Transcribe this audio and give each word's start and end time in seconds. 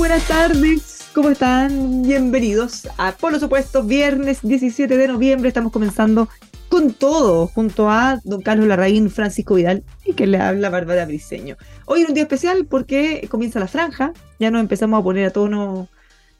buenas 0.00 0.26
tardes. 0.28 1.10
¿Cómo 1.14 1.28
están? 1.28 2.00
Bienvenidos 2.04 2.88
a 2.96 3.12
Por 3.12 3.38
supuesto, 3.38 3.82
viernes 3.82 4.38
17 4.40 4.96
de 4.96 5.08
noviembre. 5.08 5.48
Estamos 5.48 5.72
comenzando 5.72 6.26
con 6.70 6.94
todo, 6.94 7.46
junto 7.48 7.90
a 7.90 8.18
don 8.24 8.40
Carlos 8.40 8.66
Larraín, 8.66 9.10
Francisco 9.10 9.56
Vidal 9.56 9.84
y 10.06 10.14
que 10.14 10.26
le 10.26 10.38
habla 10.38 10.70
Bárbara 10.70 11.04
Briseño. 11.04 11.58
Hoy 11.84 12.00
es 12.00 12.08
un 12.08 12.14
día 12.14 12.22
especial 12.22 12.64
porque 12.64 13.28
comienza 13.30 13.60
la 13.60 13.68
franja. 13.68 14.14
Ya 14.38 14.50
nos 14.50 14.62
empezamos 14.62 14.98
a 14.98 15.04
poner 15.04 15.26
a 15.26 15.32
tono 15.32 15.88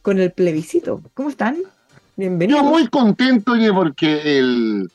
con 0.00 0.18
el 0.18 0.32
plebiscito. 0.32 1.02
¿Cómo 1.12 1.28
están? 1.28 1.58
Bienvenidos. 2.16 2.62
Yo 2.62 2.66
muy 2.66 2.86
contento, 2.88 3.52
oye, 3.52 3.70
porque 3.74 4.38
el, 4.38 4.90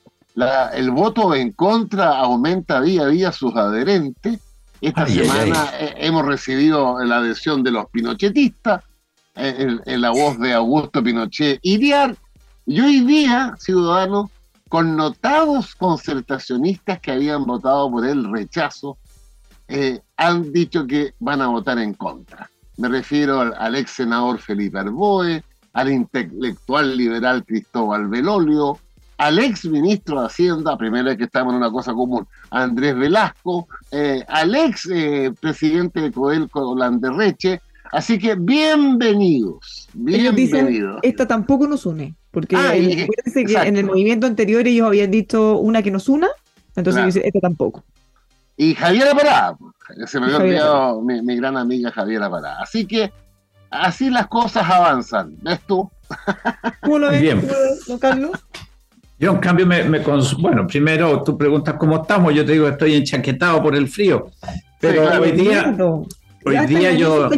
el 0.73 0.89
voto 0.89 1.35
en 1.35 1.51
contra 1.51 2.17
aumenta 2.17 2.81
día 2.81 3.03
a 3.03 3.07
día 3.09 3.31
sus 3.31 3.55
adherentes 3.55 4.39
esta 4.81 5.07
semana 5.07 5.69
hemos 5.79 6.25
recibido 6.25 7.03
la 7.03 7.17
adhesión 7.17 7.63
de 7.63 7.71
los 7.71 7.89
pinochetistas, 7.89 8.83
en, 9.35 10.01
la 10.01 10.11
voz 10.11 10.39
de 10.39 10.53
Augusto 10.53 11.03
Pinochet 11.03 11.59
Iriar, 11.61 12.15
y 12.65 12.79
hoy 12.79 13.01
día, 13.01 13.55
ciudadanos, 13.59 14.31
connotados 14.69 15.75
concertacionistas 15.75 16.99
que 16.99 17.11
habían 17.11 17.45
votado 17.45 17.91
por 17.91 18.05
el 18.05 18.31
rechazo, 18.31 18.97
eh, 19.67 20.01
han 20.17 20.51
dicho 20.51 20.87
que 20.87 21.13
van 21.19 21.41
a 21.41 21.47
votar 21.47 21.77
en 21.79 21.93
contra. 21.93 22.49
Me 22.77 22.89
refiero 22.89 23.39
al, 23.39 23.75
ex 23.75 23.91
senador 23.91 24.39
Felipe 24.39 24.79
Arboe, 24.79 25.43
al 25.73 25.91
intelectual 25.91 26.97
liberal 26.97 27.45
Cristóbal 27.45 28.07
Belolio, 28.07 28.79
al 29.17 29.39
ex 29.39 29.65
ministro 29.65 30.19
de 30.19 30.27
Hacienda, 30.27 30.77
primero 30.77 31.05
vez 31.05 31.17
que 31.17 31.23
estamos 31.23 31.53
en 31.53 31.57
una 31.57 31.71
cosa 31.71 31.93
común, 31.93 32.27
Andrés 32.49 32.95
Velasco, 32.95 33.67
eh, 33.91 34.23
al 34.27 34.55
ex 34.55 34.89
eh, 34.91 35.33
presidente 35.39 36.01
de 36.01 36.11
Codelco, 36.11 36.75
Landerreche. 36.75 37.61
Así 37.91 38.17
que 38.17 38.35
bienvenidos, 38.35 39.87
bienvenidos. 39.93 40.99
esta 41.01 41.27
tampoco 41.27 41.67
nos 41.67 41.85
une, 41.85 42.15
porque 42.31 42.55
ah, 42.55 42.73
que 42.73 43.07
en 43.53 43.77
el 43.77 43.85
movimiento 43.85 44.27
anterior 44.27 44.67
ellos 44.67 44.87
habían 44.87 45.11
dicho 45.11 45.59
una 45.59 45.81
que 45.81 45.91
nos 45.91 46.09
una, 46.09 46.27
entonces 46.75 47.05
dice, 47.05 47.21
esta 47.25 47.39
tampoco. 47.39 47.83
Y 48.57 48.73
Javier 48.73 49.09
Pará, 49.15 49.55
se 50.07 50.19
me 50.19 50.25
había 50.25 50.37
olvidado 50.37 51.01
mi, 51.01 51.35
gran 51.37 51.57
amiga 51.57 51.91
Javier 51.91 52.21
Pará. 52.29 52.59
Así 52.59 52.85
que 52.85 53.13
así 53.69 54.09
las 54.09 54.27
cosas 54.27 54.69
avanzan, 54.69 55.37
¿ves 55.41 55.59
tú? 55.67 55.89
¿Cómo 56.81 56.99
lo 56.99 57.11
ves, 57.11 57.21
Bien. 57.21 57.47
Carlos? 57.99 58.45
Yo, 59.17 59.31
en 59.31 59.37
cambio, 59.37 59.65
me, 59.65 59.81
bueno, 60.39 60.67
primero 60.67 61.23
tú 61.23 61.37
preguntas 61.37 61.75
cómo 61.79 62.01
estamos, 62.01 62.33
yo 62.33 62.45
te 62.45 62.51
digo 62.51 62.67
estoy 62.67 62.95
enchaquetado 62.95 63.63
por 63.63 63.75
el 63.75 63.87
frío, 63.87 64.29
pero 64.79 65.21
hoy 65.21 65.31
día, 65.31 65.73
hoy 66.45 66.67
día 66.67 66.91
yo, 66.91 67.29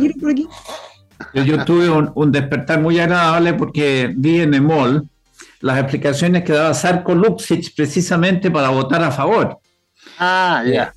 yo, 1.33 1.65
tuve 1.65 1.89
un, 1.89 2.31
despertar 2.31 2.81
muy 2.81 2.99
agradable 2.99 3.53
porque 3.53 4.11
vi 4.15 4.41
en 4.41 4.55
el 4.55 4.61
mall 4.63 5.07
las 5.61 5.79
explicaciones 5.79 6.43
que 6.43 6.53
daba 6.53 6.73
Sarko 6.73 7.13
Luxic 7.13 7.75
precisamente 7.75 8.49
para 8.49 8.69
votar 8.69 9.03
a 9.03 9.11
favor. 9.11 9.59
Ah, 10.19 10.63
ya. 10.65 10.93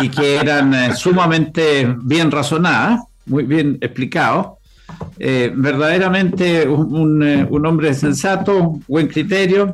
Y 0.00 0.08
que 0.08 0.36
eran 0.36 0.74
eh, 0.74 0.94
sumamente 0.94 1.92
bien 2.02 2.30
razonadas, 2.30 3.00
muy 3.26 3.44
bien 3.44 3.78
explicados. 3.80 4.58
Eh, 5.18 5.52
verdaderamente 5.54 6.62
eh, 6.62 6.68
un, 6.68 7.66
hombre 7.66 7.94
sensato, 7.94 8.80
buen 8.88 9.06
criterio 9.06 9.72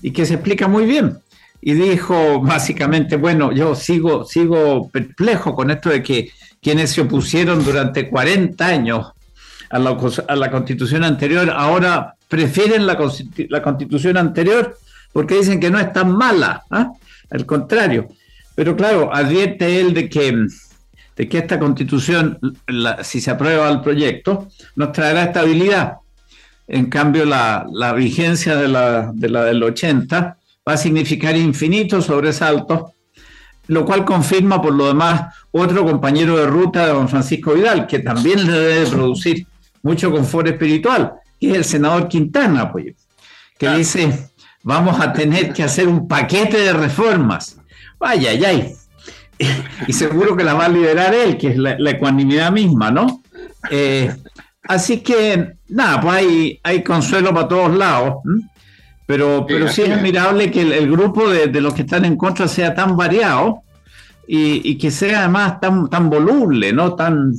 y 0.00 0.12
que 0.12 0.24
se 0.24 0.34
explica 0.34 0.66
muy 0.66 0.86
bien. 0.86 1.18
Y 1.60 1.74
dijo 1.74 2.40
básicamente, 2.40 3.16
bueno, 3.16 3.52
yo 3.52 3.74
sigo, 3.74 4.24
sigo 4.24 4.88
perplejo 4.88 5.54
con 5.54 5.70
esto 5.70 5.90
de 5.90 6.02
que 6.02 6.30
quienes 6.62 6.90
se 6.90 7.02
opusieron 7.02 7.64
durante 7.64 8.08
40 8.08 8.66
años 8.66 9.12
a 9.70 9.78
la, 9.78 10.50
constitución 10.50 11.04
anterior 11.04 11.50
ahora 11.50 12.14
prefieren 12.26 12.86
la, 12.86 12.96
constitución 12.96 14.16
anterior 14.16 14.78
porque 15.12 15.34
dicen 15.34 15.60
que 15.60 15.70
no 15.70 15.78
es 15.78 15.92
tan 15.92 16.16
mala, 16.16 16.62
¿ah? 16.70 16.92
al 17.30 17.44
contrario. 17.44 18.08
Pero 18.54 18.76
claro, 18.76 19.14
advierte 19.14 19.80
él 19.80 19.92
de 19.92 20.08
que 20.08 20.46
de 21.18 21.28
que 21.28 21.38
esta 21.38 21.58
constitución, 21.58 22.38
si 23.02 23.20
se 23.20 23.32
aprueba 23.32 23.68
el 23.68 23.80
proyecto, 23.80 24.48
nos 24.76 24.92
traerá 24.92 25.24
estabilidad. 25.24 25.94
En 26.68 26.86
cambio, 26.86 27.24
la, 27.24 27.92
vigencia 27.96 28.54
de 28.54 28.68
la, 28.68 29.10
de 29.12 29.28
la 29.28 29.44
del 29.44 29.60
80 29.60 30.38
va 30.66 30.72
a 30.72 30.76
significar 30.76 31.36
infinitos 31.36 32.04
sobresaltos, 32.04 32.92
lo 33.66 33.84
cual 33.84 34.04
confirma 34.04 34.62
por 34.62 34.72
lo 34.72 34.86
demás 34.86 35.34
otro 35.50 35.84
compañero 35.84 36.36
de 36.36 36.46
ruta 36.46 36.86
de 36.86 36.92
don 36.92 37.08
Francisco 37.08 37.52
Vidal, 37.54 37.88
que 37.88 37.98
también 37.98 38.46
le 38.46 38.52
debe 38.52 38.86
producir 38.86 39.44
mucho 39.82 40.12
confort 40.12 40.46
espiritual, 40.46 41.14
que 41.40 41.50
es 41.50 41.56
el 41.56 41.64
senador 41.64 42.06
Quintana, 42.06 42.70
pues, 42.70 42.94
que 43.58 43.68
dice, 43.70 44.30
vamos 44.62 45.00
a 45.00 45.12
tener 45.12 45.52
que 45.52 45.64
hacer 45.64 45.88
un 45.88 46.06
paquete 46.06 46.58
de 46.58 46.72
reformas. 46.74 47.58
Vaya, 47.98 48.32
ya, 48.34 48.52
y 49.86 49.92
seguro 49.92 50.36
que 50.36 50.44
la 50.44 50.54
va 50.54 50.66
a 50.66 50.68
liderar 50.68 51.14
él, 51.14 51.36
que 51.36 51.48
es 51.48 51.56
la, 51.56 51.90
ecuanimidad 51.90 52.50
misma, 52.52 52.90
¿no? 52.90 53.22
Eh, 53.70 54.14
así 54.64 55.00
que, 55.00 55.54
nada, 55.68 56.00
pues 56.00 56.14
hay, 56.14 56.60
hay 56.62 56.82
consuelo 56.82 57.32
para 57.32 57.48
todos 57.48 57.76
lados, 57.76 58.16
pero, 59.06 59.46
pero 59.46 59.68
sí 59.68 59.82
es 59.82 59.90
admirable 59.90 60.50
que 60.50 60.62
el, 60.62 60.90
grupo 60.90 61.28
de, 61.28 61.48
los 61.60 61.74
que 61.74 61.82
están 61.82 62.04
en 62.04 62.16
contra 62.16 62.48
sea 62.48 62.74
tan 62.74 62.96
variado 62.96 63.62
y, 64.26 64.76
que 64.76 64.90
sea 64.90 65.20
además 65.20 65.60
tan, 65.60 65.88
tan 65.88 66.10
voluble, 66.10 66.72
¿no? 66.72 66.94
Tan, 66.94 67.32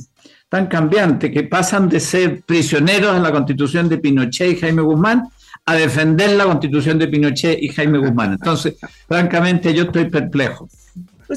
tan 0.48 0.66
cambiante, 0.66 1.30
que 1.30 1.44
pasan 1.44 1.88
de 1.88 2.00
ser 2.00 2.42
prisioneros 2.42 3.16
en 3.16 3.22
la 3.22 3.30
constitución 3.30 3.88
de 3.88 3.98
Pinochet 3.98 4.50
y 4.50 4.60
Jaime 4.60 4.82
Guzmán 4.82 5.28
a 5.66 5.74
defender 5.74 6.30
la 6.30 6.44
constitución 6.44 6.98
de 6.98 7.06
Pinochet 7.06 7.62
y 7.62 7.68
Jaime 7.68 7.98
Guzmán. 7.98 8.32
Entonces, 8.32 8.76
francamente, 9.06 9.72
yo 9.72 9.84
estoy 9.84 10.10
perplejo 10.10 10.68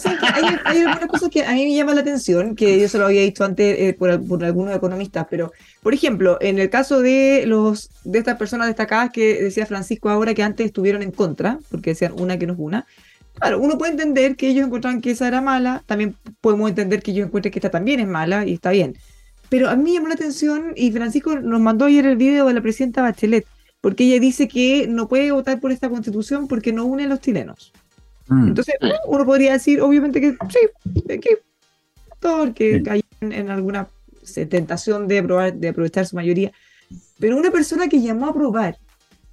hay, 0.05 0.43
hay, 0.65 0.77
algunas 0.79 1.07
cosas 1.07 1.29
que 1.29 1.43
a 1.43 1.51
mí 1.53 1.65
me 1.65 1.75
llaman 1.75 1.95
la 1.95 2.01
atención, 2.01 2.55
que 2.55 2.79
yo 2.79 2.87
se 2.89 2.97
lo 2.97 3.05
había 3.05 3.21
dicho 3.21 3.43
antes 3.43 3.79
eh, 3.79 3.93
por, 3.93 4.09
algunos 4.11 4.75
economistas, 4.75 5.27
pero, 5.29 5.51
por 5.81 5.93
ejemplo, 5.93 6.37
en 6.41 6.59
el 6.59 6.69
caso 6.69 7.01
de 7.01 7.43
los 7.45 7.89
de 8.03 8.19
estas 8.19 8.37
personas 8.37 8.67
destacadas 8.67 9.11
que 9.11 9.41
decía 9.41 9.65
Francisco 9.65 10.09
ahora 10.09 10.33
que 10.33 10.43
antes 10.43 10.65
estuvieron 10.65 11.03
en 11.03 11.11
contra, 11.11 11.59
porque 11.69 11.91
decían 11.91 12.13
una 12.17 12.37
que 12.37 12.47
no 12.47 12.53
es 12.53 12.59
una, 12.59 12.85
claro, 13.35 13.59
uno 13.59 13.77
puede 13.77 13.91
entender 13.91 14.35
que 14.35 14.47
ellos 14.47 14.65
encontraban 14.65 15.01
que 15.01 15.11
esa 15.11 15.27
era 15.27 15.41
mala, 15.41 15.83
también 15.85 16.15
podemos 16.41 16.69
entender 16.69 17.03
que 17.03 17.11
ellos 17.11 17.27
encuentren 17.27 17.51
que 17.51 17.59
esta 17.59 17.69
también 17.69 17.99
es 17.99 18.07
mala 18.07 18.45
y 18.45 18.53
está 18.53 18.71
bien. 18.71 18.97
Pero 19.49 19.69
a 19.69 19.75
mí 19.75 19.83
me 19.83 19.93
llamó 19.93 20.07
la 20.07 20.15
atención, 20.15 20.73
y 20.75 20.91
Francisco 20.91 21.39
nos 21.39 21.61
mandó 21.61 21.85
ayer 21.85 22.05
el 22.07 22.17
video 22.17 22.47
de 22.47 22.53
la 22.53 22.61
presidenta 22.61 23.03
Bachelet, 23.03 23.45
porque 23.81 24.05
ella 24.05 24.19
dice 24.19 24.47
que 24.47 24.87
no 24.87 25.07
puede 25.07 25.31
votar 25.31 25.59
por 25.59 25.71
esta 25.71 25.89
constitución 25.89 26.47
porque 26.47 26.71
no 26.71 26.85
une 26.85 27.03
a 27.03 27.07
los 27.07 27.19
chilenos. 27.19 27.73
Mm. 28.27 28.47
Entonces, 28.49 28.75
uno 29.07 29.25
podría 29.25 29.53
decir, 29.53 29.81
obviamente, 29.81 30.21
que 30.21 30.37
sí, 30.49 31.19
que 31.19 31.39
todo 32.19 32.53
que 32.53 32.81
cayó 32.81 33.03
en, 33.21 33.49
alguna 33.49 33.87
tentación 34.49 35.07
de, 35.07 35.19
aprobar, 35.19 35.53
de 35.53 35.69
aprovechar 35.69 36.05
su 36.05 36.15
mayoría. 36.15 36.51
Pero 37.19 37.37
una 37.37 37.51
persona 37.51 37.87
que 37.87 38.01
llamó 38.01 38.27
a 38.27 38.29
aprobar 38.29 38.77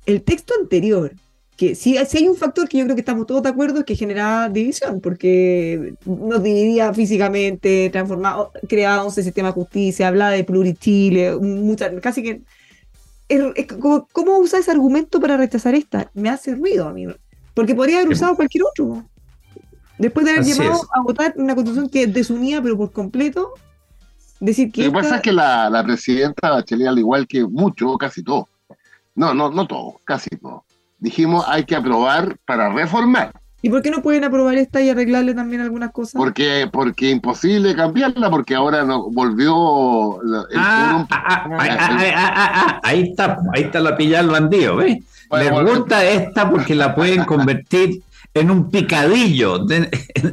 el 0.07 0.23
texto 0.23 0.55
anterior, 0.61 1.13
que 1.57 1.75
si, 1.75 1.97
si 2.07 2.19
hay 2.19 2.29
un 2.29 2.37
factor 2.37 2.69
que 2.69 2.79
yo 2.79 2.85
creo 2.85 2.97
que 2.97 3.03
estamos 3.03 3.27
todos 3.27 3.43
de 3.43 3.51
acuerdo 3.51 3.81
es 3.81 3.85
que 3.85 3.95
generaba 3.95 4.49
división, 4.49 5.01
porque 5.01 5.95
nos 6.05 6.43
dividía 6.43 6.93
físicamente, 6.95 7.91
transformaba, 7.91 8.51
creaba 8.69 9.05
un 9.05 9.13
sistema 9.13 9.49
de 9.49 9.55
justicia, 9.55 10.09
hablaba 10.09 10.33
de 10.33 10.45
plurichile, 10.45 11.37
mucha, 11.37 11.95
casi 12.01 12.23
que... 12.23 12.41
¿Cómo 14.13 14.39
usa 14.39 14.59
ese 14.59 14.73
argumento 14.73 15.21
para 15.21 15.37
rechazar 15.37 15.77
esta? 15.77 16.11
Me 16.15 16.31
hace 16.31 16.57
ruido 16.57 16.89
a 16.89 16.93
mí, 16.93 17.07
porque 17.55 17.75
podría 17.75 17.99
haber 17.99 18.09
usado 18.09 18.37
cualquier 18.37 18.65
otro. 18.65 19.05
Después 19.99 20.25
de 20.25 20.33
haber 20.33 20.45
llevado 20.45 20.81
a 20.95 21.03
votar 21.03 21.35
una 21.37 21.55
constitución 21.55 21.89
que 21.91 22.07
desunía, 22.07 22.63
pero 22.63 22.77
por 22.77 22.93
completo, 22.93 23.53
decir 24.41 24.73
que. 24.73 24.85
Lo 24.85 24.93
que 24.93 24.99
pasa 24.99 25.17
es 25.17 25.23
que 25.23 25.33
la, 25.33 25.69
la 25.69 25.85
presidenta 25.85 26.51
Bachelet, 26.51 26.89
al 26.89 26.99
igual 26.99 27.27
que 27.27 27.45
mucho, 27.45 27.97
casi 27.99 28.23
todo, 28.23 28.49
no, 29.15 29.35
no, 29.35 29.51
no 29.51 29.67
todo, 29.67 30.01
casi 30.05 30.31
todo, 30.31 30.65
dijimos 30.99 31.45
hay 31.47 31.65
que 31.65 31.77
aprobar 31.77 32.39
para 32.47 32.73
reformar. 32.73 33.33
¿Y 33.63 33.69
por 33.69 33.83
qué 33.83 33.91
no 33.91 34.01
pueden 34.03 34.25
aprobar 34.25 34.57
esta 34.57 34.81
y 34.81 34.89
arreglarle 34.89 35.35
también 35.35 35.61
algunas 35.61 35.93
cosas? 35.93 36.15
Porque 36.15 36.67
porque 36.73 37.11
imposible 37.11 37.75
cambiarla, 37.77 38.31
porque 38.31 38.55
ahora 38.55 38.85
no 38.85 39.11
volvió 39.11 40.23
el 40.23 40.59
ah, 40.59 40.80
ahí 42.83 43.03
está, 43.11 43.39
ahí 43.55 43.63
está 43.63 43.81
la 43.81 43.97
pilla 43.97 44.19
del 44.19 44.31
bandido, 44.31 44.77
¿ves? 44.77 44.99
Les 45.33 45.51
gusta 45.51 46.05
esta 46.05 46.51
porque 46.51 46.75
la 46.75 46.95
pueden 46.95 47.25
convertir 47.25 48.03
en 48.35 48.51
un 48.51 48.71
picadillo. 48.71 49.67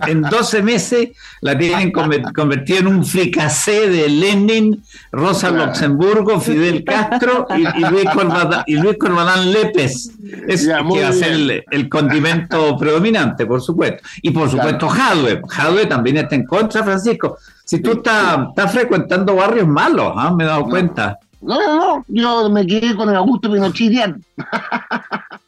En 0.08 0.22
12 0.22 0.62
meses 0.62 1.10
la 1.42 1.58
tienen 1.58 1.92
convertida 1.92 2.80
en 2.80 2.88
un 2.88 3.06
fricacé 3.06 3.90
de 3.90 4.10
Lenin, 4.10 4.84
Rosa 5.12 5.50
Luxemburgo, 5.50 6.40
Fidel 6.40 6.84
Castro 6.84 7.48
y, 7.56 7.64
Luis, 7.86 8.06
Corbalán, 8.14 8.64
y 8.68 8.76
Luis 8.76 8.98
Lépez. 9.46 10.12
Es 10.48 10.68
que 10.68 11.02
va 11.02 11.10
a 11.10 11.14
ser 11.14 11.66
el, 11.72 11.90
condimento 11.90 12.78
predominante, 12.78 13.46
por 13.46 13.62
supuesto. 13.62 14.08
Y 14.22 14.32
por 14.32 14.50
supuesto 14.50 14.88
Jadwe. 14.88 15.42
Jadwe 15.48 15.86
también 15.88 16.18
está 16.18 16.36
en 16.36 16.46
contra, 16.46 16.84
Francisco. 16.84 17.38
Si 17.66 17.80
tú 17.80 17.94
estás, 17.94 18.72
frecuentando 18.72 19.36
barrios 19.36 19.68
malos, 19.68 20.14
¿ah? 20.16 20.34
me 20.36 20.44
he 20.44 20.48
dado 20.48 20.66
cuenta. 20.66 21.18
No, 21.42 21.60
no, 21.60 21.76
no, 21.78 22.06
yo 22.08 22.50
me 22.50 22.66
quedé 22.66 22.96
con 22.96 23.10
el 23.10 23.16
Augusto 23.16 23.52
Pinochirian. 23.52 24.24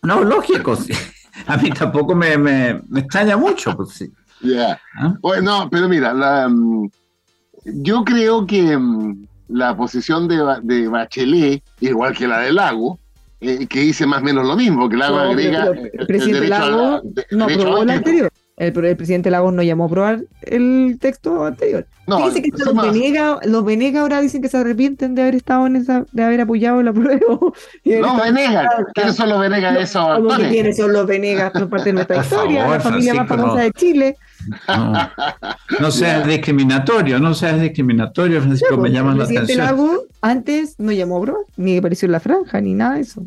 No, 0.02 0.24
lógico, 0.24 0.76
sí 0.76 0.94
a 1.48 1.58
mí 1.58 1.70
tampoco 1.72 2.16
me, 2.16 2.38
me, 2.38 2.82
extraña 2.96 3.38
mucho. 3.38 3.76
Pues, 3.76 3.90
sí. 3.90 4.12
¿Ah? 4.96 5.16
Bueno, 5.22 5.68
pero 5.70 5.90
mira, 5.90 6.14
la, 6.14 6.48
mm, 6.48 6.90
yo 7.66 8.04
creo 8.04 8.46
que 8.46 8.78
mm, 8.78 9.26
la 9.50 9.76
posición 9.76 10.28
de, 10.28 10.38
de, 10.64 10.88
Bachelet, 10.88 11.64
igual 11.82 12.16
que 12.16 12.28
la 12.28 12.40
de 12.40 12.54
Lago, 12.54 13.00
eh, 13.42 13.68
que 13.68 13.82
dice 13.82 14.06
más 14.06 14.22
o 14.22 14.26
menos 14.26 14.46
lo 14.46 14.56
mismo, 14.56 14.90
que 14.90 14.98
Lago 14.98 15.18
agrega. 15.18 15.68
el, 15.68 16.08
presidente 16.08 16.48
Lago 16.48 17.02
no 17.32 17.46
aprobó 17.46 17.84
el 17.84 17.90
anterior. 17.90 18.32
El, 18.60 18.74
presidente 18.74 19.32
Lagos 19.32 19.54
no 19.54 19.64
llamó 19.64 19.86
a 19.86 19.88
aprobar 19.88 20.20
el 20.42 20.98
texto 21.00 21.46
anterior. 21.46 21.88
No, 22.08 22.30
dice 22.30 22.42
que 22.42 22.50
los, 22.58 22.76
Venegas, 22.76 23.38
los 23.46 23.64
Venegas 23.64 24.02
ahora 24.02 24.20
dicen 24.20 24.42
que 24.42 24.50
se 24.50 24.58
arrepienten 24.58 25.16
de 25.16 25.22
haber 25.22 25.36
estado 25.36 25.66
en 25.66 25.78
esa, 25.78 26.06
de 26.12 26.24
haber 26.24 26.42
apoyado 26.42 26.84
la 26.84 26.92
prueba. 26.92 27.20
No, 27.86 28.22
Venegas, 28.22 28.68
¿quiénes 28.94 29.16
son 29.16 29.30
los 29.30 29.40
Venegas 29.40 29.74
de 29.76 29.82
esos 29.84 30.38
¿Quiénes 30.50 30.76
son 30.76 30.92
los 30.92 31.08
Venegas? 31.08 31.54
Son 31.54 31.70
parte 31.70 31.86
de 31.86 31.94
nuestra 31.94 32.18
historia, 32.18 32.68
la 32.68 32.80
familia 32.82 33.14
más 33.14 33.30
famosa 33.30 33.62
de 33.62 33.72
Chile. 33.72 34.18
No, 35.80 35.92
seas 35.92 36.28
discriminatorio, 36.28 37.18
no 37.20 37.34
seas 37.34 37.62
discriminatorio, 37.62 38.42
Francisco, 38.42 38.76
me 38.76 38.92
llaman 38.92 39.18
la 39.18 39.24
atención. 39.24 39.42
El 39.42 39.48
presidente 39.48 39.72
Lago 39.72 40.04
antes 40.22 40.76
no 40.80 40.92
llamó 40.92 41.16
a 41.16 41.20
aprobar, 41.20 41.42
ni 41.56 41.78
apareció 41.78 42.08
en 42.08 42.12
la 42.12 42.20
franja, 42.20 42.60
ni 42.60 42.74
nada 42.74 42.96
de 42.96 43.02
eso 43.02 43.24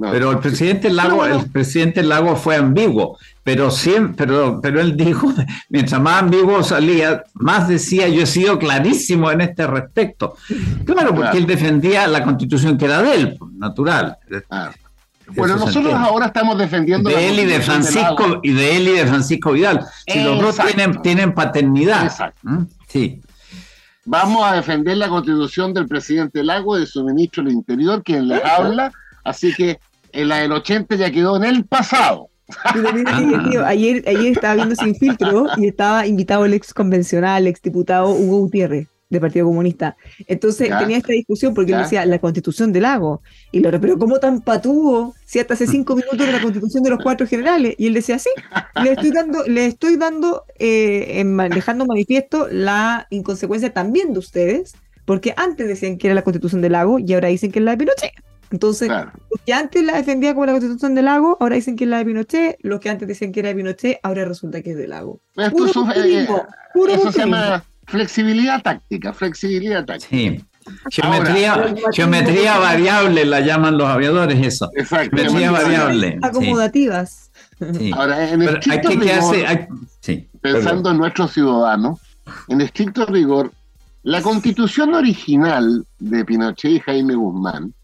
pero 0.00 0.30
el 0.30 0.38
presidente 0.38 0.90
Lago, 0.90 1.24
el 1.26 1.50
presidente 1.50 2.02
Lago 2.02 2.36
fue 2.36 2.56
ambiguo, 2.56 3.18
pero 3.42 3.70
siempre, 3.70 4.26
pero, 4.26 4.60
pero 4.60 4.80
él 4.80 4.96
dijo, 4.96 5.32
mientras 5.68 6.00
más 6.00 6.22
ambiguo 6.22 6.62
salía, 6.62 7.24
más 7.34 7.68
decía, 7.68 8.08
yo 8.08 8.22
he 8.22 8.26
sido 8.26 8.58
clarísimo 8.58 9.30
en 9.30 9.40
este 9.40 9.66
respecto. 9.66 10.36
Claro, 10.84 11.14
porque 11.14 11.38
él 11.38 11.46
defendía 11.46 12.06
la 12.06 12.22
constitución 12.22 12.78
que 12.78 12.84
era 12.84 13.02
de 13.02 13.14
él, 13.14 13.38
natural. 13.56 14.18
Bueno, 15.34 15.56
nosotros 15.56 15.92
ahora 15.92 16.26
estamos 16.26 16.56
defendiendo 16.56 17.10
de 17.10 17.28
él 17.28 17.40
y 17.40 17.44
de 17.44 17.60
Francisco 17.60 18.40
y 18.42 18.52
de 18.52 18.76
él 18.76 18.88
y 18.88 18.92
de 18.92 19.06
Francisco 19.06 19.52
Vidal. 19.52 19.84
Si 20.06 20.22
los 20.22 20.40
dos 20.40 20.56
tienen, 20.56 21.02
tienen 21.02 21.34
paternidad. 21.34 22.32
¿Mm? 22.42 22.62
Sí. 22.86 23.20
Vamos 24.04 24.42
a 24.46 24.54
defender 24.54 24.96
la 24.96 25.08
constitución 25.08 25.74
del 25.74 25.86
presidente 25.86 26.42
Lago, 26.42 26.76
de 26.76 26.86
su 26.86 27.04
ministro 27.04 27.44
del 27.44 27.52
Interior, 27.52 28.02
quien 28.02 28.28
le 28.28 28.42
habla. 28.42 28.90
Así 29.22 29.52
que 29.52 29.78
en 30.12 30.28
la 30.28 30.38
del 30.38 30.52
80 30.52 30.96
ya 30.96 31.10
quedó 31.10 31.36
en 31.36 31.44
el 31.44 31.64
pasado. 31.64 32.30
ayer, 33.66 34.04
ayer 34.06 34.32
estaba 34.32 34.54
viendo 34.54 34.74
Sin 34.74 34.94
Filtro 34.94 35.46
y 35.56 35.68
estaba 35.68 36.06
invitado 36.06 36.44
el 36.44 36.54
ex 36.54 36.72
convencional, 36.72 37.46
ex 37.46 37.60
diputado 37.60 38.10
Hugo 38.10 38.38
Gutiérrez 38.38 38.88
del 39.10 39.20
Partido 39.20 39.46
Comunista. 39.46 39.96
Entonces 40.26 40.70
tenía 40.78 40.98
esta 40.98 41.12
discusión 41.12 41.54
porque 41.54 41.72
él 41.72 41.78
decía 41.78 42.04
la 42.04 42.18
constitución 42.18 42.72
del 42.72 42.82
lago. 42.82 43.22
Y 43.52 43.60
lo 43.60 43.70
pero 43.80 43.98
¿cómo 43.98 44.18
tan 44.18 44.40
patuvo 44.42 45.14
si 45.24 45.38
hasta 45.38 45.54
hace 45.54 45.66
cinco 45.66 45.96
minutos 45.96 46.20
era 46.20 46.32
la 46.32 46.42
constitución 46.42 46.82
de 46.82 46.90
los 46.90 47.00
cuatro 47.02 47.26
generales? 47.26 47.74
Y 47.78 47.86
él 47.86 47.94
decía, 47.94 48.18
sí, 48.18 48.30
le 48.82 48.92
estoy 48.92 49.10
dando, 49.10 49.44
le 49.44 49.66
estoy 49.66 49.96
dando, 49.96 50.44
eh, 50.58 51.24
dejando 51.54 51.86
manifiesto 51.86 52.48
la 52.50 53.06
inconsecuencia 53.10 53.72
también 53.72 54.12
de 54.12 54.18
ustedes, 54.18 54.74
porque 55.04 55.32
antes 55.36 55.66
decían 55.66 55.96
que 55.96 56.08
era 56.08 56.14
la 56.14 56.22
constitución 56.22 56.60
del 56.60 56.72
lago 56.72 56.98
y 56.98 57.12
ahora 57.14 57.28
dicen 57.28 57.50
que 57.50 57.60
es 57.60 57.64
la 57.64 57.72
de 57.72 57.78
Pinochet. 57.78 58.12
Entonces, 58.50 58.88
los 58.88 59.40
que 59.44 59.52
antes 59.52 59.82
la 59.84 59.96
defendía 59.96 60.32
como 60.32 60.46
la 60.46 60.52
constitución 60.52 60.94
del 60.94 61.04
lago, 61.04 61.36
ahora 61.40 61.56
dicen 61.56 61.76
que 61.76 61.84
es 61.84 61.90
la 61.90 61.98
de 61.98 62.04
Pinochet, 62.06 62.56
los 62.60 62.80
que 62.80 62.88
antes 62.90 63.06
decían 63.06 63.32
que 63.32 63.40
era 63.40 63.50
de 63.50 63.54
Pinochet, 63.56 64.00
ahora 64.02 64.24
resulta 64.24 64.62
que 64.62 64.70
es 64.70 64.76
del 64.76 64.90
lago. 64.90 65.20
Eh, 65.36 65.50
eso 66.88 67.12
se 67.12 67.18
llama 67.18 67.64
flexibilidad 67.86 68.62
táctica, 68.62 69.12
flexibilidad 69.12 69.84
táctica. 69.84 70.08
Sí. 70.08 70.44
Geometría, 70.90 71.74
geometría 71.92 72.58
variable 72.58 73.24
la 73.24 73.40
llaman 73.40 73.78
los 73.78 73.88
aviadores, 73.88 74.38
eso. 74.46 74.70
Exacto. 74.76 75.16
Geometría 75.16 75.50
variable. 75.50 76.18
Acomodativas. 76.22 77.30
Ahora, 77.94 78.30
en 78.30 78.42
estricto 78.42 78.90
rigor, 78.90 79.68
pensando 80.40 80.90
en 80.90 80.98
nuestros 80.98 81.32
ciudadanos, 81.32 81.98
en 82.48 82.60
estricto 82.60 83.06
rigor, 83.06 83.50
la 84.02 84.22
constitución 84.22 84.94
original 84.94 85.84
de 85.98 86.24
Pinochet 86.24 86.70
y 86.70 86.80
Jaime 86.80 87.14
Guzmán 87.14 87.74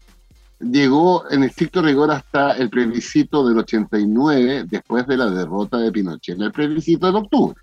llegó 0.59 1.29
en 1.29 1.43
estricto 1.43 1.81
rigor 1.81 2.11
hasta 2.11 2.51
el 2.53 2.69
plebiscito 2.69 3.47
del 3.47 3.59
89, 3.59 4.65
después 4.69 5.05
de 5.07 5.17
la 5.17 5.29
derrota 5.29 5.77
de 5.77 5.91
Pinochet, 5.91 6.39
el 6.39 6.51
plebiscito 6.51 7.11
de 7.11 7.17
octubre. 7.17 7.55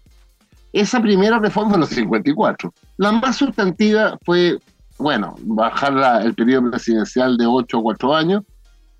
Esa 0.73 1.01
primera 1.01 1.39
reforma 1.39 1.73
de 1.73 1.79
los 1.79 1.91
54. 1.91 2.73
La 2.97 3.13
más 3.13 3.37
sustantiva 3.37 4.19
fue, 4.25 4.59
bueno, 4.99 5.35
bajar 5.43 6.25
el 6.25 6.35
periodo 6.35 6.71
presidencial 6.71 7.37
de 7.37 7.47
8 7.47 7.79
a 7.79 7.83
4 7.83 8.15
años, 8.15 8.43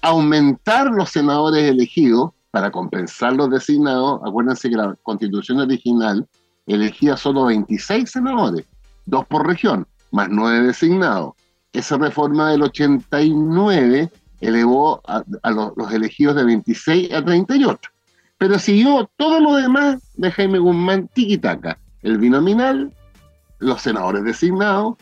aumentar 0.03 0.91
los 0.91 1.11
senadores 1.11 1.65
elegidos 1.65 2.33
para 2.51 2.71
compensar 2.71 3.33
los 3.35 3.51
designados. 3.51 4.21
Acuérdense 4.25 4.69
que 4.69 4.77
la 4.77 4.95
constitución 5.03 5.61
original 5.61 6.27
elegía 6.67 7.17
solo 7.17 7.47
26 7.47 8.11
senadores, 8.11 8.67
dos 9.07 9.27
por 9.27 9.47
región, 9.47 9.87
más 10.11 10.29
9 10.31 10.67
designados 10.67 11.33
esa 11.73 11.97
reforma 11.97 12.51
del 12.51 12.63
89 12.63 14.11
elevó 14.41 15.01
a, 15.07 15.23
los, 15.51 15.93
elegidos 15.93 16.37
de 16.37 16.45
26 16.45 17.13
a 17.13 17.25
38. 17.25 17.91
Pero 18.39 18.59
siguió 18.59 19.09
todo 19.17 19.41
lo 19.41 19.57
demás 19.57 20.03
de 20.15 20.31
Jaime 20.31 20.59
Guzmán 20.59 21.09
tiquitaca. 21.09 21.79
El 22.03 22.19
binominal, 22.19 22.93
los 23.59 23.81
senadores 23.81 24.25
designados, 24.25 24.97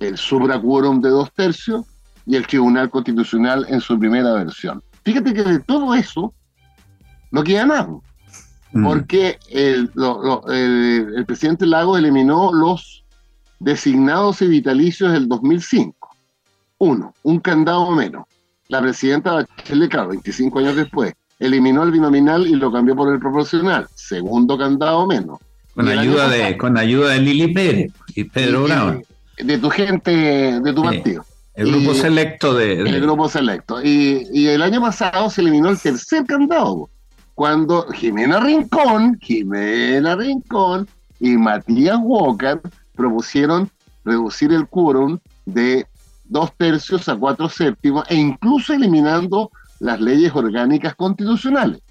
el 0.00 0.18
subraquórum 0.18 1.00
de 1.00 1.10
dos 1.10 1.32
tercios 1.32 1.86
y 2.26 2.36
el 2.36 2.46
Tribunal 2.46 2.90
Constitucional 2.90 3.66
en 3.68 3.80
su 3.80 3.98
primera 3.98 4.32
versión. 4.32 4.82
Fíjate 5.04 5.32
que 5.32 5.44
de 5.44 5.60
todo 5.60 5.94
eso 5.94 6.34
no 7.30 7.44
queda 7.44 7.66
nada. 7.66 7.88
Mm. 8.72 8.84
Porque 8.84 9.38
el, 9.48 9.90
el 10.48 11.24
presidente 11.26 11.66
Lago 11.66 11.96
eliminó 11.96 12.52
los 12.52 13.04
designados 13.60 14.42
y 14.42 14.48
vitalicios 14.48 15.12
del 15.12 15.28
2005 15.28 16.01
uno, 16.82 17.14
un 17.22 17.38
candado 17.38 17.92
menos. 17.92 18.24
La 18.66 18.80
presidenta 18.82 19.32
Bachelet, 19.34 19.88
claro, 19.88 20.08
25 20.08 20.58
años 20.58 20.74
después, 20.74 21.14
eliminó 21.38 21.84
el 21.84 21.92
binominal 21.92 22.44
y 22.44 22.56
lo 22.56 22.72
cambió 22.72 22.96
por 22.96 23.12
el 23.12 23.20
proporcional. 23.20 23.86
Segundo 23.94 24.58
candado 24.58 25.06
menos. 25.06 25.38
Con, 25.74 25.88
ayuda 25.88 26.28
de, 26.28 26.58
con 26.58 26.76
ayuda 26.76 27.10
de 27.10 27.20
Lili 27.20 27.54
Pérez 27.54 27.92
y 28.16 28.24
Pedro 28.24 28.64
Brown. 28.64 29.04
De, 29.38 29.58
tu 29.58 29.70
gente, 29.70 30.10
de 30.60 30.72
tu 30.72 30.82
partido. 30.82 31.24
El 31.54 31.70
grupo 31.70 31.94
selecto 31.94 32.54
de, 32.54 32.80
El 32.80 33.00
grupo 33.00 33.28
selecto. 33.28 33.80
Y, 33.80 34.26
y, 34.32 34.48
el 34.48 34.60
año 34.60 34.80
pasado 34.80 35.30
se 35.30 35.40
eliminó 35.40 35.68
el 35.68 35.78
tercer 35.78 36.24
candado. 36.26 36.90
Cuando 37.34 37.86
Jimena 37.92 38.40
Rincón, 38.40 39.18
Jimena 39.20 40.16
Rincón 40.16 40.88
y 41.20 41.36
Matías 41.36 41.98
Walker 42.02 42.60
propusieron 42.96 43.70
reducir 44.04 44.52
el 44.52 44.66
quórum 44.66 45.20
de 45.46 45.86
dos 46.32 46.50
tercios 46.56 47.08
a 47.10 47.14
cuatro 47.14 47.48
séptimos 47.48 48.04
e 48.08 48.16
incluso 48.16 48.72
eliminando 48.72 49.50
las 49.80 50.00
leyes 50.00 50.34
orgánicas 50.34 50.94
constitucionales. 50.94 51.82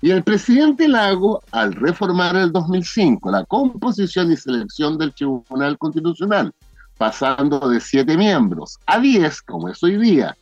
Y 0.00 0.10
el 0.10 0.24
presidente 0.24 0.88
Lago, 0.88 1.42
al 1.52 1.74
reformar 1.74 2.34
el 2.36 2.50
2005 2.50 3.30
la 3.30 3.44
composición 3.44 4.32
y 4.32 4.36
selección 4.36 4.96
del 4.96 5.12
Tribunal 5.12 5.76
Constitucional, 5.76 6.50
pasando 6.96 7.68
de 7.68 7.78
siete 7.80 8.16
miembros 8.16 8.78
a 8.86 8.98
diez, 8.98 9.42
como 9.42 9.68
es 9.68 9.82
hoy 9.82 9.98
día, 9.98 10.34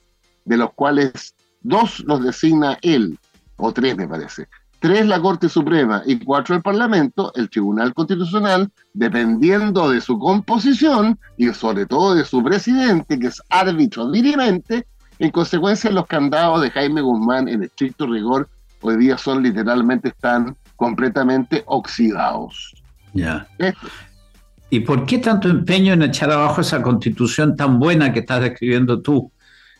de 0.44 0.56
los 0.56 0.72
cuales 0.74 1.34
dos 1.60 2.00
los 2.06 2.22
designa 2.22 2.78
él, 2.82 3.18
o 3.56 3.72
tres 3.72 3.96
me 3.96 4.06
parece, 4.06 4.46
tres 4.80 5.06
la 5.06 5.20
Corte 5.20 5.48
Suprema 5.48 6.02
y 6.06 6.18
cuatro 6.18 6.54
el 6.54 6.62
Parlamento, 6.62 7.32
el 7.34 7.50
Tribunal 7.50 7.94
Constitucional, 7.94 8.70
dependiendo 8.94 9.90
de 9.90 10.00
su 10.00 10.18
composición 10.18 11.18
y 11.36 11.48
sobre 11.52 11.86
todo 11.86 12.14
de 12.14 12.24
su 12.24 12.42
presidente, 12.42 13.18
que 13.18 13.28
es 13.28 13.42
árbitro 13.50 14.10
dirimente, 14.10 14.86
en 15.18 15.30
consecuencia 15.30 15.90
los 15.90 16.06
candados 16.06 16.62
de 16.62 16.70
Jaime 16.70 17.00
Guzmán 17.00 17.48
en 17.48 17.64
estricto 17.64 18.06
rigor 18.06 18.48
hoy 18.80 18.96
día 18.96 19.18
son 19.18 19.42
literalmente, 19.42 20.08
están 20.08 20.56
completamente 20.76 21.64
oxidados. 21.66 22.74
Ya. 23.12 23.48
¿Y 24.70 24.80
por 24.80 25.06
qué 25.06 25.18
tanto 25.18 25.48
empeño 25.48 25.94
en 25.94 26.02
echar 26.02 26.30
abajo 26.30 26.60
esa 26.60 26.82
constitución 26.82 27.56
tan 27.56 27.78
buena 27.78 28.12
que 28.12 28.20
estás 28.20 28.42
describiendo 28.42 29.00
tú, 29.00 29.32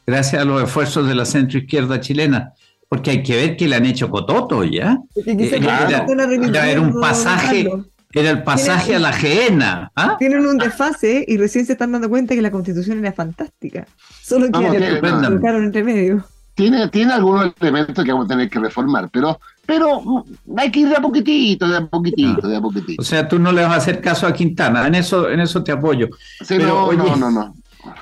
gracias 0.07 0.43
a 0.43 0.45
los 0.45 0.63
esfuerzos 0.63 1.07
de 1.07 1.15
la 1.15 1.25
centroizquierda 1.25 2.01
chilena? 2.01 2.53
Porque 2.89 3.11
hay 3.11 3.23
que 3.23 3.37
ver 3.37 3.57
que 3.57 3.69
le 3.69 3.77
han 3.77 3.85
hecho 3.85 4.11
cototo 4.11 4.65
ya. 4.65 4.99
Eh, 5.15 5.51
era, 5.53 6.81
un 6.81 7.01
pasaje, 7.01 7.69
era 8.13 8.31
el 8.31 8.43
pasaje 8.43 8.95
a 8.95 8.99
la 8.99 9.13
gehenna. 9.13 9.93
¿ah? 9.95 10.17
Tienen 10.19 10.47
un 10.47 10.57
desfase 10.57 11.25
y 11.29 11.37
recién 11.37 11.67
se 11.67 11.73
están 11.73 11.93
dando 11.93 12.09
cuenta 12.09 12.35
que 12.35 12.43
la 12.43 12.51
constitución 12.51 12.99
era 12.99 13.13
fantástica. 13.13 13.87
Solo 14.23 14.51
que 14.51 14.79
le 14.79 15.01
colocaron 15.01 15.65
entre 15.65 15.85
medio 15.85 16.25
tiene, 16.59 16.89
tiene 16.89 17.13
algunos 17.13 17.53
elementos 17.61 18.05
que 18.05 18.11
vamos 18.11 18.27
a 18.27 18.31
tener 18.31 18.51
que 18.51 18.59
reformar, 18.59 19.09
pero, 19.13 19.39
pero 19.65 20.01
mm, 20.01 20.59
hay 20.59 20.73
que 20.73 20.81
ir 20.81 20.89
de 20.89 20.97
a 20.97 21.01
poquitito, 21.01 21.69
de 21.69 21.77
a 21.77 21.87
poquitito, 21.87 22.49
de 22.49 22.57
a 22.57 22.61
poquitito. 22.61 23.01
O 23.01 23.05
sea, 23.05 23.29
tú 23.29 23.39
no 23.39 23.53
le 23.53 23.63
vas 23.63 23.75
a 23.75 23.77
hacer 23.77 24.01
caso 24.01 24.27
a 24.27 24.33
Quintana, 24.33 24.85
en 24.89 24.97
eso, 24.97 25.31
en 25.31 25.39
eso 25.39 25.63
te 25.63 25.71
apoyo. 25.71 26.09
pero, 26.49 26.93
no, 26.93 27.15
no, 27.15 27.31
no, 27.31 27.55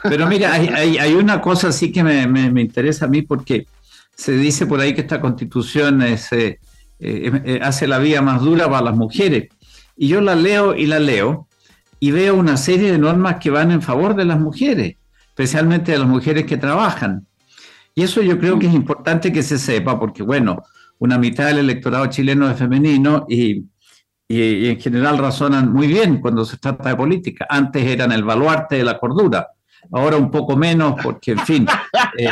Pero 0.03 0.27
mira, 0.27 0.55
hay, 0.55 0.97
hay, 0.97 1.15
una 1.15 1.43
cosa 1.43 1.71
sí 1.71 1.93
que 1.93 2.03
me, 2.03 2.27
me, 2.27 2.63
interesa 2.63 3.05
a 3.05 3.09
mí 3.09 3.21
porque 3.21 3.67
se 4.17 4.33
dice 4.33 4.67
por 4.67 4.81
ahí 4.81 4.95
que 4.95 5.03
esta 5.03 5.21
constitución 5.21 6.03
eh, 6.03 6.19
eh, 6.31 6.59
eh, 7.01 7.61
hace 7.63 7.87
la 7.87 7.99
vida 7.99 8.23
más 8.23 8.41
dura 8.41 8.69
para 8.69 8.87
las 8.87 8.97
mujeres. 8.97 9.49
Y 9.97 10.09
yo 10.09 10.21
la 10.21 10.35
leo 10.35 10.75
y 10.75 10.87
la 10.87 10.99
leo 10.99 11.49
y 12.01 12.11
veo 12.11 12.35
una 12.35 12.57
serie 12.57 12.93
de 12.93 12.99
normas 12.99 13.37
que 13.37 13.51
van 13.51 13.71
en 13.71 13.83
favor 13.83 14.15
de 14.17 14.25
las 14.25 14.41
mujeres, 14.41 14.97
especialmente 15.29 15.93
de 15.93 15.99
las 15.99 16.09
mujeres 16.09 16.47
que 16.47 16.57
trabajan. 16.57 17.27
Y 17.95 18.03
eso 18.03 18.23
yo 18.23 18.39
creo 18.39 18.59
que 18.59 18.67
es 18.67 18.75
importante 18.75 19.33
que 19.33 19.43
se 19.43 19.59
sepa, 19.59 19.99
porque 19.99 20.23
bueno, 20.23 20.63
una 20.99 21.19
mitad 21.19 21.47
del 21.47 21.59
electorado 21.59 22.07
chileno 22.07 22.51
es 22.51 22.59
femenino 22.59 23.27
y, 23.29 23.65
en 24.29 24.81
general 24.81 25.19
razonan 25.19 25.73
muy 25.73 25.87
bien 25.87 26.21
cuando 26.21 26.45
se 26.45 26.57
trata 26.57 26.89
de 26.89 26.97
política. 26.97 27.47
Antes 27.49 27.87
eran 27.87 28.13
el 28.13 28.25
baluarte 28.25 28.77
de 28.77 28.85
la 28.85 28.99
cordura, 28.99 29.47
ahora 29.93 30.17
un 30.17 30.31
poco 30.31 30.57
menos, 30.57 30.95
porque 31.03 31.33
en 31.33 31.39
fin, 31.41 31.67
eh, 32.19 32.29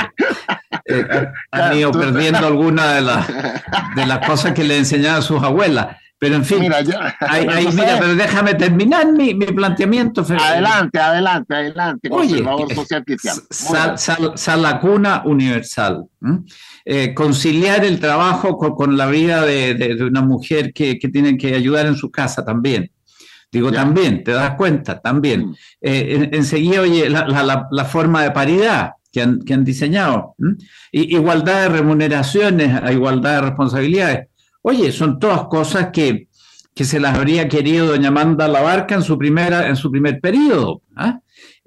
eh, 0.86 1.28
han 1.50 1.76
ido 1.76 1.92
perdiendo 1.92 2.46
algunas 2.46 2.94
de, 2.94 3.00
las 3.00 3.26
de 3.96 4.06
las 4.06 4.26
cosas 4.26 4.52
que 4.52 4.64
le 4.64 4.78
enseñaban 4.78 5.22
sus 5.22 5.42
abuelas. 5.42 5.96
Pero 6.24 6.36
en 6.36 6.44
fin, 6.44 6.60
mira, 6.60 6.78
pero 8.00 8.14
déjame 8.14 8.54
terminar 8.54 9.12
mi, 9.12 9.34
planteamiento. 9.34 10.22
Adelante, 10.22 10.98
adelante, 10.98 11.54
adelante, 11.54 12.08
Oye, 12.10 12.42
Sal, 13.50 14.62
la 14.62 14.80
cuna 14.80 15.22
universal. 15.26 16.06
Eh, 16.86 17.12
conciliar 17.12 17.84
el 17.84 18.00
trabajo 18.00 18.56
con, 18.56 18.96
la 18.96 19.06
vida 19.06 19.44
de, 19.44 19.98
una 20.00 20.22
mujer 20.22 20.72
que, 20.72 20.96
tiene 21.12 21.36
que 21.36 21.54
ayudar 21.54 21.84
en 21.84 21.96
su 21.96 22.10
casa 22.10 22.42
también. 22.42 22.90
Digo, 23.50 23.70
también, 23.70 24.24
te 24.24 24.32
das 24.32 24.54
cuenta, 24.56 25.00
también. 25.00 25.48
Mm. 25.48 25.54
Eh, 25.80 26.28
enseguida, 26.32 26.80
oye, 26.80 27.08
la, 27.08 27.84
forma 27.84 28.22
de 28.22 28.30
paridad 28.32 28.92
que 29.12 29.22
han, 29.22 29.40
que 29.42 29.54
han 29.54 29.64
diseñado. 29.64 30.34
igualdad 30.92 31.62
de 31.62 31.68
remuneraciones, 31.68 32.90
igualdad 32.90 33.36
de 33.36 33.40
responsabilidades 33.42 34.28
Oye, 34.66 34.92
son 34.92 35.18
todas 35.18 35.44
cosas 35.44 35.90
que, 35.92 36.28
se 36.74 36.98
las 36.98 37.18
habría 37.18 37.48
querido 37.48 37.88
doña 37.88 38.08
Amanda 38.08 38.48
Labarca 38.48 38.94
en 38.94 39.02
su, 39.02 39.18
primera, 39.18 39.68
en 39.68 39.76
su 39.76 39.90
primer 39.90 40.20
periodo, 40.20 40.80
¿ah? 40.96 41.20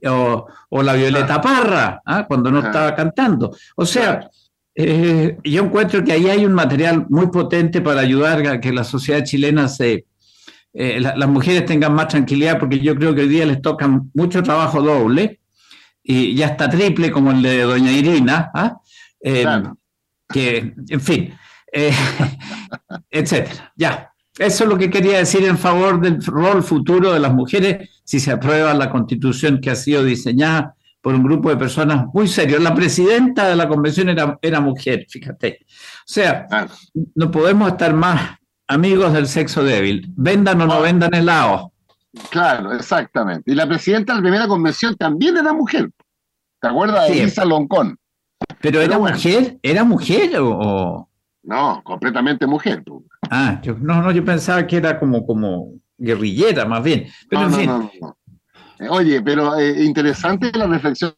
o, 0.03 0.81
la 0.81 0.93
Violeta 0.93 1.39
Parra, 1.39 2.01
¿ah? 2.03 2.25
cuando 2.27 2.51
no 2.51 2.59
estaba 2.59 2.95
cantando. 2.95 3.55
O 3.75 3.85
sea, 3.85 4.27
eh, 4.73 5.37
yo 5.43 5.63
encuentro 5.63 6.03
que 6.03 6.11
ahí 6.11 6.27
hay 6.27 6.43
un 6.43 6.53
material 6.53 7.05
muy 7.09 7.27
potente 7.27 7.81
para 7.81 8.01
ayudar 8.01 8.45
a 8.47 8.59
que 8.59 8.73
la 8.73 8.83
sociedad 8.83 9.23
chilena 9.23 9.67
se... 9.67 10.05
Eh, 10.73 10.99
las 10.99 11.29
mujeres 11.29 11.65
tengan 11.65 11.93
más 11.93 12.07
tranquilidad, 12.09 12.59
porque 12.59 12.79
yo 12.79 12.95
creo 12.95 13.15
que 13.15 13.21
hoy 13.21 13.27
día 13.27 13.45
les 13.45 13.61
toca 13.61 13.87
mucho 14.13 14.43
trabajo 14.43 14.81
doble, 14.81 15.39
y 16.03 16.35
ya 16.35 16.47
está 16.47 16.69
triple 16.69 17.11
como 17.11 17.31
el 17.31 17.41
de 17.41 17.61
doña 17.63 17.91
Irina, 17.91 18.49
¿ah? 18.53 18.77
Eh, 19.19 19.45
que, 20.29 20.73
en 20.87 21.01
fin, 21.01 21.33
eh, 21.71 21.91
etcétera. 23.09 23.73
Ya, 23.75 24.13
eso 24.37 24.63
es 24.63 24.69
lo 24.69 24.77
que 24.77 24.89
quería 24.89 25.17
decir 25.17 25.43
en 25.43 25.57
favor 25.57 25.99
del 25.99 26.23
rol 26.23 26.63
futuro 26.63 27.11
de 27.11 27.19
las 27.19 27.33
mujeres 27.33 27.89
si 28.03 28.19
se 28.19 28.31
aprueba 28.31 28.73
la 28.73 28.89
constitución 28.89 29.59
que 29.59 29.71
ha 29.71 29.75
sido 29.75 30.03
diseñada 30.03 30.75
por 31.01 31.15
un 31.15 31.23
grupo 31.23 31.49
de 31.49 31.57
personas 31.57 32.05
muy 32.13 32.27
serios. 32.27 32.61
La 32.61 32.75
presidenta 32.75 33.47
de 33.47 33.55
la 33.55 33.67
convención 33.67 34.09
era, 34.09 34.37
era 34.41 34.59
mujer, 34.59 35.05
fíjate. 35.09 35.59
O 35.61 36.03
sea, 36.05 36.47
no 37.15 37.31
podemos 37.31 37.69
estar 37.69 37.93
más 37.93 38.37
amigos 38.67 39.13
del 39.13 39.27
sexo 39.27 39.63
débil. 39.63 40.11
Vendan 40.15 40.61
o 40.61 40.67
no 40.67 40.81
vendan 40.81 41.13
helado. 41.13 41.71
Claro, 42.29 42.73
exactamente. 42.73 43.51
Y 43.51 43.55
la 43.55 43.67
presidenta 43.67 44.13
de 44.13 44.19
la 44.19 44.23
primera 44.23 44.47
convención 44.47 44.95
también 44.95 45.37
era 45.37 45.53
mujer. 45.53 45.89
¿Te 46.59 46.67
acuerdas 46.67 47.07
de 47.07 47.21
Elisa 47.21 47.45
Loncón? 47.45 47.97
Pero, 48.61 48.81
era 48.81 48.97
mujer, 48.97 49.57
¿era 49.61 49.83
mujer 49.83 50.31
o, 50.39 51.07
no, 51.47 51.81
completamente 51.81 52.45
mujer. 52.45 52.83
Ah, 53.31 53.61
yo, 53.63 53.77
no, 53.79 54.01
no, 54.01 54.11
yo 54.11 54.23
pensaba 54.23 54.67
que 54.67 54.75
era 54.75 54.99
como, 54.99 55.25
como 55.25 55.71
guerrillera, 55.97 56.65
más 56.65 56.83
bien. 56.83 57.07
Pero 57.29 57.49
no, 57.49 57.89
eh, 58.79 58.89
Oye, 58.89 59.21
pero 59.21 59.57
eh, 59.57 59.81
interesante 59.85 60.51
la 60.53 60.67
reflexión 60.67 61.13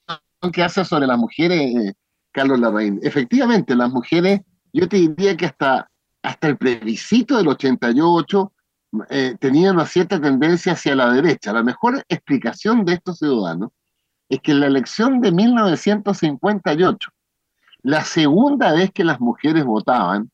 que 0.53 0.62
hace 0.62 0.86
sobre 0.86 1.08
las 1.08 1.18
mujeres, 1.18 1.60
eh, 1.60 1.94
Carlos 2.32 2.60
Larraín. 2.60 3.00
Efectivamente, 3.01 3.75
las 3.75 3.89
mujeres, 3.89 4.41
yo 4.72 4.88
te 4.88 4.98
diría 4.98 5.36
que 5.36 5.48
hasta, 5.48 5.89
hasta 6.22 6.48
el 6.48 6.58
plebiscito 6.58 7.38
del 7.38 7.48
88 7.48 8.52
tenían 9.40 9.76
una 9.76 9.86
cierta 9.86 10.20
tendencia 10.20 10.74
hacia 10.74 10.96
la 10.96 11.12
derecha. 11.12 11.54
La 11.54 11.64
mejor 11.64 12.04
explicación 12.10 12.86
de 12.86 12.94
estos 12.94 13.20
ciudadanos 13.20 13.72
es 14.30 14.40
que 14.42 14.52
en 14.52 14.60
la 14.62 14.68
elección 14.68 15.22
de 15.22 15.32
1958, 15.32 17.12
la 17.84 18.04
segunda 18.04 18.74
vez 18.74 18.92
que 18.92 19.04
las 19.04 19.20
mujeres 19.20 19.64
votaban, 19.64 20.30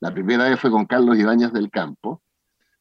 la 0.00 0.12
primera 0.12 0.44
vez 0.44 0.58
fue 0.58 0.70
con 0.70 0.86
Carlos 0.86 1.18
Ibáñez 1.18 1.52
del 1.52 1.70
Campo, 1.70 2.22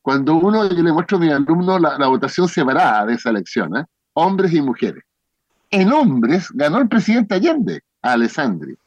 cuando 0.01 0.35
uno, 0.35 0.67
yo 0.69 0.81
le 0.81 0.91
muestro 0.91 1.17
a 1.17 1.21
mi 1.21 1.29
alumno 1.29 1.77
la, 1.77 2.07
votación 2.07 2.47
separada 2.47 3.05
de 3.05 3.15
esa 3.15 3.29
elección, 3.29 3.75
¿eh? 3.77 3.85
hombres 4.13 4.53
y 4.53 4.61
mujeres. 4.61 5.03
En 5.69 5.91
hombres 5.91 6.49
ganó 6.51 6.79
el 6.79 6.87
presidente 6.87 7.35
Allende, 7.35 7.81
Alessandri. 8.01 8.77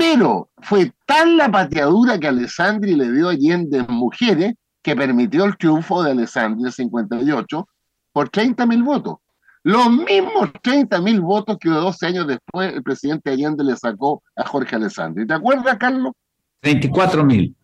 Pero 0.00 0.48
fue 0.62 0.94
tal 1.04 1.36
la 1.36 1.50
pateadura 1.50 2.18
que 2.18 2.26
Alessandri 2.26 2.94
le 2.94 3.12
dio 3.12 3.28
a 3.28 3.32
Allende 3.32 3.84
en 3.86 3.94
mujeres 3.94 4.54
que 4.82 4.96
permitió 4.96 5.44
el 5.44 5.58
triunfo 5.58 6.02
de 6.02 6.12
Alessandri 6.12 6.64
en 6.64 6.72
58 6.72 7.68
por 8.10 8.30
30 8.30 8.64
mil 8.64 8.82
votos. 8.82 9.16
Los 9.62 9.90
mismos 9.90 10.52
30 10.62 11.02
mil 11.02 11.20
votos 11.20 11.58
que 11.60 11.68
12 11.68 12.06
años 12.06 12.26
después 12.26 12.72
el 12.72 12.82
presidente 12.82 13.28
Allende 13.28 13.62
le 13.62 13.76
sacó 13.76 14.22
a 14.36 14.46
Jorge 14.46 14.76
Alessandri. 14.76 15.26
¿Te 15.26 15.34
acuerdas, 15.34 15.76
Carlos? 15.76 16.14
24 16.62 17.22
mil. 17.22 17.54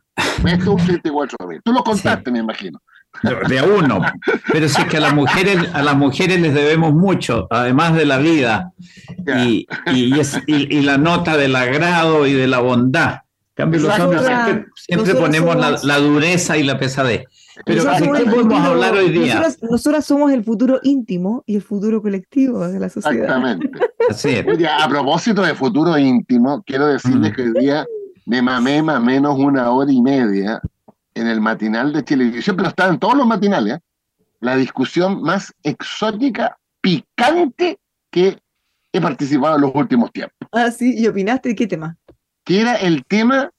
Esto 0.45 0.73
un 0.75 0.85
34 0.85 1.49
mil. 1.49 1.63
Tú 1.65 1.73
lo 1.73 1.83
contaste, 1.83 2.31
me 2.31 2.41
imagino. 2.41 2.79
De 3.23 3.59
a 3.59 3.65
uno. 3.65 4.01
Pero 4.53 4.67
es 4.67 4.77
que 4.77 4.97
a 4.97 5.01
las 5.01 5.15
mujeres, 5.15 5.59
a 5.73 5.83
las 5.83 5.97
mujeres 5.97 6.41
les 6.41 6.55
debemos 6.55 6.93
mucho, 6.95 7.47
además 7.51 7.95
de 7.95 8.07
la 8.07 8.19
vida 8.19 8.73
y, 9.39 9.67
y, 9.87 10.83
la 10.83 10.99
nota 10.99 11.37
del 11.37 11.57
agrado 11.57 12.27
y 12.27 12.33
de 12.33 12.47
la 12.47 12.61
bondad. 12.61 13.21
cambio, 13.55 13.81
los 13.81 13.99
hombres 13.99 14.23
siempre, 14.75 15.15
ponemos 15.15 15.57
la, 15.57 15.79
la, 15.83 15.99
dureza 15.99 16.57
y 16.57 16.63
la 16.63 16.79
pesadez. 16.79 17.25
Pero 17.65 17.85
¿de 17.85 18.01
qué 18.01 18.31
podemos 18.31 18.61
hablar 18.61 18.95
hoy 18.95 19.11
día? 19.11 19.43
Nosotras, 19.71 20.05
somos 20.05 20.31
el 20.33 20.45
futuro 20.45 20.79
íntimo 20.83 21.43
y 21.47 21.57
el 21.57 21.63
futuro 21.63 22.03
colectivo 22.03 22.69
de 22.69 22.79
la 22.79 22.89
sociedad. 22.91 23.17
Exactamente. 23.17 23.71
Así 24.11 24.29
es. 24.31 24.47
Oye, 24.47 24.69
a 24.69 24.87
propósito 24.89 25.43
de 25.43 25.55
futuro 25.55 25.97
íntimo, 25.97 26.63
quiero 26.67 26.87
decirles 26.87 27.35
que 27.35 27.43
hoy 27.43 27.53
día 27.59 27.87
me 28.27 28.43
mamé 28.43 28.83
más 28.83 28.99
o 28.99 29.05
menos 29.05 29.39
una 29.39 29.71
hora 29.71 29.91
y 29.91 30.03
media 30.03 30.61
en 31.17 31.27
el 31.27 31.41
matinal 31.41 31.93
de 31.93 32.03
televisión, 32.03 32.57
pero 32.57 32.69
estaba 32.69 32.93
en 32.93 32.99
todos 32.99 33.17
los 33.17 33.27
matinales, 33.27 33.77
¿eh? 33.77 33.81
la 34.41 34.57
discusión 34.57 35.23
más 35.23 35.53
exótica, 35.63 36.57
picante 36.81 37.79
que 38.11 38.39
he 38.93 39.01
participado 39.01 39.57
en 39.57 39.63
los 39.63 39.75
últimos 39.75 40.13
tiempos. 40.13 40.37
Ah, 40.53 40.71
sí, 40.71 40.95
¿y 40.97 41.07
opinaste 41.09 41.51
de 41.51 41.55
qué 41.55 41.67
tema? 41.67 41.97
que 42.47 42.61
era 42.61 42.77
el 42.77 43.05
tema 43.05 43.51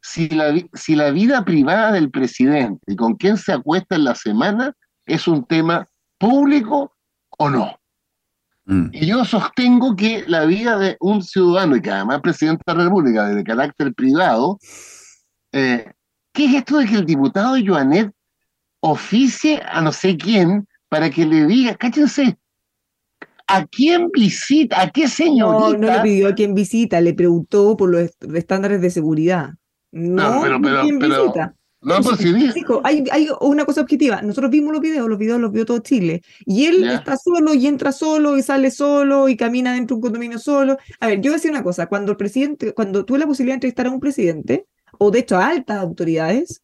si 0.00 0.28
la, 0.30 0.54
si 0.72 0.96
la 0.96 1.10
vida 1.10 1.44
privada 1.44 1.92
del 1.92 2.10
presidente 2.10 2.80
y 2.86 2.96
con 2.96 3.14
quién 3.14 3.36
se 3.36 3.52
acuesta 3.52 3.96
en 3.96 4.04
la 4.04 4.14
semana 4.14 4.74
es 5.04 5.28
un 5.28 5.44
tema 5.44 5.86
público 6.18 6.96
o 7.36 7.50
no. 7.50 7.78
Mm. 8.64 8.88
Y 8.92 9.06
yo 9.06 9.26
sostengo 9.26 9.94
que 9.94 10.24
la 10.26 10.46
vida 10.46 10.78
de 10.78 10.96
un 11.00 11.22
ciudadano, 11.22 11.76
y 11.76 11.82
que 11.82 11.90
además 11.90 12.16
es 12.16 12.22
presidente 12.22 12.62
de 12.66 12.74
la 12.74 12.84
República, 12.84 13.28
de 13.28 13.44
carácter 13.44 13.94
privado, 13.94 14.58
eh, 15.52 15.92
¿qué 16.40 16.46
es 16.46 16.54
esto 16.54 16.78
de 16.78 16.86
que 16.86 16.94
el 16.94 17.04
diputado 17.04 17.56
Joanet 17.62 18.12
oficie 18.80 19.60
a 19.62 19.82
no 19.82 19.92
sé 19.92 20.16
quién 20.16 20.66
para 20.88 21.10
que 21.10 21.26
le 21.26 21.46
diga, 21.46 21.74
cáchense, 21.74 22.38
¿a 23.46 23.66
quién 23.66 24.08
visita? 24.10 24.80
¿A 24.80 24.90
qué 24.90 25.06
señorita? 25.06 25.78
No, 25.78 25.86
no 25.86 25.96
le 25.96 26.00
pidió 26.00 26.28
a 26.28 26.34
quién 26.34 26.54
visita, 26.54 26.98
le 27.02 27.12
preguntó 27.12 27.76
por 27.76 27.90
los 27.90 28.10
estándares 28.34 28.80
de 28.80 28.88
seguridad. 28.88 29.50
No, 29.92 30.40
pero, 30.42 30.58
pero, 30.62 30.80
quién 30.80 30.98
visita. 30.98 31.54
No, 31.82 31.96
hay, 32.84 33.04
hay 33.10 33.28
una 33.42 33.66
cosa 33.66 33.82
objetiva. 33.82 34.22
Nosotros 34.22 34.50
vimos 34.50 34.72
los 34.72 34.80
videos, 34.80 35.08
los 35.08 35.18
videos 35.18 35.40
los 35.40 35.52
vio 35.52 35.66
todo 35.66 35.80
Chile. 35.80 36.22
Y 36.46 36.64
él 36.66 36.88
está 36.88 37.18
solo 37.18 37.52
y 37.52 37.66
entra 37.66 37.92
solo 37.92 38.38
y 38.38 38.42
sale 38.42 38.70
solo 38.70 39.28
y 39.28 39.36
camina 39.36 39.74
dentro 39.74 39.96
de 39.96 39.98
un 39.98 40.02
condominio 40.02 40.38
solo. 40.38 40.78
A 41.00 41.06
ver, 41.06 41.20
yo 41.20 41.30
voy 41.30 41.32
a 41.32 41.36
decir 41.36 41.50
una 41.50 41.62
cosa. 41.62 41.86
Cuando 41.86 42.12
el 42.12 42.16
presidente, 42.16 42.72
cuando 42.72 43.04
tuve 43.04 43.18
la 43.18 43.26
posibilidad 43.26 43.54
de 43.54 43.56
entrevistar 43.56 43.86
a 43.86 43.90
un 43.90 44.00
presidente, 44.00 44.66
o 45.02 45.10
de 45.10 45.20
hecho 45.20 45.38
a 45.38 45.48
altas 45.48 45.78
autoridades, 45.78 46.62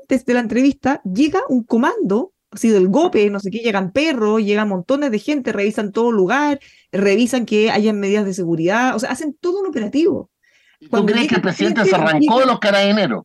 antes 0.00 0.24
de 0.24 0.34
la 0.34 0.40
entrevista 0.40 1.02
llega 1.02 1.40
un 1.48 1.64
comando, 1.64 2.32
así 2.52 2.68
del 2.68 2.86
GOPE, 2.88 3.28
no 3.28 3.40
sé 3.40 3.50
qué, 3.50 3.58
llegan 3.58 3.90
perros, 3.90 4.40
llegan 4.40 4.68
montones 4.68 5.10
de 5.10 5.18
gente, 5.18 5.52
revisan 5.52 5.90
todo 5.90 6.12
lugar, 6.12 6.60
revisan 6.92 7.44
que 7.44 7.72
hayan 7.72 7.98
medidas 7.98 8.24
de 8.24 8.34
seguridad, 8.34 8.94
o 8.94 9.00
sea, 9.00 9.10
hacen 9.10 9.34
todo 9.34 9.60
un 9.60 9.66
operativo. 9.66 10.30
¿Tú 10.78 11.04
crees 11.04 11.26
que 11.26 11.34
el 11.34 11.42
presidente 11.42 11.84
se 11.84 11.96
arrancó 11.96 12.38
de 12.38 12.46
los 12.46 12.60
carabineros? 12.60 13.24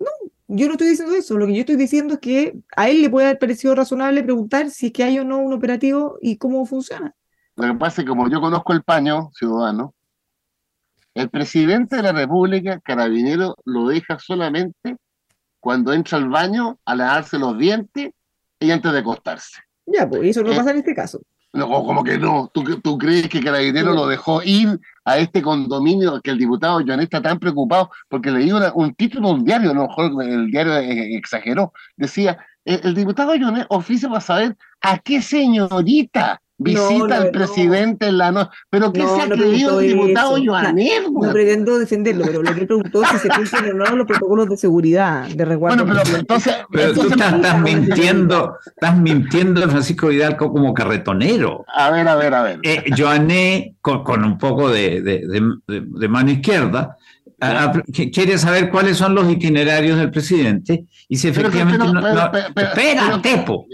No, 0.00 0.10
yo 0.46 0.66
no 0.66 0.72
estoy 0.72 0.88
diciendo 0.88 1.14
eso. 1.14 1.36
Lo 1.36 1.46
que 1.46 1.54
yo 1.54 1.60
estoy 1.60 1.76
diciendo 1.76 2.14
es 2.14 2.20
que 2.20 2.54
a 2.76 2.88
él 2.88 3.02
le 3.02 3.10
puede 3.10 3.26
haber 3.26 3.38
parecido 3.38 3.74
razonable 3.74 4.22
preguntar 4.22 4.70
si 4.70 4.86
es 4.86 4.92
que 4.92 5.04
hay 5.04 5.18
o 5.18 5.24
no 5.24 5.38
un 5.38 5.52
operativo 5.52 6.16
y 6.22 6.38
cómo 6.38 6.64
funciona. 6.64 7.14
Lo 7.56 7.66
que 7.66 7.78
pasa 7.78 8.00
es 8.00 8.06
que 8.06 8.08
como 8.08 8.30
yo 8.30 8.40
conozco 8.40 8.72
el 8.72 8.82
paño 8.84 9.30
ciudadano, 9.34 9.94
el 11.18 11.30
presidente 11.30 11.96
de 11.96 12.02
la 12.02 12.12
República, 12.12 12.78
carabinero, 12.78 13.56
lo 13.64 13.88
deja 13.88 14.18
solamente 14.20 14.96
cuando 15.58 15.92
entra 15.92 16.16
al 16.16 16.28
baño 16.28 16.78
a 16.84 16.94
lavarse 16.94 17.40
los 17.40 17.58
dientes 17.58 18.12
y 18.60 18.70
antes 18.70 18.92
de 18.92 19.00
acostarse. 19.00 19.60
Ya, 19.84 20.08
pues 20.08 20.22
eso 20.22 20.44
no 20.44 20.52
eh, 20.52 20.56
pasa 20.56 20.70
en 20.70 20.76
este 20.76 20.94
caso. 20.94 21.20
No, 21.52 21.66
como 21.68 22.04
que 22.04 22.18
no. 22.18 22.48
¿Tú, 22.54 22.62
¿Tú, 22.80 22.96
crees 22.98 23.28
que 23.28 23.42
Carabinero 23.42 23.94
lo 23.94 24.06
dejó 24.06 24.42
ir 24.44 24.78
a 25.04 25.18
este 25.18 25.42
condominio 25.42 26.20
que 26.20 26.30
el 26.30 26.38
diputado 26.38 26.82
Joan 26.86 27.00
está 27.00 27.20
tan 27.20 27.40
preocupado? 27.40 27.90
Porque 28.08 28.30
le 28.30 28.44
dio 28.44 28.72
un 28.74 28.94
título 28.94 29.28
de 29.28 29.34
un 29.34 29.44
diario, 29.44 29.72
a 29.72 29.74
lo 29.74 29.88
mejor 29.88 30.22
el 30.22 30.50
diario 30.52 30.76
exageró. 30.76 31.72
Decía, 31.96 32.38
el, 32.64 32.94
diputado 32.94 33.32
Joan 33.40 33.66
oficia 33.70 34.08
para 34.08 34.20
saber 34.20 34.56
a 34.82 34.98
qué 34.98 35.20
señorita 35.20 36.40
visita 36.58 37.16
al 37.16 37.30
presidente 37.30 38.08
en 38.08 38.18
la 38.18 38.32
noche. 38.32 38.50
Pero 38.68 38.92
¿qué 38.92 39.06
se 39.06 39.22
ha 39.22 39.28
creído 39.28 39.80
el 39.80 39.88
diputado 39.88 40.36
Joanet? 40.44 41.08
No 41.10 41.32
pretendo 41.32 41.78
defenderlo, 41.78 42.24
pero 42.26 42.42
lo 42.42 42.54
que 42.54 42.66
preguntó 42.66 43.02
es 43.02 43.08
si 43.10 43.18
se 43.18 43.28
cumplen 43.28 43.80
o 43.80 43.84
no 43.84 43.96
los 43.96 44.06
protocolos 44.06 44.48
de 44.48 44.56
seguidad, 44.56 45.28
de 45.28 45.44
resguardo. 45.44 45.84
Bueno, 45.84 46.02
pero 46.04 46.18
entonces. 46.18 46.54
Pero 46.70 46.92
tú 46.92 47.08
estás, 47.08 47.60
mintiendo, 47.60 48.58
estás 48.66 48.98
mintiendo, 48.98 49.62
Francisco 49.68 50.08
Vidal, 50.08 50.36
como 50.36 50.74
carretonero. 50.74 51.64
A 51.74 51.90
ver, 51.90 52.08
a 52.08 52.16
ver, 52.16 52.34
a 52.34 52.42
ver. 52.42 52.58
Eh, 52.62 52.84
Joanet, 52.96 53.74
con, 53.80 54.24
un 54.24 54.38
poco 54.38 54.68
de, 54.68 55.00
de 55.00 56.08
mano 56.08 56.30
izquierda, 56.30 56.96
quiere 58.12 58.36
saber 58.38 58.70
cuáles 58.70 58.96
son 58.96 59.14
los 59.14 59.30
itinerarios 59.30 59.98
del 59.98 60.10
presidente 60.10 60.86
y 61.08 61.16
si 61.16 61.28
efectivamente 61.28 61.86
no, 61.86 62.32
espera, 62.56 63.20
Tepo, 63.22 63.66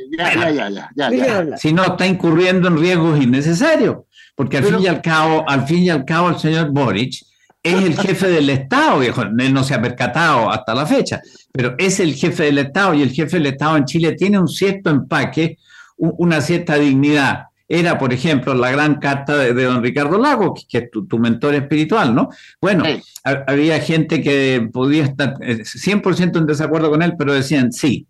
si 1.57 1.73
no 1.73 1.85
está 1.85 2.07
incurriendo 2.07 2.69
en 2.69 2.79
riesgos 2.79 3.21
innecesarios, 3.21 3.97
porque 4.35 4.59
al 4.59 4.65
fin 4.65 4.81
y 4.81 4.87
al 4.87 5.01
cabo, 5.01 5.45
al 5.49 5.67
fin 5.67 5.85
y 5.85 5.91
al 5.91 6.05
cabo 6.05 6.29
el 6.31 6.39
señor 6.39 6.71
Boric 6.71 7.25
es 7.63 7.83
el 7.83 7.99
jefe 7.99 8.29
del 8.29 8.51
Estado, 8.51 8.99
viejo. 8.99 9.23
Él 9.23 9.55
no 9.55 9.65
se 9.65 9.73
ha 9.73 9.81
percatado 9.81 10.51
hasta 10.51 10.75
la 10.75 10.85
fecha, 10.85 11.23
pero 11.51 11.75
es 11.79 11.99
el 11.99 12.15
jefe 12.15 12.45
del 12.45 12.59
Estado 12.59 12.93
y 12.93 13.03
el 13.03 13.11
jefe 13.11 13.39
del 13.39 13.47
Estado 13.47 13.79
en 13.79 13.87
Chile 13.87 14.13
tiene 14.13 14.39
un 14.39 14.49
cierto 14.49 14.91
empaque, 14.91 15.57
una 15.97 16.43
cierta 16.43 16.75
dignidad 16.75 17.45
era, 17.69 17.99
por 17.99 18.13
ejemplo, 18.13 18.55
la 18.55 18.71
gran 18.71 18.97
carta 18.97 19.37
de, 19.37 19.53
don 19.55 19.83
Ricardo 19.83 20.19
Lago, 20.19 20.55
que, 20.55 20.79
es 20.79 20.91
tu, 20.91 21.19
mentor 21.19 21.55
espiritual, 21.55 22.15
¿no? 22.15 22.29
Bueno, 22.61 22.85
había 23.25 23.81
gente 23.81 24.23
que 24.23 24.69
podía 24.73 25.05
estar 25.05 25.35
100% 25.39 26.37
eh, 26.37 26.39
en 26.39 26.47
desacuerdo 26.47 26.91
con 26.91 27.03
él, 27.03 27.15
pero 27.19 27.33
decían 27.33 27.73
sí. 27.73 28.07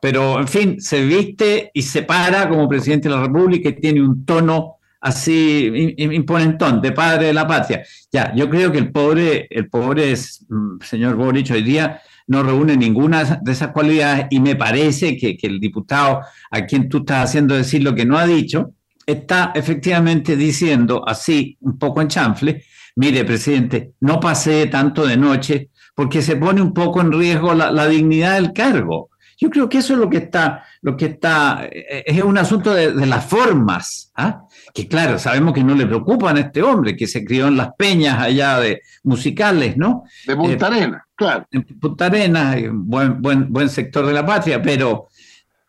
Pero, 0.00 0.40
en 0.40 0.48
fin, 0.48 0.80
se 0.80 1.04
viste 1.04 1.70
y 1.74 1.82
se 1.82 2.02
para 2.02 2.48
como 2.48 2.68
presidente 2.68 3.08
de 3.08 3.14
la 3.14 3.22
República 3.22 3.68
y 3.68 3.80
tiene 3.80 4.02
un 4.02 4.24
tono 4.24 4.76
así 5.00 5.94
imponentón, 5.96 6.80
de 6.80 6.92
padre 6.92 7.26
de 7.26 7.32
la 7.32 7.46
patria. 7.46 7.82
Ya, 8.12 8.34
yo 8.34 8.50
creo 8.50 8.70
que 8.70 8.78
el 8.78 8.92
pobre, 8.92 9.46
el 9.50 9.68
pobre 9.68 10.14
mm, 10.14 10.80
señor 10.82 11.16
Boric 11.16 11.50
hoy 11.50 11.62
día 11.62 12.00
no 12.26 12.42
reúne 12.42 12.76
ninguna 12.76 13.40
de 13.42 13.52
esas 13.52 13.68
cualidades 13.68 14.26
y 14.30 14.40
me 14.40 14.56
parece 14.56 15.16
que, 15.16 15.36
que 15.36 15.46
el 15.46 15.58
diputado 15.58 16.20
a 16.50 16.66
quien 16.66 16.88
tú 16.88 16.98
estás 16.98 17.24
haciendo 17.24 17.54
decir 17.54 17.82
lo 17.82 17.94
que 17.94 18.04
no 18.04 18.18
ha 18.18 18.26
dicho, 18.26 18.74
está 19.12 19.52
efectivamente 19.54 20.36
diciendo 20.36 21.02
así, 21.06 21.56
un 21.60 21.78
poco 21.78 22.00
en 22.00 22.08
chanfle, 22.08 22.64
mire, 22.96 23.24
presidente, 23.24 23.92
no 24.00 24.20
pase 24.20 24.66
tanto 24.66 25.06
de 25.06 25.16
noche 25.16 25.70
porque 25.94 26.22
se 26.22 26.36
pone 26.36 26.62
un 26.62 26.72
poco 26.72 27.00
en 27.00 27.12
riesgo 27.12 27.54
la, 27.54 27.86
dignidad 27.86 28.34
del 28.34 28.52
cargo. 28.52 29.10
Yo 29.38 29.48
creo 29.48 29.68
que 29.68 29.78
eso 29.78 29.94
es 29.94 29.98
lo 29.98 30.10
que 30.10 30.18
está, 30.18 30.64
lo 30.82 30.96
que 30.96 31.06
está, 31.06 31.66
eh, 31.70 32.04
es 32.06 32.22
un 32.22 32.36
asunto 32.36 32.74
de, 32.74 33.06
las 33.06 33.24
formas, 33.24 34.12
¿ah? 34.16 34.42
que 34.74 34.86
claro, 34.86 35.18
sabemos 35.18 35.54
que 35.54 35.64
no 35.64 35.74
le 35.74 35.86
preocupan 35.86 36.36
a 36.36 36.40
este 36.40 36.62
hombre, 36.62 36.96
que 36.96 37.06
se 37.06 37.24
crió 37.24 37.48
en 37.48 37.56
las 37.56 37.70
peñas 37.76 38.20
allá 38.20 38.60
de 38.60 38.82
musicales, 39.02 39.76
¿no? 39.76 40.04
De 40.26 40.36
Punta 40.36 40.68
eh, 40.68 40.70
Arenas, 40.70 41.02
claro. 41.14 41.46
En 41.50 41.64
Punta 41.64 42.06
Arenas, 42.06 42.56
buen, 42.70 43.20
buen, 43.20 43.52
buen 43.52 43.68
sector 43.68 44.06
de 44.06 44.12
la 44.12 44.26
patria, 44.26 44.60
pero 44.60 45.08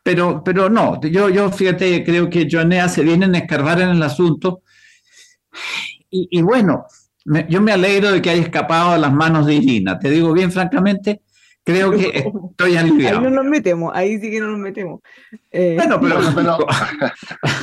pero, 0.03 0.43
pero 0.43 0.69
no, 0.69 0.99
yo, 1.01 1.29
yo 1.29 1.51
fíjate, 1.51 2.03
creo 2.03 2.29
que 2.29 2.47
Joanea 2.49 2.89
se 2.89 3.03
vienen 3.03 3.35
a 3.35 3.39
escarbar 3.39 3.81
en 3.81 3.89
el 3.89 4.03
asunto. 4.03 4.63
Y, 6.09 6.41
bueno, 6.41 6.85
yo 7.47 7.61
me 7.61 7.71
alegro 7.71 8.11
de 8.11 8.21
que 8.21 8.31
haya 8.31 8.41
escapado 8.41 8.91
a 8.91 8.97
las 8.97 9.13
manos 9.13 9.45
de 9.45 9.55
Irina. 9.55 9.97
Te 9.97 10.09
digo 10.09 10.33
bien 10.33 10.51
francamente, 10.51 11.21
creo 11.63 11.91
que 11.91 12.11
estoy 12.51 12.75
aliviado. 12.75 13.19
Ahí 13.19 13.23
no 13.23 13.29
nos 13.29 13.45
metemos, 13.45 13.91
ahí 13.95 14.19
sí 14.19 14.29
que 14.29 14.39
no 14.39 14.47
nos 14.47 14.59
metemos. 14.59 14.99
Eh, 15.51 15.75
bueno, 15.77 15.99
pero, 16.01 16.65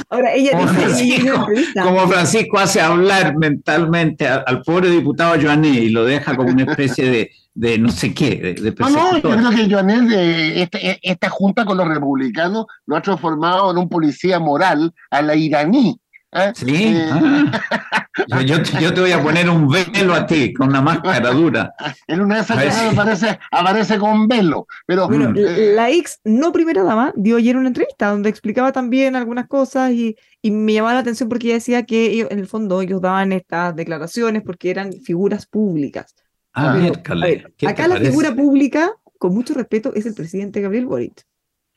ahora 0.09 0.33
ella 0.33 0.53
como, 0.53 0.69
Francisco, 0.69 1.47
como 1.83 2.09
Francisco 2.09 2.59
hace 2.59 2.81
hablar 2.81 3.37
mentalmente 3.37 4.27
al, 4.27 4.63
pobre 4.63 4.89
diputado 4.91 5.39
Joané 5.41 5.69
y 5.69 5.89
lo 5.91 6.05
deja 6.05 6.37
como 6.37 6.51
una 6.51 6.63
especie 6.63 7.11
de, 7.11 7.31
de 7.59 7.77
no 7.77 7.91
sé 7.91 8.15
qué. 8.15 8.55
De, 8.55 8.75
no, 8.79 8.89
no, 8.89 9.19
yo 9.19 9.31
creo 9.31 9.51
que 9.51 9.69
Joanel, 9.69 10.09
de 10.09 10.63
este, 10.63 11.01
esta 11.03 11.29
junta 11.29 11.65
con 11.65 11.77
los 11.77 11.89
republicanos, 11.89 12.67
lo 12.87 12.97
ha 12.97 13.03
transformado 13.03 13.73
en 13.73 13.79
un 13.79 13.89
policía 13.89 14.39
moral 14.39 14.95
a 15.11 15.23
la 15.23 15.35
iraní. 15.35 16.01
¿eh? 16.31 16.53
Sí. 16.55 16.95
Eh, 16.95 17.11
ah. 17.11 18.43
yo, 18.43 18.63
yo, 18.63 18.95
te 18.95 19.01
voy 19.01 19.11
a 19.11 19.21
poner 19.21 19.51
un 19.51 19.69
velo 19.69 20.15
a 20.15 20.25
ti, 20.25 20.55
con 20.55 20.69
una 20.69 20.81
máscara 20.81 21.31
dura. 21.33 21.75
En 22.07 22.21
una 22.21 22.37
de 22.37 22.41
esas 22.43 22.93
aparece, 22.93 23.41
aparece 23.51 23.99
con 23.99 24.29
velo. 24.29 24.69
Pero, 24.87 25.09
bueno, 25.09 25.33
eh, 25.37 25.73
la 25.75 25.91
ex, 25.91 26.21
no 26.23 26.53
primera 26.53 26.85
dama, 26.85 27.13
dio 27.17 27.39
ayer 27.39 27.57
una 27.57 27.69
entrevista 27.69 28.11
donde 28.11 28.29
explicaba 28.29 28.71
también 28.71 29.17
algunas 29.17 29.49
cosas 29.49 29.91
y, 29.91 30.15
y 30.43 30.53
me 30.53 30.75
llamaba 30.75 30.95
la 30.95 31.01
atención 31.01 31.29
porque 31.29 31.49
ella 31.49 31.55
decía 31.55 31.85
que 31.85 32.21
en 32.21 32.39
el 32.39 32.47
fondo 32.47 32.81
ellos 32.83 33.01
daban 33.01 33.33
estas 33.33 33.75
declaraciones 33.75 34.45
porque 34.45 34.71
eran 34.71 34.93
figuras 34.93 35.45
públicas 35.47 36.15
Ah, 36.59 36.91
acá 37.67 37.87
la 37.87 37.97
figura 37.97 38.35
pública, 38.35 38.93
con 39.19 39.35
mucho 39.35 39.55
respeto, 39.55 39.95
es 39.95 40.07
el 40.07 40.15
presidente 40.15 40.61
Gabriel 40.61 40.87
Boric. 40.87 41.25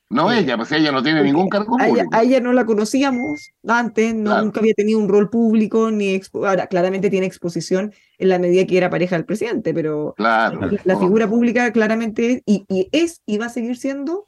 No 0.09 0.29
ella, 0.29 0.57
pues 0.57 0.71
ella 0.73 0.91
no 0.91 1.01
tiene 1.01 1.23
ningún 1.23 1.47
cargo 1.47 1.77
público. 1.77 2.09
A 2.11 2.23
ella, 2.23 2.41
no 2.41 2.51
la 2.51 2.65
conocíamos 2.65 3.51
antes, 3.65 4.13
nunca 4.13 4.59
había 4.59 4.73
tenido 4.73 4.99
un 4.99 5.07
rol 5.07 5.29
público, 5.29 5.89
ni 5.89 6.19
ahora 6.33 6.67
claramente 6.67 7.09
tiene 7.09 7.27
exposición 7.27 7.93
en 8.17 8.29
la 8.29 8.37
medida 8.37 8.65
que 8.67 8.77
era 8.77 8.89
pareja 8.89 9.15
del 9.15 9.25
presidente, 9.25 9.73
pero 9.73 10.13
la, 10.17 10.51
figura 10.99 11.29
pública 11.29 11.71
claramente 11.71 12.31
es 12.31 12.41
y, 12.45 12.89
es 12.91 13.21
y 13.25 13.37
va 13.37 13.45
a 13.45 13.49
seguir 13.49 13.77
siendo 13.77 14.27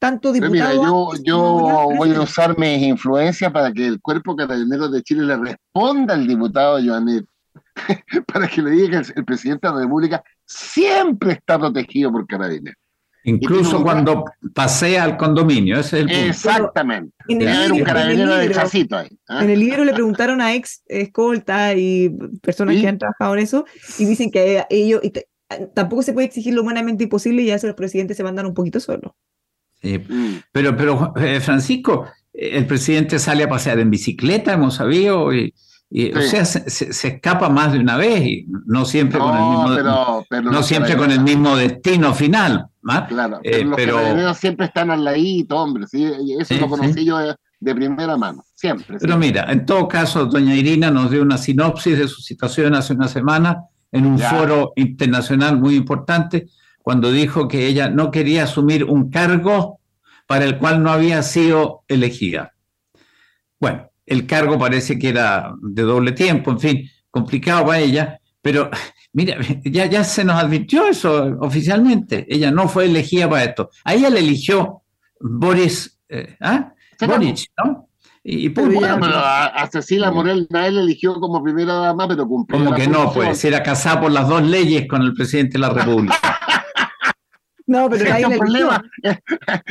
tanto 0.00 0.32
diputado. 0.32 0.52
Mira, 0.52 0.74
yo, 0.74 1.12
yo 1.22 1.88
voy 1.96 2.12
a 2.12 2.22
usar 2.22 2.58
mis 2.58 2.82
influencias 2.82 3.52
para 3.52 3.72
que 3.72 3.86
el 3.86 4.00
cuerpo 4.00 4.34
carabinero 4.34 4.88
de 4.88 5.02
Chile 5.02 5.26
le 5.26 5.36
responda 5.36 6.14
al 6.14 6.26
diputado 6.26 6.80
Joanet 6.84 7.24
para 8.32 8.48
que 8.48 8.62
le 8.62 8.70
diga 8.70 9.02
que 9.02 9.12
el, 9.16 9.24
presidente 9.24 9.68
de 9.68 9.74
la 9.74 9.80
República 9.80 10.22
siempre 10.44 11.32
está 11.32 11.58
protegido 11.58 12.10
por 12.12 12.26
carabineros. 12.26 12.78
Incluso 13.24 13.82
cuando 13.82 14.24
pasea 14.54 15.04
al 15.04 15.16
condominio, 15.18 15.78
ese 15.78 15.98
es 15.98 16.02
el 16.02 16.08
punto. 16.08 16.26
Exactamente. 16.26 17.12
En 17.28 17.42
el, 17.42 17.46
Debe 17.46 17.56
haber 17.56 17.70
un 17.72 17.76
libro, 17.76 17.76
en 17.76 17.80
el 17.80 17.84
carabinero 17.84 18.34
de 18.34 18.46
libro- 18.46 18.60
chacito 18.62 18.96
ahí. 18.96 19.08
¿ah? 19.28 19.44
En 19.44 19.50
el 19.50 19.60
libro 19.60 19.84
le 19.84 19.92
preguntaron 19.92 20.40
a 20.40 20.54
ex 20.54 20.82
escolta 20.86 21.74
y 21.74 22.10
personas 22.40 22.76
¿Sí? 22.76 22.80
que 22.80 22.88
han 22.88 22.98
trabajado 22.98 23.34
en 23.34 23.40
eso 23.40 23.66
y 23.98 24.06
dicen 24.06 24.30
que 24.30 24.64
ellos 24.70 25.00
y 25.02 25.12
tampoco 25.74 26.02
se 26.02 26.12
puede 26.12 26.28
exigir 26.28 26.54
lo 26.54 26.62
humanamente 26.62 27.04
imposible 27.04 27.42
y 27.42 27.50
a 27.50 27.56
eso 27.56 27.66
los 27.66 27.76
presidentes 27.76 28.16
se 28.16 28.24
mandan 28.24 28.46
un 28.46 28.54
poquito 28.54 28.80
solos. 28.80 29.12
Sí. 29.82 29.98
Mm. 29.98 30.42
Pero, 30.52 30.76
pero 30.76 31.12
eh, 31.16 31.40
Francisco, 31.40 32.06
eh, 32.32 32.50
el 32.54 32.66
presidente 32.66 33.18
sale 33.18 33.44
a 33.44 33.48
pasear 33.48 33.78
en 33.80 33.90
bicicleta, 33.90 34.52
hemos 34.52 34.76
sabido, 34.76 35.34
y, 35.34 35.54
y, 35.90 36.12
o 36.16 36.20
Sí. 36.22 36.28
sea, 36.28 36.44
se, 36.44 36.70
se- 36.70 36.92
se 36.92 37.08
escapa 37.08 37.48
más 37.48 37.72
de 37.72 37.80
una 37.80 37.96
vez 37.96 38.22
y 38.24 38.46
no 38.66 38.84
siempre 38.84 39.18
con 39.18 39.32
el 39.34 39.40
No, 39.40 39.50
mismo, 39.50 39.76
pero, 39.76 40.24
pero 40.30 40.50
no 40.52 40.62
siempre 40.62 40.96
con 40.96 41.10
el 41.10 41.20
mismo 41.20 41.56
destino 41.56 42.14
final. 42.14 42.66
¿ah? 42.88 43.06
Claro, 43.08 43.40
Eh, 43.42 43.66
pero 43.74 43.98
los 43.98 44.02
pero- 44.14 44.34
siempre 44.34 44.66
están 44.66 44.90
al 44.90 45.04
ladito, 45.04 45.56
hombre. 45.56 45.86
¿sí? 45.88 46.04
Eso 46.04 46.54
Sí, 46.54 46.60
lo 46.60 46.68
conocí 46.68 47.04
yo 47.04 47.18
de, 47.18 47.34
de 47.58 47.74
primera 47.74 48.16
mano. 48.16 48.44
Siempre. 48.54 48.86
Pero 48.86 48.98
siempre. 49.00 49.16
mira, 49.28 49.52
en 49.52 49.66
todo 49.66 49.88
caso, 49.88 50.26
doña 50.26 50.54
Irina 50.54 50.90
nos 50.92 51.10
dio 51.10 51.22
una 51.22 51.36
sinopsis 51.38 51.98
de 51.98 52.06
su 52.08 52.20
situación 52.22 52.74
hace 52.74 52.92
una 52.92 53.08
semana 53.08 53.64
en 53.92 54.06
un 54.06 54.16
Ya. 54.16 54.30
foro 54.30 54.72
internacional 54.76 55.58
muy 55.58 55.74
importante, 55.74 56.46
cuando 56.82 57.10
dijo 57.10 57.48
que 57.48 57.66
ella 57.66 57.90
no 57.90 58.10
quería 58.12 58.44
asumir 58.44 58.84
un 58.84 59.10
cargo 59.10 59.80
para 60.28 60.44
el 60.44 60.56
cual 60.58 60.82
no 60.82 60.90
había 60.92 61.22
sido 61.24 61.82
elegida. 61.88 62.52
Bueno, 63.58 63.89
el 64.10 64.26
cargo 64.26 64.58
parece 64.58 64.98
que 64.98 65.08
era 65.08 65.54
de 65.62 65.82
doble 65.82 66.12
tiempo, 66.12 66.50
en 66.50 66.58
fin, 66.60 66.90
complicado 67.10 67.66
para 67.66 67.78
ella, 67.78 68.20
pero 68.42 68.68
mira, 69.12 69.36
ya, 69.64 69.86
ya 69.86 70.04
se 70.04 70.24
nos 70.24 70.36
advirtió 70.42 70.86
eso 70.88 71.36
oficialmente. 71.40 72.26
Ella 72.28 72.50
no 72.50 72.68
fue 72.68 72.84
elegida 72.86 73.30
para 73.30 73.44
esto. 73.44 73.70
A 73.84 73.94
ella 73.94 74.10
le 74.10 74.20
eligió 74.20 74.82
Boris, 75.20 75.98
eh, 76.08 76.36
¿ah? 76.40 76.72
Boric, 77.06 77.46
¿no? 77.64 77.86
Y, 78.22 78.50
punto. 78.50 78.78
ya- 78.80 78.96
Bueno, 78.96 79.14
a, 79.16 79.46
a 79.46 79.70
Cecilia 79.70 80.10
Morel 80.10 80.46
nadie 80.50 80.72
le 80.72 80.80
eligió 80.82 81.14
como 81.14 81.42
primera 81.42 81.72
dama, 81.74 82.06
pero 82.06 82.26
cumplió. 82.28 82.58
Como 82.62 82.74
que 82.74 82.86
no, 82.86 83.10
pues, 83.12 83.42
era 83.46 83.62
casada 83.62 84.02
por 84.02 84.12
las 84.12 84.28
dos 84.28 84.42
leyes 84.42 84.86
con 84.86 85.00
el 85.02 85.14
presidente 85.14 85.52
de 85.54 85.60
la 85.60 85.70
República. 85.70 86.16
No, 87.70 87.88
pero 87.88 88.04
Este 88.04 88.20
es, 88.20 88.26
un 88.26 88.38
problema, 88.38 88.82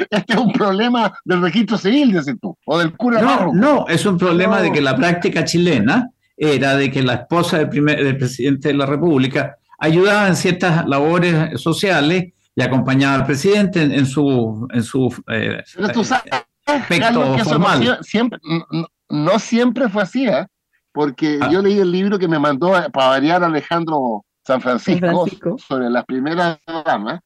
este 0.09 0.33
es 0.33 0.37
un 0.39 0.53
problema 0.53 1.13
del 1.25 1.41
registro 1.41 1.77
civil, 1.77 2.13
dices 2.13 2.35
tú, 2.41 2.57
o 2.65 2.79
del 2.79 2.95
cura 2.95 3.21
No, 3.21 3.51
no, 3.53 3.85
es 3.89 4.05
un 4.05 4.17
problema 4.17 4.57
No. 4.57 4.61
de 4.63 4.71
que 4.71 4.79
la 4.81 4.95
práctica 4.95 5.43
chilena 5.43 6.09
era 6.37 6.77
de 6.77 6.89
que 6.89 7.03
la 7.03 7.13
esposa 7.15 7.57
del, 7.57 7.67
primer, 7.67 8.01
del 8.01 8.15
presidente 8.17 8.69
de 8.69 8.73
la 8.75 8.85
República 8.85 9.57
ayudaba 9.79 10.27
en 10.29 10.35
ciertas 10.37 10.85
labores 10.87 11.59
sociales 11.61 12.31
y 12.55 12.61
acompañaba 12.61 13.15
al 13.15 13.25
presidente 13.25 13.81
en, 13.83 13.91
en 13.91 14.05
su, 14.05 14.65
en 14.73 14.83
su 14.83 15.13
eh, 15.27 15.61
Pero 15.75 15.89
tú 15.89 16.03
sabes, 16.05 16.31
aspecto 16.65 17.03
Carlos, 17.05 17.35
que 17.35 17.41
eso 17.41 17.57
no, 17.59 17.65
formal. 17.65 17.81
sie- 17.83 18.03
siempre, 18.03 18.39
no, 18.71 18.87
no 19.09 19.39
siempre 19.39 19.89
fue 19.89 20.03
así, 20.03 20.25
¿eh? 20.25 20.45
porque 20.93 21.37
Ah. 21.41 21.49
yo 21.51 21.61
leí 21.61 21.79
el 21.79 21.91
libro 21.91 22.17
que 22.17 22.29
me 22.29 22.39
mandó 22.39 22.73
a- 22.75 22.87
para 22.89 23.09
variar 23.09 23.43
Alejandro 23.43 24.23
San 24.45 24.61
Francisco, 24.61 25.05
San 25.05 25.15
Francisco. 25.15 25.57
sobre 25.59 25.89
las 25.89 26.05
primeras 26.05 26.57
damas, 26.85 27.19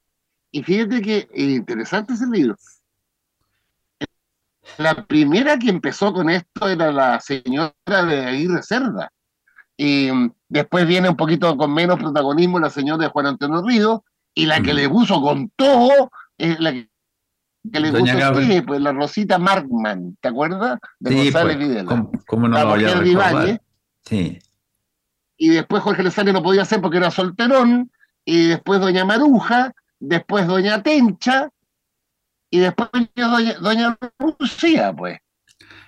y 0.54 0.62
fíjate 0.62 1.02
que 1.02 1.28
interesante 1.34 2.14
ese 2.14 2.28
libro. 2.28 2.56
La 4.78 5.04
primera 5.06 5.58
que 5.58 5.70
empezó 5.70 6.14
con 6.14 6.30
esto 6.30 6.70
era 6.70 6.92
la 6.92 7.20
señora 7.20 7.74
de 7.86 8.26
Aguirre 8.28 8.62
Cerda. 8.62 9.12
Y 9.76 10.10
después 10.48 10.86
viene 10.86 11.10
un 11.10 11.18
poquito 11.18 11.58
con 11.58 11.74
menos 11.74 12.00
protagonismo 12.00 12.60
la 12.60 12.70
señora 12.70 13.04
de 13.04 13.10
Juan 13.10 13.26
Antonio 13.26 13.64
Río, 13.64 14.06
y 14.36 14.46
la 14.46 14.62
que 14.62 14.76
le 14.76 14.88
puso 14.88 15.20
con 15.22 15.50
todo 15.56 16.12
es 16.38 16.60
la 16.60 16.72
que, 16.72 16.88
que 17.72 17.80
le 17.80 17.92
Gabriel. 17.92 18.52
sí, 18.52 18.62
pues 18.62 18.80
la 18.80 18.92
Rosita 18.94 19.40
Markman, 19.40 20.18
¿te 20.22 20.28
acuerdas? 20.28 20.80
De 21.00 21.10
Sí, 21.12 21.18
González 21.18 21.58
pues, 21.58 21.68
Videla. 21.68 21.90
¿cómo, 21.90 22.12
cómo 22.28 22.48
no 22.48 22.58
La 22.58 22.66
mujer 22.66 23.04
de 23.04 23.62
Sí. 24.06 24.40
y 25.38 25.50
después 25.50 25.82
Jorge 25.82 26.04
Lezane 26.04 26.32
no 26.32 26.44
podía 26.44 26.62
hacer 26.62 26.80
porque 26.80 26.98
era 26.98 27.10
solterón, 27.10 27.92
y 28.24 28.50
después 28.50 28.80
Doña 28.80 29.04
Maruja, 29.04 29.74
después 30.04 30.48
Doña 30.48 30.84
Tencha, 30.84 31.50
y 32.52 32.60
después 32.60 32.90
Doña, 33.16 33.58
Doña 33.60 33.98
Lucía, 34.20 34.94
pues. 34.96 35.20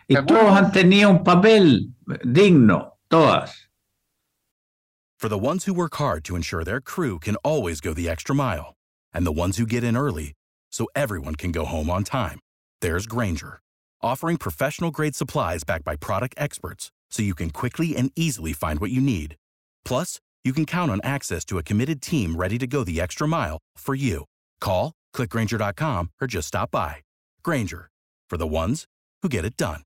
Y 0.08 0.15
todos 0.25 0.51
han 0.56 0.71
tenido 0.71 1.10
un 1.10 1.23
papel 1.23 1.93
digno, 2.23 2.93
todas. 3.10 3.69
For 5.17 5.30
the 5.30 5.38
ones 5.38 5.65
who 5.65 5.73
work 5.73 5.95
hard 5.95 6.23
to 6.25 6.36
ensure 6.36 6.63
their 6.63 6.82
crew 6.82 7.19
can 7.19 7.36
always 7.38 7.82
go 7.82 7.93
the 7.93 8.10
extra 8.10 8.36
mile, 8.36 8.75
and 9.13 9.25
the 9.25 9.32
ones 9.32 9.58
who 9.58 9.65
get 9.65 9.84
in 9.84 9.97
early 9.97 10.34
so 10.71 10.88
everyone 10.95 11.36
can 11.36 11.51
go 11.51 11.65
home 11.65 11.89
on 11.89 12.04
time, 12.04 12.39
there's 12.82 13.08
Granger, 13.08 13.60
offering 14.01 14.38
professional 14.38 14.91
grade 14.91 15.15
supplies 15.15 15.63
backed 15.63 15.86
by 15.86 15.95
product 15.95 16.36
experts 16.38 16.91
so 17.10 17.23
you 17.23 17.34
can 17.34 17.49
quickly 17.49 17.95
and 17.95 18.12
easily 18.15 18.54
find 18.54 18.80
what 18.80 18.91
you 18.91 19.01
need. 19.01 19.36
Plus, 19.84 20.19
you 20.45 20.53
can 20.53 20.65
count 20.65 20.91
on 20.91 21.01
access 21.03 21.43
to 21.45 21.58
a 21.58 21.63
committed 21.63 22.01
team 22.01 22.36
ready 22.36 22.58
to 22.60 22.67
go 22.67 22.84
the 22.84 23.01
extra 23.01 23.27
mile 23.27 23.58
for 23.77 23.95
you. 23.95 24.25
Call, 24.62 24.93
clickgranger.com, 25.15 26.12
or 26.21 26.27
just 26.27 26.47
stop 26.47 26.69
by. 26.71 26.97
Granger, 27.43 27.89
for 28.29 28.38
the 28.38 28.47
ones 28.47 28.86
who 29.23 29.29
get 29.29 29.43
it 29.43 29.58
done. 29.58 29.81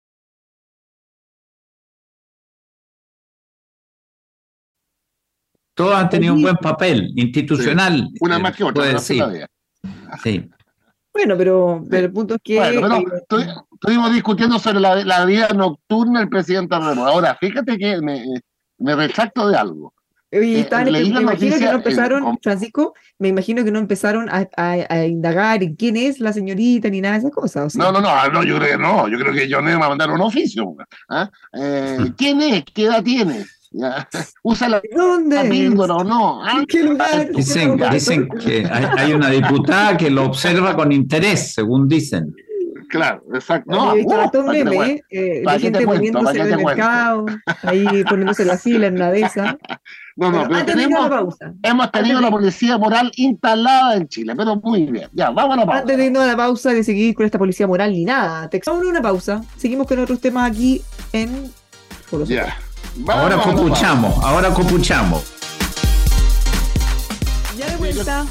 Todos 5.75 5.95
han 5.95 6.09
tenido 6.09 6.33
un 6.33 6.41
buen 6.41 6.57
papel 6.57 7.11
institucional. 7.15 8.09
Una 8.19 8.37
eh, 8.37 8.39
más 8.41 8.55
que 8.55 8.63
otra, 8.63 8.73
puede 8.81 8.93
no 8.93 8.99
decir. 8.99 9.47
Sí. 10.23 10.49
Bueno, 11.13 11.37
pero, 11.37 11.83
pero 11.89 12.05
el 12.07 12.11
punto 12.13 12.35
es 12.35 12.41
que 12.43 12.55
Bueno, 12.57 12.81
pero 12.81 12.97
eh, 13.17 13.23
estu- 13.27 13.65
estuvimos 13.73 14.13
discutiendo 14.13 14.59
sobre 14.59 14.79
la, 14.79 14.95
la 15.05 15.25
vida 15.25 15.47
nocturna 15.49 16.19
del 16.19 16.29
presidente 16.29 16.77
Remo. 16.77 17.05
Ahora, 17.07 17.35
fíjate 17.39 17.77
que 17.77 18.01
me, 18.01 18.25
me 18.77 18.95
retracto 18.95 19.47
de 19.47 19.57
algo. 19.57 19.93
Eh, 20.31 20.59
estaban- 20.59 20.91
leí 20.91 21.09
me 21.09 21.15
la 21.15 21.21
imagino 21.21 21.57
que 21.57 21.65
no 21.65 21.71
empezaron, 21.71 22.23
con- 22.23 22.39
Francisco, 22.41 22.93
me 23.17 23.29
imagino 23.29 23.63
que 23.63 23.71
no 23.71 23.79
empezaron 23.79 24.29
a, 24.29 24.47
a- 24.55 24.85
a 24.89 25.05
indagar 25.05 25.63
en 25.63 25.75
quién 25.75 25.97
es 25.97 26.19
la 26.19 26.33
señorita 26.33 26.89
ni 26.89 27.01
nada 27.01 27.13
de 27.15 27.19
esas 27.21 27.31
cosas. 27.31 27.65
¿o 27.65 27.69
sí? 27.71 27.77
No, 27.79 27.91
no, 27.91 27.99
no, 27.99 28.29
no, 28.29 28.43
yo 28.43 28.57
creo 28.57 28.71
que 28.71 28.77
no. 28.77 29.07
Yo 29.07 29.17
creo 29.17 29.33
que 29.33 29.47
John 29.51 29.65
me 29.65 29.75
va 29.75 29.87
a 29.87 29.89
mandar 29.89 30.11
un 30.11 30.21
oficio. 30.21 30.75
¿ah? 31.09 31.29
Eh, 31.53 31.97
¿Quién 32.17 32.41
es? 32.41 32.63
¿Qué 32.73 32.85
edad 32.85 33.03
tiene? 33.03 33.45
Ya. 33.71 34.07
¿Usa 34.43 34.69
la, 34.69 34.81
¿Dónde? 34.95 35.35
la 35.35 35.43
es? 35.43 35.49
píldora 35.49 35.95
o 35.95 36.03
no? 36.03 36.43
¿Ah? 36.45 36.57
¿En 36.59 36.65
qué 36.65 36.83
lugar? 36.83 37.29
Dicen, 37.35 37.77
¿Qué 37.77 37.89
dicen 37.89 38.27
que 38.29 38.67
hay, 38.71 38.85
hay 38.97 39.13
una 39.13 39.29
diputada 39.29 39.97
que 39.97 40.09
lo 40.09 40.25
observa 40.25 40.75
con 40.75 40.91
interés, 40.91 41.53
según 41.53 41.87
dicen. 41.87 42.35
Claro, 42.89 43.21
exacto. 43.35 43.69
No, 43.71 43.93
he 43.93 43.97
visto 43.97 44.15
uh, 44.15 44.19
hartos 44.21 44.45
¿para 44.45 44.57
qué 44.57 44.63
te 44.63 44.69
memes, 44.71 44.87
cuento? 44.87 45.05
eh, 45.11 45.41
¿Para 45.45 45.57
de 45.57 45.61
qué 45.63 45.69
te 45.71 45.77
gente 45.77 45.93
poniéndose 45.93 46.25
¿Para 46.39 46.43
en 46.47 46.59
el 46.59 46.65
mercado, 46.65 47.25
ahí 47.61 48.03
poniéndose 48.09 48.45
la 48.45 48.57
fila 48.57 48.87
en 48.87 48.95
una 48.95 49.11
de 49.11 49.21
esas. 49.21 49.55
No, 50.19 50.31
no, 50.31 50.47
pero 50.49 50.65
tenemos, 50.65 51.07
pausa, 51.09 51.53
hemos 51.63 51.91
tenido 51.91 52.17
antes 52.17 52.21
la 52.21 52.27
de- 52.27 52.31
policía 52.31 52.77
moral 52.77 53.11
instalada 53.15 53.95
en 53.95 54.07
Chile, 54.09 54.33
pero 54.35 54.55
muy 54.57 54.83
bien. 54.83 55.09
Ya, 55.13 55.29
vamos 55.29 55.53
a 55.55 55.59
la 55.61 55.65
pausa. 55.65 55.79
antes 55.81 55.97
de 55.97 56.05
irnos 56.07 56.23
a 56.23 56.27
la 56.27 56.35
pausa, 56.37 56.69
de 56.73 56.83
seguir 56.83 57.15
con 57.15 57.25
esta 57.25 57.37
policía 57.37 57.67
moral 57.67 57.91
ni 57.91 58.03
nada, 58.05 58.49
te 58.49 58.59
vamos 58.65 58.85
a 58.85 58.89
una 58.89 59.01
pausa, 59.01 59.41
seguimos 59.57 59.87
con 59.87 59.97
otros 59.99 60.19
temas 60.19 60.49
aquí 60.51 60.81
en. 61.13 61.51
Ya. 62.25 62.57
Vamos 62.97 63.23
Ahora 63.23 63.37
copuchamos, 63.43 64.23
ahora 64.25 64.49
copuchamos. 64.53 65.23
Ya 67.57 67.69
de 67.69 67.75
vuelta, 67.77 68.25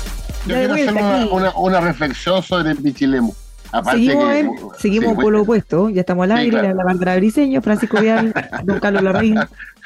Yo 0.46 0.54
ya 0.54 0.58
de 0.60 0.66
quiero 0.68 0.74
hacer 0.74 0.92
vuelta 0.92 1.00
una, 1.00 1.20
aquí. 1.22 1.28
una, 1.32 1.52
una 1.56 1.80
reflexión 1.80 2.42
sobre 2.42 2.70
el 2.72 2.78
pichilemu. 2.78 3.32
Aparte 3.70 3.98
Seguimos, 3.98 4.24
que, 4.28 4.38
en- 4.40 4.50
seguimos 4.78 5.08
sí, 5.10 5.14
por 5.14 5.24
lo 5.24 5.30
bueno. 5.30 5.42
opuesto, 5.42 5.88
ya 5.90 6.00
estamos 6.00 6.24
al 6.24 6.30
Sí, 6.32 6.38
aire, 6.44 6.58
claro. 6.60 6.74
la 6.74 6.84
Bárbara 6.84 7.16
Briseño, 7.16 7.60
Francisco 7.62 8.00
Vial, 8.00 8.32
don 8.64 8.80
Carlos 8.80 9.02
Larraín, 9.02 9.38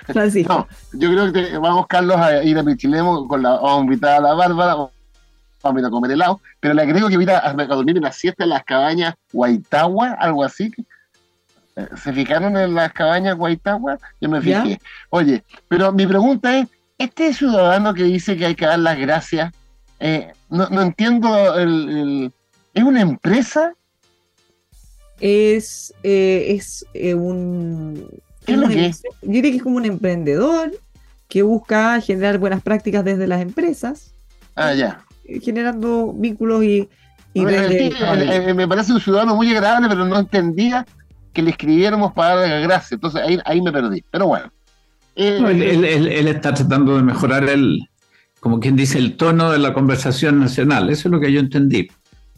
Francisco. 0.07 0.69
No, 0.93 0.99
yo 1.01 1.09
creo 1.11 1.33
que 1.33 1.43
te- 1.43 1.59
vamos, 1.59 1.87
Carlos, 1.89 2.17
a 2.17 2.43
ir 2.45 2.59
a 2.59 2.63
Pichilemu 2.65 3.27
con 3.27 3.43
la, 3.43 3.51
vamos 3.51 3.79
a 3.81 3.85
invitar 3.85 4.17
a 4.17 4.21
la 4.21 4.35
Bárbara, 4.35 4.75
vamos 4.75 4.91
a 5.65 5.79
ir 5.81 5.85
a 5.87 5.91
comer 5.91 6.13
helado, 6.13 6.41
pero 6.61 6.75
le 6.75 6.83
agrego 6.83 7.09
que 7.09 7.15
ir 7.15 7.31
a, 7.31 7.49
a 7.49 7.53
dormir 7.55 7.97
en 7.97 8.03
la 8.05 8.13
siesta 8.13 8.45
en 8.45 8.51
las 8.51 8.65
cabañas 8.65 9.15
Guaitagua, 9.33 10.11
algo 10.13 10.45
así. 10.45 10.71
Eh, 11.75 11.89
¿Se 11.97 12.13
fijaron 12.13 12.57
en 12.57 12.75
las 12.75 12.93
cabañas 12.93 13.37
Guaitagua? 13.37 13.99
Yo 14.21 14.29
me 14.29 14.41
¿Ya? 14.43 14.63
fijé. 14.63 14.81
Oye, 15.11 15.43
pero 15.69 15.91
mi 15.93 16.07
pregunta 16.07 16.57
es, 16.59 16.69
este 16.99 17.33
ciudadano 17.33 17.95
que 17.95 18.05
dice 18.05 18.37
que 18.37 18.47
hay 18.47 18.55
que 18.55 18.67
dar 18.67 18.79
las 18.79 18.97
gracias, 18.99 19.53
eh, 19.99 20.33
no, 20.51 20.69
no 20.69 20.83
entiendo, 20.83 21.57
el, 21.59 21.89
el- 21.89 22.33
¿es 22.75 22.83
una 22.85 23.01
empresa? 23.01 23.75
es, 25.21 25.95
eh, 26.03 26.47
es 26.57 26.85
eh, 26.95 27.15
un... 27.15 28.09
¿Qué 28.45 28.53
es 28.55 28.59
lo 28.59 28.69
que 28.69 28.87
es? 28.87 29.03
Yo 29.23 29.31
diría 29.31 29.51
que 29.53 29.59
es 29.59 29.63
como 29.63 29.77
un 29.77 29.85
emprendedor 29.85 30.73
que 31.29 31.43
busca 31.43 32.01
generar 32.01 32.39
buenas 32.39 32.61
prácticas 32.63 33.05
desde 33.05 33.27
las 33.29 33.41
empresas, 33.41 34.15
Ah, 34.57 34.75
ya. 34.75 35.05
eh, 35.25 35.39
generando 35.41 36.13
vínculos 36.13 36.65
y... 36.65 36.89
y 37.35 37.45
desde- 37.45 38.49
el- 38.49 38.55
me 38.57 38.67
parece 38.67 38.93
un 38.93 39.01
ciudadano 39.01 39.37
muy 39.37 39.49
agradable, 39.53 39.89
pero 39.89 40.05
no 40.05 40.19
entendía 40.19 40.85
que 41.33 41.41
le 41.43 41.51
escribiéramos 41.51 42.13
para 42.13 42.35
darle 42.41 42.61
gracias. 42.63 42.93
Entonces 42.93 43.23
ahí, 43.23 43.39
ahí 43.45 43.63
me 43.63 43.71
perdí. 43.73 44.05
Pero 44.11 44.27
bueno. 44.27 44.53
Eh, 45.15 45.39
No, 45.41 45.49
él, 45.49 45.63
él- 45.63 45.85
él- 45.85 46.09
él 46.09 46.29
está 46.29 46.53
tratando 46.53 46.97
de 46.97 47.03
mejorar 47.05 47.49
el, 47.49 47.89
como 48.41 48.59
quien 48.59 48.75
dice, 48.75 48.99
el 48.99 49.17
tono 49.17 49.53
de 49.53 49.59
la 49.59 49.73
conversación 49.73 50.41
nacional. 50.41 50.91
Eso 50.91 51.07
es 51.09 51.13
lo 51.13 51.21
que 51.21 51.31
yo 51.33 51.39
entendí. 51.39 51.89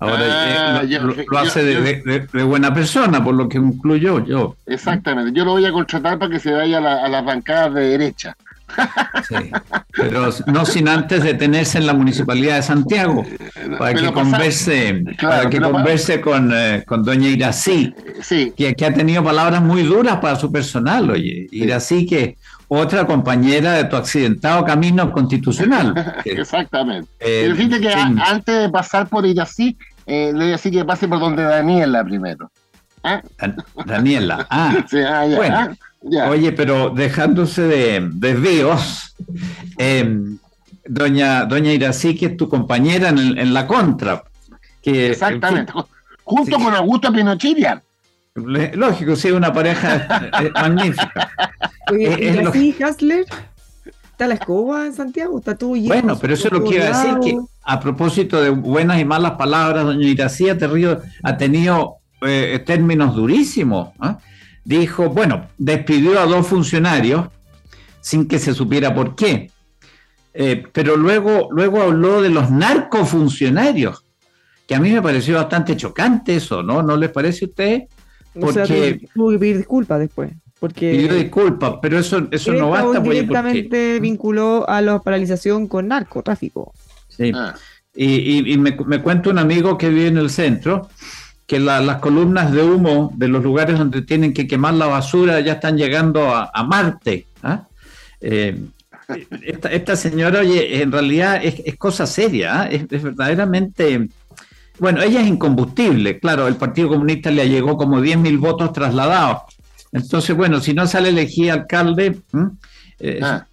Ahora 0.00 0.82
eh, 0.82 0.98
lo, 1.30 1.38
hace 1.38 1.62
de, 1.62 2.44
buena 2.44 2.74
persona, 2.74 3.22
por 3.22 3.34
lo 3.34 3.48
que 3.48 3.58
incluyó 3.58 4.24
yo. 4.24 4.56
Exactamente. 4.66 5.32
Yo 5.32 5.44
lo 5.44 5.52
voy 5.52 5.64
a 5.64 5.72
contratar 5.72 6.18
para 6.18 6.30
que 6.30 6.40
se 6.40 6.52
vaya 6.52 6.78
a, 6.78 6.80
la, 6.80 7.08
las 7.08 7.24
bancadas 7.24 7.74
de 7.74 7.88
derecha. 7.88 8.36
Sí, 9.28 9.36
pero 9.92 10.30
no 10.46 10.64
sin 10.64 10.88
antes 10.88 11.22
detenerse 11.22 11.78
en 11.78 11.86
la 11.86 11.94
municipalidad 11.94 12.56
de 12.56 12.62
Santiago 12.62 13.24
para 13.78 13.94
que 13.94 14.12
converse, 14.12 15.04
para 15.20 15.48
que 15.48 15.60
converse 15.60 16.20
con, 16.20 16.50
eh, 16.52 16.82
con 16.86 17.04
doña 17.04 17.28
Irací, 17.28 17.94
sí. 18.20 18.52
que, 18.56 18.74
que, 18.74 18.86
ha 18.86 18.92
tenido 18.92 19.22
palabras 19.22 19.62
muy 19.62 19.82
duras 19.82 20.16
para 20.16 20.36
su 20.36 20.50
personal, 20.50 21.10
oye, 21.10 21.46
Irací 21.52 22.06
que 22.06 22.36
otra 22.74 23.06
compañera 23.06 23.72
de 23.74 23.84
tu 23.84 23.96
accidentado 23.96 24.64
camino 24.64 25.10
constitucional. 25.12 25.94
Exactamente. 26.24 27.08
Eh, 27.20 27.52
fíjate 27.56 27.80
que 27.80 27.92
antes 27.92 28.62
de 28.62 28.68
pasar 28.68 29.08
por 29.08 29.26
Irací, 29.26 29.76
eh, 30.06 30.30
le 30.32 30.38
voy 30.38 30.48
a 30.48 30.52
decir 30.52 30.72
que 30.72 30.84
pase 30.84 31.08
por 31.08 31.20
donde 31.20 31.42
Daniela 31.42 32.04
primero. 32.04 32.50
¿Ah? 33.02 33.22
Daniela, 33.84 34.46
ah, 34.50 34.74
ah 35.08 35.26
bueno. 35.34 35.56
Ah. 35.56 36.30
Oye, 36.30 36.52
pero 36.52 36.90
dejándose 36.90 37.62
de 37.62 38.08
desvíos, 38.12 39.14
em, 39.78 40.38
doña, 40.86 41.44
doña 41.46 41.72
Irací, 41.72 42.14
que 42.14 42.26
es 42.26 42.36
tu 42.36 42.48
compañera 42.48 43.08
en, 43.08 43.54
la 43.54 43.66
contra. 43.66 44.22
Que, 44.82 45.12
Exactamente, 45.12 45.72
junto 46.24 46.58
con 46.58 46.74
Augusto 46.74 47.10
Pinochilla. 47.12 47.82
Lógico, 48.34 49.14
sí, 49.14 49.30
una 49.30 49.52
pareja 49.52 50.30
eh, 50.42 50.50
magnífica. 50.54 51.30
Oye, 51.92 52.74
¿y 52.76 52.82
Hasler? 52.82 53.26
¿Está 53.84 54.26
la 54.26 54.34
escoba 54.34 54.86
en 54.86 54.92
Santiago? 54.92 55.38
¿Está 55.38 55.56
todo 55.56 55.74
lleno? 55.74 55.88
Bueno, 55.88 56.18
pero 56.20 56.34
eso 56.34 56.48
es 56.48 56.52
lo 56.52 56.64
que 56.64 56.76
iba 56.76 56.84
a 56.84 56.88
decir, 56.88 57.20
que 57.20 57.38
a 57.62 57.80
propósito 57.80 58.40
de 58.40 58.50
buenas 58.50 59.00
y 59.00 59.04
malas 59.04 59.32
palabras, 59.32 59.84
doña 59.84 60.06
Irací 60.06 60.48
ha, 60.48 60.56
ha 61.22 61.36
tenido 61.36 61.96
eh, 62.22 62.62
términos 62.64 63.14
durísimos. 63.14 63.90
¿ah? 64.00 64.18
dijo, 64.64 65.10
bueno, 65.10 65.48
despidió 65.58 66.18
a 66.18 66.26
dos 66.26 66.46
funcionarios 66.46 67.26
sin 68.00 68.26
que 68.26 68.38
se 68.38 68.54
supiera 68.54 68.94
por 68.94 69.14
qué. 69.14 69.50
Eh, 70.32 70.64
pero 70.72 70.96
luego, 70.96 71.48
luego 71.52 71.82
habló 71.82 72.20
de 72.20 72.30
los 72.30 72.50
narcofuncionarios, 72.50 74.04
que 74.66 74.74
a 74.74 74.80
mí 74.80 74.90
me 74.90 75.02
pareció 75.02 75.36
bastante 75.36 75.76
chocante 75.76 76.36
eso, 76.36 76.62
¿no? 76.62 76.82
¿No 76.82 76.96
les 76.96 77.10
parece 77.10 77.44
a 77.44 77.86
usted? 78.34 78.62
Porque 78.62 79.08
tuvo 79.14 79.30
que 79.30 79.38
pedir 79.38 79.56
disculpas 79.58 80.00
después. 80.00 80.32
Porque 80.58 80.92
pidió 80.92 81.14
disculpas, 81.14 81.74
pero 81.82 81.98
eso, 81.98 82.26
eso 82.30 82.52
no 82.52 82.70
basta. 82.70 83.00
Directamente 83.00 84.00
vinculó 84.00 84.68
a 84.68 84.80
la 84.80 84.98
paralización 85.00 85.66
con 85.66 85.88
narcotráfico. 85.88 86.72
Sí. 87.08 87.32
Ah. 87.34 87.54
Y, 87.94 88.56
me, 88.58 88.76
me 88.86 89.02
cuenta 89.02 89.30
un 89.30 89.38
amigo 89.38 89.78
que 89.78 89.88
vive 89.88 90.08
en 90.08 90.18
el 90.18 90.30
centro 90.30 90.88
que 91.46 91.60
las 91.60 91.98
columnas 91.98 92.52
de 92.52 92.62
humo 92.62 93.12
de 93.16 93.28
los 93.28 93.42
lugares 93.42 93.78
donde 93.78 94.02
tienen 94.02 94.32
que 94.32 94.46
quemar 94.46 94.74
la 94.74 94.86
basura 94.86 95.40
ya 95.40 95.54
están 95.54 95.76
llegando 95.76 96.34
a, 96.34 96.62
Marte. 96.64 97.26
¿ah? 97.42 97.64
Eh, 98.20 98.58
esta, 99.70 99.96
señora, 99.96 100.40
oye, 100.40 100.80
en 100.82 100.90
realidad 100.90 101.40
es, 101.44 101.76
cosa 101.76 102.06
seria, 102.06 102.62
¿ah? 102.62 102.68
es, 102.68 102.88
verdaderamente... 102.88 104.08
Bueno, 104.78 105.02
ella 105.02 105.20
es 105.20 105.28
incombustible, 105.28 106.18
claro, 106.18 106.48
el 106.48 106.56
Partido 106.56 106.88
Comunista 106.88 107.30
le 107.30 107.48
llegó 107.48 107.76
como 107.76 108.00
10.000 108.00 108.38
votos 108.38 108.72
trasladados. 108.72 109.42
Entonces, 109.92 110.36
bueno, 110.36 110.60
si 110.60 110.74
no 110.74 110.86
sale 110.86 111.10
elegida 111.10 111.52
alcalde, 111.52 112.20
eh, 112.98 113.20
ah. 113.22 113.46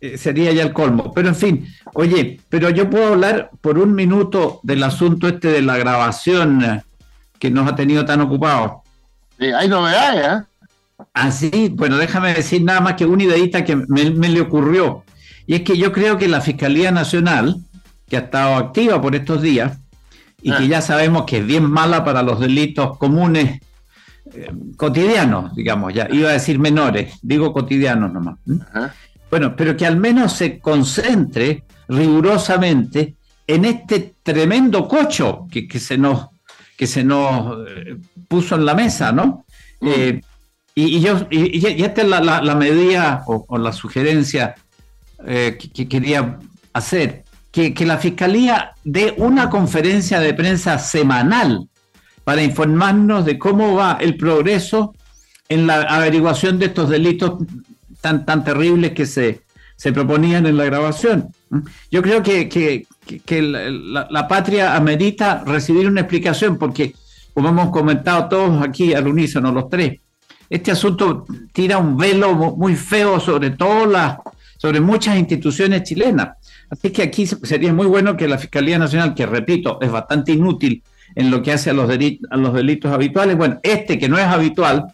eh, 0.00 0.18
sería 0.18 0.52
ya 0.52 0.62
el 0.62 0.74
colmo. 0.74 1.12
Pero 1.14 1.28
en 1.28 1.36
fin, 1.36 1.66
oye, 1.94 2.40
pero 2.50 2.68
yo 2.68 2.90
puedo 2.90 3.14
hablar 3.14 3.50
por 3.62 3.78
un 3.78 3.94
minuto 3.94 4.60
del 4.62 4.82
asunto 4.82 5.28
este 5.28 5.48
de 5.48 5.62
la 5.62 5.78
grabación 5.78 6.82
que 7.38 7.50
nos 7.50 7.66
ha 7.66 7.74
tenido 7.74 8.04
tan 8.04 8.20
ocupados. 8.20 8.82
Sí, 9.38 9.46
hay 9.46 9.68
novedades, 9.68 10.26
¿eh? 10.26 10.44
Ah, 11.14 11.30
sí, 11.30 11.72
bueno, 11.74 11.96
déjame 11.96 12.34
decir 12.34 12.62
nada 12.62 12.80
más 12.80 12.94
que 12.94 13.06
una 13.06 13.24
ideita 13.24 13.64
que 13.64 13.76
me, 13.76 14.04
le 14.10 14.40
ocurrió. 14.40 15.04
Y 15.46 15.54
es 15.54 15.62
que 15.62 15.76
yo 15.76 15.92
creo 15.92 16.18
que 16.18 16.28
la 16.28 16.40
Fiscalía 16.40 16.90
Nacional, 16.90 17.56
que 18.08 18.16
ha 18.16 18.20
estado 18.20 18.56
activa 18.56 19.00
por 19.00 19.14
estos 19.14 19.40
días, 19.40 19.78
y 20.40 20.50
que 20.50 20.64
ah. 20.64 20.66
ya 20.66 20.80
sabemos 20.80 21.24
que 21.24 21.38
es 21.38 21.46
bien 21.46 21.64
mala 21.70 22.04
para 22.04 22.22
los 22.22 22.40
delitos 22.40 22.96
comunes 22.98 23.60
eh, 24.32 24.52
cotidianos, 24.76 25.54
digamos, 25.54 25.92
ya 25.94 26.08
iba 26.10 26.30
a 26.30 26.34
decir 26.34 26.58
menores, 26.58 27.18
digo 27.22 27.52
cotidianos 27.52 28.12
nomás. 28.12 28.38
Bueno, 29.30 29.54
pero 29.56 29.76
que 29.76 29.86
al 29.86 29.96
menos 29.96 30.32
se 30.32 30.58
concentre 30.58 31.64
rigurosamente 31.88 33.14
en 33.46 33.64
este 33.64 34.14
tremendo 34.22 34.86
cocho 34.86 35.46
que, 35.50 35.66
que 35.66 35.80
se 35.80 35.98
nos 35.98 36.28
que 36.78 36.86
se 36.86 37.02
nos 37.02 37.68
eh, 37.68 37.96
puso 38.28 38.54
en 38.54 38.64
la 38.64 38.74
mesa, 38.74 39.10
¿no? 39.10 39.44
Mm. 39.80 39.88
Eh, 39.88 40.20
y, 40.76 41.00
yo, 41.00 41.26
y, 41.28 41.66
esta 41.82 42.02
es 42.02 42.08
la, 42.08 42.54
medida 42.54 43.24
o, 43.26 43.58
la 43.58 43.72
sugerencia 43.72 44.54
eh, 45.26 45.58
que, 45.74 45.88
quería 45.88 46.38
hacer, 46.72 47.24
que, 47.50 47.74
la 47.86 47.98
Fiscalía 47.98 48.72
dé 48.84 49.14
una 49.16 49.50
conferencia 49.50 50.20
de 50.20 50.34
prensa 50.34 50.78
semanal 50.78 51.68
para 52.24 52.42
informarnos 52.42 53.24
de 53.24 53.38
cómo 53.38 53.74
va 53.74 53.98
el 54.00 54.16
progreso 54.16 54.94
en 55.48 55.66
la 55.66 55.82
averiguación 55.82 56.58
de 56.58 56.66
estos 56.66 56.90
delitos 56.90 57.42
tan, 58.00 58.26
tan 58.26 58.44
terribles 58.44 58.92
que 58.92 59.06
se, 59.06 59.42
se 59.78 59.92
proponían 59.92 60.44
en 60.44 60.56
la 60.56 60.64
grabación. 60.64 61.32
Yo 61.90 62.02
creo 62.02 62.20
que, 62.20 62.48
que, 62.48 63.42
la, 63.42 64.26
patria 64.26 64.74
amerita 64.74 65.44
recibir 65.46 65.86
una 65.86 66.00
explicación 66.00 66.58
porque, 66.58 66.94
como 67.32 67.50
hemos 67.50 67.70
comentado 67.70 68.28
todos 68.28 68.62
aquí 68.62 68.92
al 68.92 69.06
unísono, 69.06 69.52
los 69.52 69.70
tres, 69.70 70.00
este 70.50 70.72
asunto 70.72 71.26
tira 71.52 71.78
un 71.78 71.96
velo 71.96 72.34
muy 72.34 72.74
feo 72.74 73.20
sobre 73.20 73.50
todas 73.50 73.88
las, 73.88 74.16
sobre 74.56 74.80
muchas 74.80 75.16
instituciones 75.16 75.84
chilenas. 75.84 76.30
Así 76.70 76.90
que 76.90 77.02
aquí 77.02 77.26
sería 77.26 77.72
muy 77.72 77.86
bueno 77.86 78.16
que 78.16 78.28
la 78.28 78.38
Fiscalía 78.38 78.78
Nacional, 78.78 79.14
que 79.14 79.26
repito, 79.26 79.78
es 79.80 79.90
bastante 79.90 80.32
inútil 80.32 80.82
en 81.14 81.30
lo 81.30 81.42
que 81.42 81.52
hace 81.52 81.70
a 81.70 81.72
los, 81.72 81.88
a 81.88 82.36
los 82.36 82.54
delitos 82.54 82.92
habituales, 82.92 83.36
bueno, 83.36 83.58
este 83.62 83.98
que 83.98 84.08
no 84.08 84.18
es 84.18 84.26
habitual, 84.26 84.86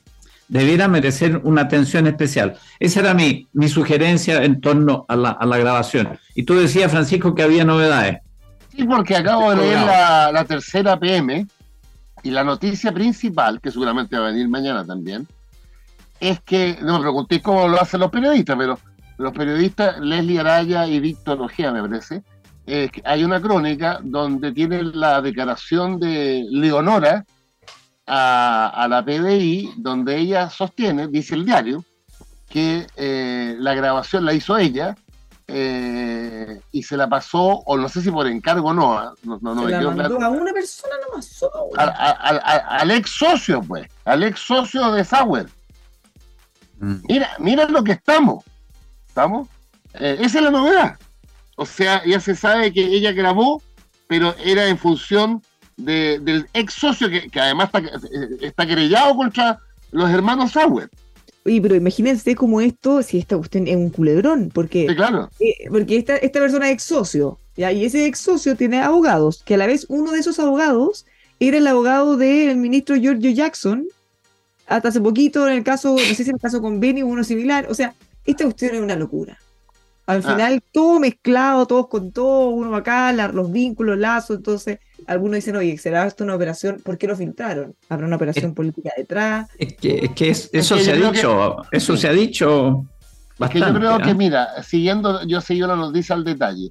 debiera 0.48 0.88
merecer 0.88 1.40
una 1.44 1.62
atención 1.62 2.06
especial. 2.06 2.56
Esa 2.78 3.00
era 3.00 3.14
mi, 3.14 3.48
mi 3.52 3.68
sugerencia 3.68 4.44
en 4.44 4.60
torno 4.60 5.04
a 5.08 5.16
la, 5.16 5.30
a 5.30 5.46
la, 5.46 5.58
grabación. 5.58 6.18
Y 6.34 6.44
tú 6.44 6.54
decías, 6.54 6.92
Francisco, 6.92 7.34
que 7.34 7.42
había 7.42 7.64
novedades. 7.64 8.18
Sí, 8.76 8.84
porque 8.84 9.16
acabo 9.16 9.50
de 9.50 9.56
leer 9.56 9.80
la, 9.80 10.30
la, 10.32 10.44
tercera 10.44 10.98
PM 10.98 11.46
y 12.22 12.30
la 12.30 12.44
noticia 12.44 12.92
principal, 12.92 13.60
que 13.60 13.70
seguramente 13.70 14.16
va 14.16 14.28
a 14.28 14.30
venir 14.30 14.48
mañana 14.48 14.84
también, 14.84 15.26
es 16.20 16.40
que, 16.40 16.78
no 16.82 16.94
me 16.94 17.00
preguntéis 17.00 17.42
cómo 17.42 17.68
lo 17.68 17.80
hacen 17.80 18.00
los 18.00 18.10
periodistas, 18.10 18.56
pero 18.56 18.78
los 19.18 19.32
periodistas 19.32 19.98
Leslie 20.00 20.40
Araya 20.40 20.86
y 20.86 21.00
Víctor 21.00 21.40
Ojea, 21.40 21.72
me 21.72 21.82
parece, 21.82 22.22
hay 23.04 23.24
una 23.24 23.40
crónica 23.40 24.00
donde 24.02 24.52
tiene 24.52 24.82
la 24.82 25.20
declaración 25.20 26.00
de 26.00 26.46
Leonora, 26.50 27.24
a, 28.06 28.86
la 28.88 29.04
PDI, 29.04 29.74
donde 29.76 30.16
ella 30.18 30.50
sostiene, 30.50 31.08
dice 31.08 31.34
el 31.34 31.44
diario, 31.44 31.84
que 32.48 32.86
eh, 32.96 33.56
la 33.58 33.74
grabación 33.74 34.24
la 34.24 34.32
hizo 34.32 34.56
ella 34.56 34.96
eh, 35.46 36.60
y 36.72 36.82
se 36.82 36.96
la 36.96 37.08
pasó, 37.08 37.62
o 37.66 37.76
no 37.76 37.88
sé 37.88 38.00
si 38.00 38.10
por 38.10 38.26
encargo 38.26 38.68
o 38.68 38.74
no, 38.74 38.98
ah, 38.98 39.14
no, 39.24 39.38
no, 39.40 39.68
la 39.68 39.80
mandó 39.80 40.20
a 40.22 40.28
una 40.28 40.52
persona 40.52 40.94
nomás, 41.08 41.44
al 41.76 42.90
ex 42.90 43.10
socio, 43.10 43.60
pues, 43.62 43.88
al 44.04 44.22
ex 44.22 44.40
socio 44.40 44.92
de 44.92 45.04
Sauer. 45.04 45.48
Mm. 46.78 46.96
Mira, 47.08 47.30
mira 47.38 47.68
lo 47.68 47.82
que 47.82 47.92
estamos. 47.92 48.44
¿Estamos? 49.14 49.46
Eh, 50.00 50.16
esa 50.22 50.38
es 50.38 50.44
la 50.44 50.50
novedad. 50.50 50.98
O 51.54 51.64
sea, 51.64 52.02
ya 52.04 52.18
se 52.18 52.34
sabe 52.34 52.72
que 52.72 52.84
ella 52.84 53.12
grabó, 53.12 53.62
pero 54.08 54.34
era 54.44 54.66
en 54.66 54.76
función 54.76 55.40
del 55.76 56.48
ex 56.52 56.74
socio 56.74 57.08
que, 57.08 57.30
además 57.40 57.70
está, 57.72 57.82
está, 58.44 58.66
querellado 58.66 59.14
contra 59.14 59.60
los 59.92 60.10
hermanos 60.10 60.50
Sauer. 60.50 60.90
Oye, 61.46 61.62
pero 61.62 61.76
imagínense 61.76 62.34
cómo 62.34 62.60
esto, 62.60 63.04
si 63.04 63.20
esta 63.20 63.36
cuestión 63.36 63.68
es 63.68 63.76
un 63.76 63.90
culebrón, 63.90 64.50
porque, 64.52 64.86
claro. 64.96 65.30
Eh, 65.38 65.68
porque 65.70 65.96
esta, 65.96 66.16
esta 66.16 66.40
persona 66.40 66.66
es 66.66 66.72
ex 66.72 66.82
socio, 66.82 67.38
y 67.56 67.84
ese 67.84 68.06
ex 68.06 68.18
socio 68.18 68.56
tiene 68.56 68.80
abogados, 68.80 69.44
que 69.44 69.54
a 69.54 69.58
la 69.58 69.68
vez 69.68 69.86
uno 69.88 70.10
de 70.10 70.18
esos 70.18 70.40
abogados 70.40 71.06
era 71.38 71.58
el 71.58 71.66
abogado 71.68 72.16
del 72.16 72.56
ministro 72.56 72.96
Giorgio 72.96 73.30
Jackson, 73.30 73.86
hasta 74.66 74.88
hace 74.88 75.00
poquito 75.00 75.46
en 75.46 75.54
el 75.54 75.62
caso, 75.62 75.92
no 75.92 75.98
sé 75.98 76.16
si 76.16 76.30
en 76.30 76.34
el 76.34 76.40
caso 76.40 76.60
con 76.60 76.80
Benny 76.80 77.02
o 77.02 77.06
uno 77.06 77.22
similar, 77.22 77.68
o 77.70 77.74
sea, 77.74 77.94
esta 78.24 78.44
cuestión 78.44 78.74
es 78.74 78.80
una 78.80 78.96
locura. 78.96 79.38
Al 80.06 80.18
ah. 80.18 80.32
final, 80.32 80.62
todo 80.72 81.00
mezclado, 81.00 81.66
todos 81.66 81.88
con 81.88 82.12
todo, 82.12 82.48
uno 82.48 82.76
acá, 82.76 83.12
los 83.12 83.50
vínculos, 83.50 83.98
lazos, 83.98 84.36
entonces 84.36 84.78
algunos 85.06 85.36
dicen, 85.36 85.56
oye, 85.56 85.78
¿será 85.78 86.06
esto 86.06 86.24
una 86.24 86.34
operación? 86.34 86.80
¿Por 86.82 86.98
qué 86.98 87.06
lo 87.06 87.16
filtraron? 87.16 87.74
¿Habrá 87.88 88.06
una 88.06 88.16
operación 88.16 88.54
política 88.54 88.90
detrás? 88.96 89.48
Es 89.58 89.74
que, 89.74 90.10
eso 90.52 90.78
se 90.78 90.92
ha 90.92 90.96
dicho, 90.96 91.56
eso 91.72 91.96
se 91.96 92.08
ha 92.08 92.12
dicho 92.12 92.86
bastante. 93.38 93.72
yo 93.72 93.78
creo 93.78 93.98
que, 93.98 94.10
¿ah? 94.10 94.14
mira, 94.14 94.62
siguiendo, 94.62 95.24
yo 95.26 95.40
seguido 95.40 95.68
la 95.68 95.76
noticia 95.76 96.14
al 96.14 96.24
detalle, 96.24 96.68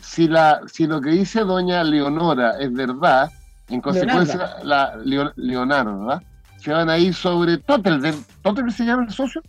si, 0.00 0.28
la, 0.28 0.60
si 0.66 0.86
lo 0.86 1.00
que 1.00 1.10
dice 1.10 1.40
doña 1.40 1.82
Leonora 1.82 2.58
es 2.60 2.72
verdad, 2.72 3.30
En 3.68 3.80
consecuencia, 3.80 4.58
la 4.62 4.96
Leonardo, 5.34 6.06
¿verdad? 6.06 6.22
Se 6.58 6.72
van 6.72 6.88
a 6.88 6.98
ir 6.98 7.14
sobre 7.14 7.58
Tottelberg. 7.58 8.16
¿Tottelberg 8.42 8.74
se 8.74 8.84
llama 8.84 9.04
el 9.04 9.12
socio? 9.12 9.42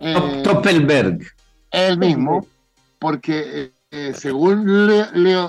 Eh, 0.00 0.40
Toppelberg. 0.42 1.20
El 1.70 1.98
mismo, 1.98 2.46
porque 2.98 3.40
eh, 3.54 3.72
eh, 3.90 4.12
según 4.14 4.66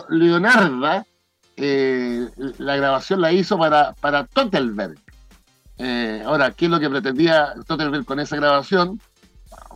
Leonardo, 0.09 1.05
la 1.55 2.75
grabación 2.75 3.21
la 3.21 3.31
hizo 3.31 3.57
para, 3.57 3.93
para 3.93 4.25
Tottelberg. 4.25 4.97
ahora, 6.25 6.51
¿qué 6.51 6.65
es 6.65 6.71
lo 6.71 6.79
que 6.79 6.89
pretendía 6.89 7.53
Tottelberg 7.65 8.05
con 8.05 8.19
esa 8.19 8.35
grabación? 8.35 8.99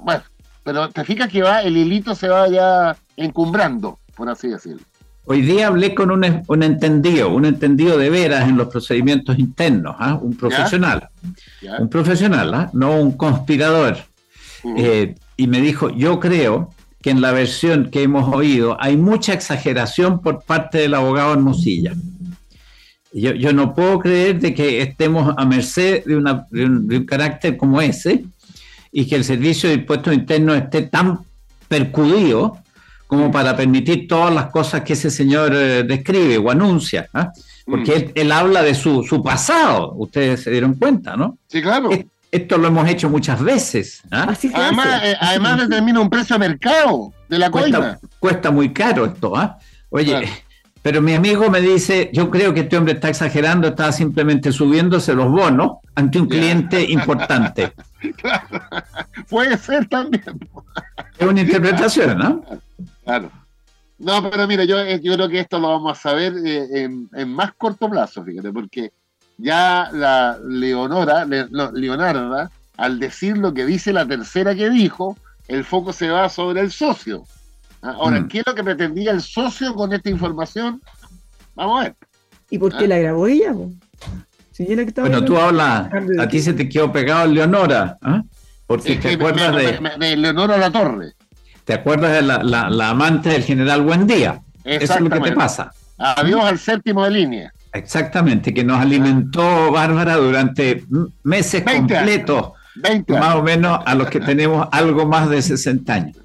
Bueno, 0.02 0.24
pero 0.64 0.90
te 0.90 1.04
fijas 1.06 1.30
que 1.30 1.42
va, 1.42 1.62
el 1.62 1.78
hilito 1.78 2.14
se 2.14 2.28
va 2.28 2.48
ya 2.50 2.96
encumbrando, 3.16 4.00
por 4.16 4.30
así 4.30 4.50
decirlo. 4.50 4.84
Hoy 5.28 5.42
día 5.42 5.68
hablé 5.68 5.96
con 5.96 6.12
un, 6.12 6.24
entendido, 6.64 7.34
un 7.34 7.46
entendido 7.46 7.98
de 7.98 8.12
veras 8.12 8.48
en 8.48 8.58
los 8.58 8.68
procedimientos 8.68 9.40
internos, 9.40 9.96
¿ah? 9.98 10.20
un 10.22 10.38
profesional, 10.38 11.10
un 11.80 11.90
profesional, 11.90 12.54
¿ah? 12.54 12.70
no 12.74 13.00
un 13.00 13.14
conspirador. 13.14 13.98
Eh, 14.78 15.16
y 15.38 15.48
me 15.48 15.62
dijo, 15.62 15.90
yo 15.90 16.20
creo 16.20 16.72
que 17.02 17.12
en 17.12 17.22
la 17.22 17.32
versión 17.32 17.92
que 17.92 18.04
hemos 18.04 18.34
oído 18.34 18.78
hay 18.80 18.98
mucha 18.98 19.34
exageración 19.34 20.22
por 20.22 20.44
parte 20.44 20.80
del 20.80 20.96
abogado 20.96 21.34
Hermosilla. 21.34 21.94
Yo, 23.14 23.34
yo 23.34 23.54
no 23.54 23.74
puedo 23.74 24.00
creer 24.00 24.40
de 24.40 24.54
que 24.54 24.82
estemos 24.82 25.34
a 25.38 25.46
merced 25.46 26.04
de, 26.04 26.16
de, 26.52 26.66
un, 26.66 27.06
carácter 27.06 27.58
como 27.58 27.80
ese 27.80 28.26
y 28.92 29.06
que 29.06 29.16
el 29.16 29.24
servicio 29.24 29.70
de 29.70 29.76
impuestos 29.76 30.14
internos 30.14 30.58
esté 30.58 30.82
tan 30.84 31.20
percudido 31.68 32.58
como 33.08 33.32
para 33.32 33.56
permitir 33.56 34.08
todas 34.08 34.34
las 34.34 34.48
cosas 34.48 34.82
que 34.82 34.94
ese 34.94 35.12
señor 35.12 35.54
eh, 35.54 35.84
describe 35.84 36.38
o 36.38 36.50
anuncia. 36.50 37.08
¿ah? 37.14 37.32
Porque 37.66 38.12
él, 38.16 38.32
habla 38.32 38.64
de 38.64 38.74
su, 38.74 39.04
su, 39.04 39.24
pasado, 39.24 39.94
ustedes 39.94 40.44
se 40.44 40.52
dieron 40.52 40.74
cuenta, 40.76 41.16
¿no? 41.16 41.38
Sí, 41.48 41.62
claro. 41.62 41.90
Esto 42.36 42.58
lo 42.58 42.68
hemos 42.68 42.86
hecho 42.90 43.10
muchas 43.10 43.42
veces. 43.42 44.02
¿ah? 44.12 44.36
además, 44.54 45.02
eh, 45.06 45.16
además 45.22 45.58
determina 45.58 46.02
un 46.02 46.10
precio 46.10 46.38
de 46.38 46.50
mercado 46.50 47.14
de 47.30 47.40
la 47.40 47.50
cuesta, 47.50 47.98
Cuesta 48.20 48.52
muy 48.52 48.74
caro 48.74 49.06
esto. 49.06 49.38
¿ah? 49.38 49.58
Oye, 49.90 50.28
pero 50.82 51.02
mi 51.02 51.14
amigo 51.14 51.50
me 51.50 51.62
dice, 51.62 52.10
yo 52.12 52.30
creo 52.30 52.54
que 52.54 52.60
este 52.62 52.76
hombre 52.76 52.96
está 52.96 53.08
exagerando, 53.08 53.70
está 53.70 53.90
simplemente 53.94 54.52
subiéndose 54.52 55.14
los 55.14 55.32
bonos 55.32 55.78
ante 55.96 56.20
un 56.20 56.28
cliente 56.28 56.84
importante. 56.84 57.72
Puede 59.30 59.58
ser 59.58 59.88
también. 59.88 60.38
Es 61.18 61.26
una 61.26 61.40
interpretación, 61.40 62.18
¿no? 62.18 62.44
Claro. 63.06 63.32
No, 63.98 64.30
pero 64.30 64.46
mira, 64.46 64.66
yo, 64.66 64.84
yo 64.86 65.14
creo 65.14 65.30
que 65.30 65.40
esto 65.40 65.58
lo 65.58 65.70
vamos 65.70 65.98
a 65.98 66.02
saber 66.02 66.34
eh, 66.46 66.84
en, 66.84 67.10
en, 67.14 67.30
más 67.30 67.54
corto 67.54 67.90
plazo, 67.90 68.26
fíjate, 68.26 68.52
porque 68.52 68.92
ya 69.38 69.90
la 69.92 70.38
Leonora, 70.44 71.26
Leonarda, 71.26 72.52
al 72.78 73.00
decir 73.00 73.38
lo 73.38 73.54
que 73.54 73.66
dice 73.66 73.94
la 73.94 74.06
tercera 74.06 74.56
que 74.56 74.70
dijo, 74.70 75.18
el 75.48 75.64
foco 75.64 75.94
se 75.94 76.10
va 76.10 76.30
sobre 76.30 76.62
el 76.62 76.72
socio. 76.72 77.24
Ah, 77.82 77.96
ahora, 77.98 78.22
mm. 78.22 78.28
¿qué 78.28 78.40
es 78.40 78.44
lo 78.48 78.56
que 78.56 78.64
pretendía 78.64 79.12
el 79.12 79.22
socio 79.22 79.74
con 79.76 79.94
esta 79.94 80.10
información? 80.10 80.82
Vamos 81.56 81.80
a 81.80 81.84
ver. 81.84 81.96
¿Y 82.50 82.58
por 82.58 82.76
qué 82.78 82.86
¿Ah? 82.86 82.88
la 82.88 82.98
grabó 82.98 83.28
ella? 83.28 83.54
bueno, 84.98 85.26
tú 85.26 85.38
hablas, 85.38 85.90
a 86.18 86.28
ti 86.30 86.42
se 86.42 86.54
te 86.54 86.70
quedó 86.70 86.90
pegado 86.90 87.28
Leonora, 87.28 87.98
¿ah? 88.02 88.24
porque 88.66 88.96
te 88.96 89.14
acuerdas 89.14 89.54
de... 89.54 89.80
de... 90.00 90.16
Leonora 90.16 90.58
La 90.58 90.72
Torre. 90.72 91.14
¿Te 91.66 91.74
acuerdas 91.74 92.14
de 92.14 92.22
la, 92.22 92.70
la, 92.70 92.90
amante 92.90 93.30
del 93.30 93.44
general 93.44 93.82
Buendía? 93.82 94.42
Eso 94.64 94.94
es 94.94 95.02
lo 95.02 95.10
que 95.10 95.20
te 95.20 95.32
pasa. 95.34 95.72
Adiós 95.98 96.44
al 96.44 96.60
séptimo 96.60 97.04
de 97.04 97.12
línea. 97.12 97.54
Exactamente, 97.76 98.54
que 98.54 98.64
nos 98.64 98.80
alimentó 98.80 99.72
Bárbara 99.72 100.16
durante 100.16 100.84
meses 101.24 101.64
completos, 101.64 102.54
más 103.08 103.36
o 103.36 103.44
menos 103.44 103.80
a 103.86 103.96
los 103.96 104.10
que 104.10 104.20
tenemos 104.22 104.68
algo 104.72 105.06
más 105.06 105.30
de 105.30 105.42
60 105.42 105.94
años. 105.94 106.18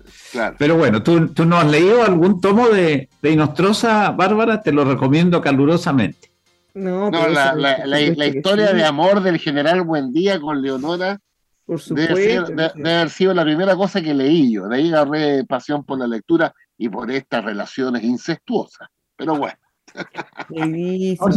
Pero 0.59 0.77
bueno, 0.77 1.03
¿tú, 1.03 1.29
¿tú 1.29 1.45
no 1.45 1.59
has 1.59 1.69
leído 1.69 2.05
algún 2.05 2.41
tomo 2.41 2.69
de, 2.69 3.09
de 3.21 3.31
Inostrosa, 3.33 4.13
Bárbara? 4.13 4.63
Te 4.63 4.71
lo 4.71 4.85
recomiendo 4.85 5.41
calurosamente. 5.41 6.31
No, 6.73 7.11
la, 7.11 7.53
la, 7.55 8.01
historia 8.01 8.73
de 8.73 8.85
amor 8.85 9.23
del 9.23 9.39
general 9.39 9.83
Buendía 9.83 10.41
con 10.41 10.63
Leonora 10.63 11.19
por 11.67 11.81
supuesto, 11.81 12.15
debe, 12.15 12.73
debe, 12.77 12.95
haber 12.95 13.11
sido 13.11 13.35
la 13.35 13.45
primera 13.45 13.75
cosa 13.75 14.01
que 14.01 14.15
leí 14.15 14.53
yo. 14.53 14.69
De 14.69 14.77
ahí 14.77 14.89
agarré 14.93 15.45
pasión 15.45 15.85
por 15.85 15.99
la 15.99 16.07
lectura 16.07 16.53
y 16.79 16.89
por 16.89 17.11
estas 17.11 17.45
relaciones 17.45 18.05
incestuosas. 18.05 18.89
Pero 19.17 19.37
bueno. 19.37 19.60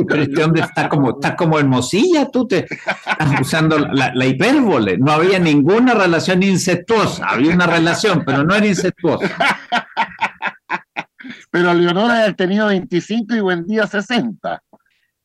Pero 0.08 0.24
este 0.24 0.44
hombre 0.44 0.62
está 0.62 0.90
como, 0.90 1.12
está 1.12 1.36
como 1.36 1.60
hermosilla, 1.60 2.30
tú 2.30 2.48
te 2.48 2.66
estás 2.66 3.42
usando 3.42 3.78
la, 3.78 4.26
hipérbole. 4.26 4.98
No 4.98 5.12
había 5.12 5.40
ninguna 5.40 5.94
relación 5.94 6.44
incestuosa, 6.44 7.28
había 7.28 7.54
una 7.54 7.68
relación, 7.68 8.24
pero 8.26 8.44
no 8.44 8.56
era 8.56 8.66
incestuosa. 8.66 9.30
Pero 11.52 11.74
Leonora 11.74 12.26
ha 12.26 12.34
tenido 12.34 12.68
25 12.68 13.36
y 13.36 13.40
buen 13.40 13.66
día 13.66 13.88
60. 13.88 14.62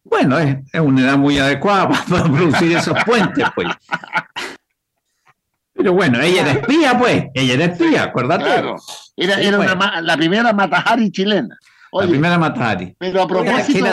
Bueno, 0.04 0.38
es, 0.38 0.56
una 0.80 1.02
edad 1.02 1.18
muy 1.18 1.38
adecuada 1.38 1.88
para 1.88 2.24
producir 2.24 2.76
esos 2.76 2.96
puentes, 3.04 3.44
pues. 3.54 3.68
Pero 5.74 5.92
bueno, 5.92 6.20
ella 6.20 6.42
era 6.42 6.52
espía, 6.52 6.98
pues. 6.98 7.24
Ella 7.34 7.54
era 7.54 7.64
espía, 7.66 8.02
acuérdate. 8.04 8.44
Claro. 8.44 8.76
Era, 9.16 9.40
era 9.40 9.56
pues. 9.56 9.72
una, 9.72 10.00
la 10.00 10.16
primera 10.16 10.52
Matahari 10.52 11.10
chilena 11.10 11.58
la 11.92 12.06
primera 12.06 12.38
Matahari. 12.38 12.94
Pero 12.98 13.22
a 13.22 13.28
propósito. 13.28 13.86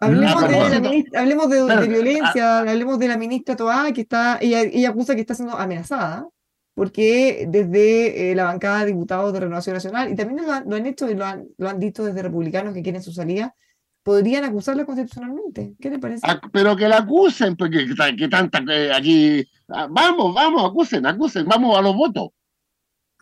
Hablemos, 0.00 0.48
de, 0.48 1.06
hablemos 1.16 1.48
de, 1.48 1.88
violencia, 1.88 2.58
hablemos 2.58 2.98
de 2.98 3.08
la 3.08 3.16
ministra 3.16 3.56
Toá, 3.56 3.90
que 3.92 4.02
está, 4.02 4.38
ella, 4.40 4.60
ella 4.62 4.90
acusa 4.90 5.14
que 5.14 5.22
está 5.22 5.34
siendo 5.34 5.56
amenazada, 5.56 6.28
porque 6.74 7.46
desde 7.48 8.30
eh, 8.30 8.34
la 8.34 8.44
bancada 8.44 8.80
de 8.80 8.86
diputados 8.86 9.32
de 9.32 9.40
Renovación 9.40 9.74
Nacional, 9.74 10.12
y 10.12 10.16
también 10.16 10.42
lo 10.44 10.74
han, 10.76 10.86
hecho 10.86 11.08
y 11.08 11.14
lo 11.14 11.24
han, 11.24 11.46
lo 11.56 11.68
han 11.70 11.80
dicho 11.80 12.04
desde 12.04 12.22
republicanos 12.22 12.74
que 12.74 12.82
quieren 12.82 13.02
su 13.02 13.12
salida, 13.12 13.54
podrían 14.02 14.44
acusarla 14.44 14.84
constitucionalmente. 14.84 15.74
¿Qué 15.80 15.90
le 15.90 15.98
parece? 15.98 16.26
Ah, 16.28 16.40
pero 16.52 16.76
que 16.76 16.88
la 16.88 16.98
acusen, 16.98 17.56
porque 17.56 17.86
que, 17.86 18.28
tanta 18.28 18.64
que 18.64 18.92
aquí. 18.92 19.48
Ah, 19.68 19.88
vamos, 19.90 20.34
vamos, 20.34 20.70
acusen, 20.70 21.06
acusen, 21.06 21.46
vamos 21.46 21.76
a 21.76 21.82
los 21.82 21.96
votos. 21.96 22.28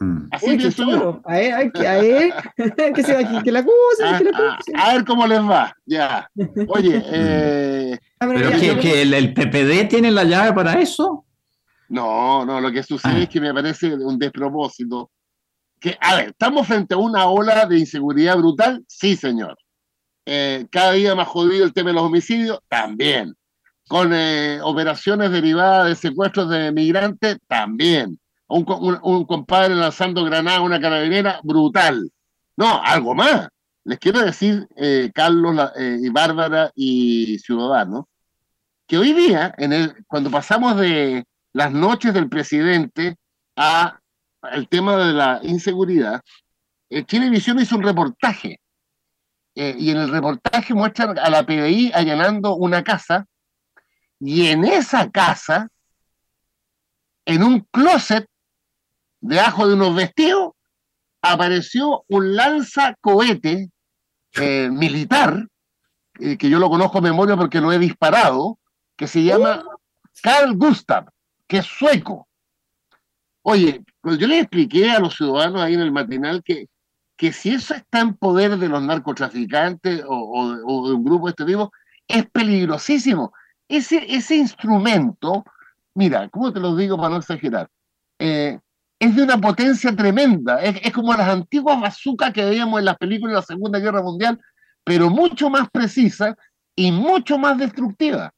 Mm. 0.02 0.28
Así 0.32 0.58
que 0.58 0.66
A 1.24 1.32
ver, 1.32 1.52
a 1.54 1.96
ver, 2.00 2.34
que, 2.92 3.02
se 3.04 3.14
va, 3.14 3.42
que 3.42 3.52
la 3.52 3.60
acusen, 3.60 4.06
a, 4.06 4.18
que 4.18 4.24
la 4.24 4.58
A, 4.82 4.94
ver 4.94 5.04
cómo 5.04 5.26
les 5.28 5.40
va, 5.40 5.72
ya. 5.86 6.28
Oye, 6.68 7.02
eh, 7.06 7.98
¿Pero 8.18 8.80
que, 8.80 9.02
el, 9.02 9.32
PPD 9.32 9.88
tiene 9.88 10.10
la 10.10 10.24
llave 10.24 10.52
para 10.54 10.80
eso? 10.80 11.24
No, 11.88 12.44
no, 12.44 12.60
lo 12.60 12.72
que 12.72 12.82
sucede 12.82 13.12
ah. 13.14 13.22
es 13.22 13.28
que 13.28 13.40
me 13.40 13.54
parece 13.54 13.94
un 13.94 14.18
despropósito. 14.18 15.10
Que, 15.78 15.96
a 16.00 16.16
ver, 16.16 16.28
¿estamos 16.30 16.66
frente 16.66 16.94
a 16.94 16.98
una 16.98 17.26
ola 17.26 17.66
de 17.66 17.78
inseguridad 17.78 18.36
brutal? 18.36 18.84
Sí, 18.88 19.14
señor. 19.14 19.56
Eh, 20.26 20.66
cada 20.70 20.92
día 20.92 21.14
más 21.14 21.28
jodido 21.28 21.64
el 21.64 21.72
tema 21.72 21.90
de 21.90 21.94
los 21.94 22.04
homicidios, 22.04 22.58
también. 22.68 23.36
Con 23.86 24.12
eh, 24.12 24.58
operaciones 24.62 25.30
derivadas 25.30 25.88
de 25.88 25.94
secuestros 25.94 26.48
de 26.50 26.72
migrantes, 26.72 27.36
también 27.46 28.18
un, 28.48 29.24
compadre 29.26 29.74
lanzando 29.74 30.24
granada 30.24 30.58
a 30.58 30.62
una 30.62 30.80
carabinera, 30.80 31.40
brutal. 31.42 32.10
No, 32.56 32.82
algo 32.82 33.14
más. 33.14 33.48
Les 33.84 33.98
quiero 33.98 34.20
decir, 34.20 34.68
eh, 34.76 35.10
Carlos 35.14 35.70
eh, 35.76 35.98
y 36.00 36.08
Bárbara 36.10 36.70
y 36.74 37.38
Ciudadanos, 37.38 38.04
que 38.86 38.98
hoy 38.98 39.12
día, 39.12 39.54
en 39.58 39.72
el, 39.72 40.04
cuando 40.06 40.30
pasamos 40.30 40.76
de 40.76 41.24
las 41.52 41.72
noches 41.72 42.14
del 42.14 42.28
presidente 42.28 43.16
a 43.56 43.98
el 44.52 44.68
tema 44.68 44.96
de 44.96 45.12
la 45.12 45.40
inseguridad, 45.42 46.20
eh, 46.90 47.04
Chilevisión 47.04 47.58
hizo 47.60 47.76
un 47.76 47.82
reportaje 47.82 48.60
y 49.54 49.90
en 49.90 49.98
el 49.98 50.08
reportaje 50.08 50.72
muestran 50.72 51.18
a 51.18 51.28
la 51.28 51.44
PDI 51.44 51.92
allanando 51.92 52.54
una 52.54 52.82
casa 52.82 53.26
y 54.24 54.46
en 54.46 54.64
esa 54.64 55.10
casa, 55.10 55.68
en 57.24 57.42
un 57.42 57.66
closet, 57.72 58.28
debajo 59.22 59.66
de 59.66 59.74
unos 59.74 59.94
vestidos, 59.94 60.52
apareció 61.22 62.04
un 62.08 62.36
lanzacohete 62.36 63.70
eh, 64.34 64.68
militar, 64.72 65.46
eh, 66.20 66.36
que 66.36 66.50
yo 66.50 66.58
lo 66.58 66.68
conozco 66.68 66.98
a 66.98 67.02
memoria 67.02 67.36
porque 67.36 67.60
lo 67.60 67.72
he 67.72 67.78
disparado, 67.78 68.58
que 68.96 69.06
se 69.06 69.22
llama 69.22 69.64
Carl 70.22 70.54
Gustav, 70.56 71.06
que 71.46 71.58
es 71.58 71.66
sueco. 71.66 72.28
Oye, 73.42 73.82
pues 74.00 74.18
yo 74.18 74.26
le 74.26 74.40
expliqué 74.40 74.90
a 74.90 75.00
los 75.00 75.16
ciudadanos 75.16 75.62
ahí 75.62 75.74
en 75.74 75.80
el 75.80 75.90
matinal 75.90 76.42
que, 76.44 76.66
que 77.16 77.32
si 77.32 77.50
eso 77.54 77.74
está 77.74 78.00
en 78.00 78.14
poder 78.14 78.56
de 78.58 78.68
los 78.68 78.82
narcotraficantes 78.82 80.04
o, 80.06 80.86
de 80.86 80.94
un 80.94 81.04
grupo 81.04 81.26
de 81.26 81.30
este 81.30 81.44
tipo, 81.44 81.72
es 82.06 82.28
peligrosísimo. 82.30 83.32
Ese, 83.68 84.04
ese 84.14 84.36
instrumento, 84.36 85.44
mira, 85.94 86.28
¿cómo 86.28 86.52
te 86.52 86.60
lo 86.60 86.76
digo 86.76 86.96
para 86.96 87.10
no 87.10 87.16
exagerar? 87.16 87.68
Eh, 88.18 88.60
es 89.02 89.16
de 89.16 89.24
una 89.24 89.36
potencia 89.36 89.94
tremenda. 89.96 90.62
Es, 90.62 90.92
como 90.92 91.12
las 91.12 91.28
antiguas 91.28 91.80
bazucas 91.80 92.32
que 92.32 92.44
veíamos 92.44 92.78
en 92.78 92.84
las 92.84 92.96
películas 92.96 93.32
de 93.32 93.40
la 93.40 93.42
Segunda 93.42 93.80
Guerra 93.80 94.00
Mundial, 94.00 94.40
pero 94.84 95.10
mucho 95.10 95.50
más 95.50 95.68
precisa 95.70 96.36
y 96.76 96.92
mucho 96.92 97.36
más 97.36 97.58
destructiva. 97.58 98.32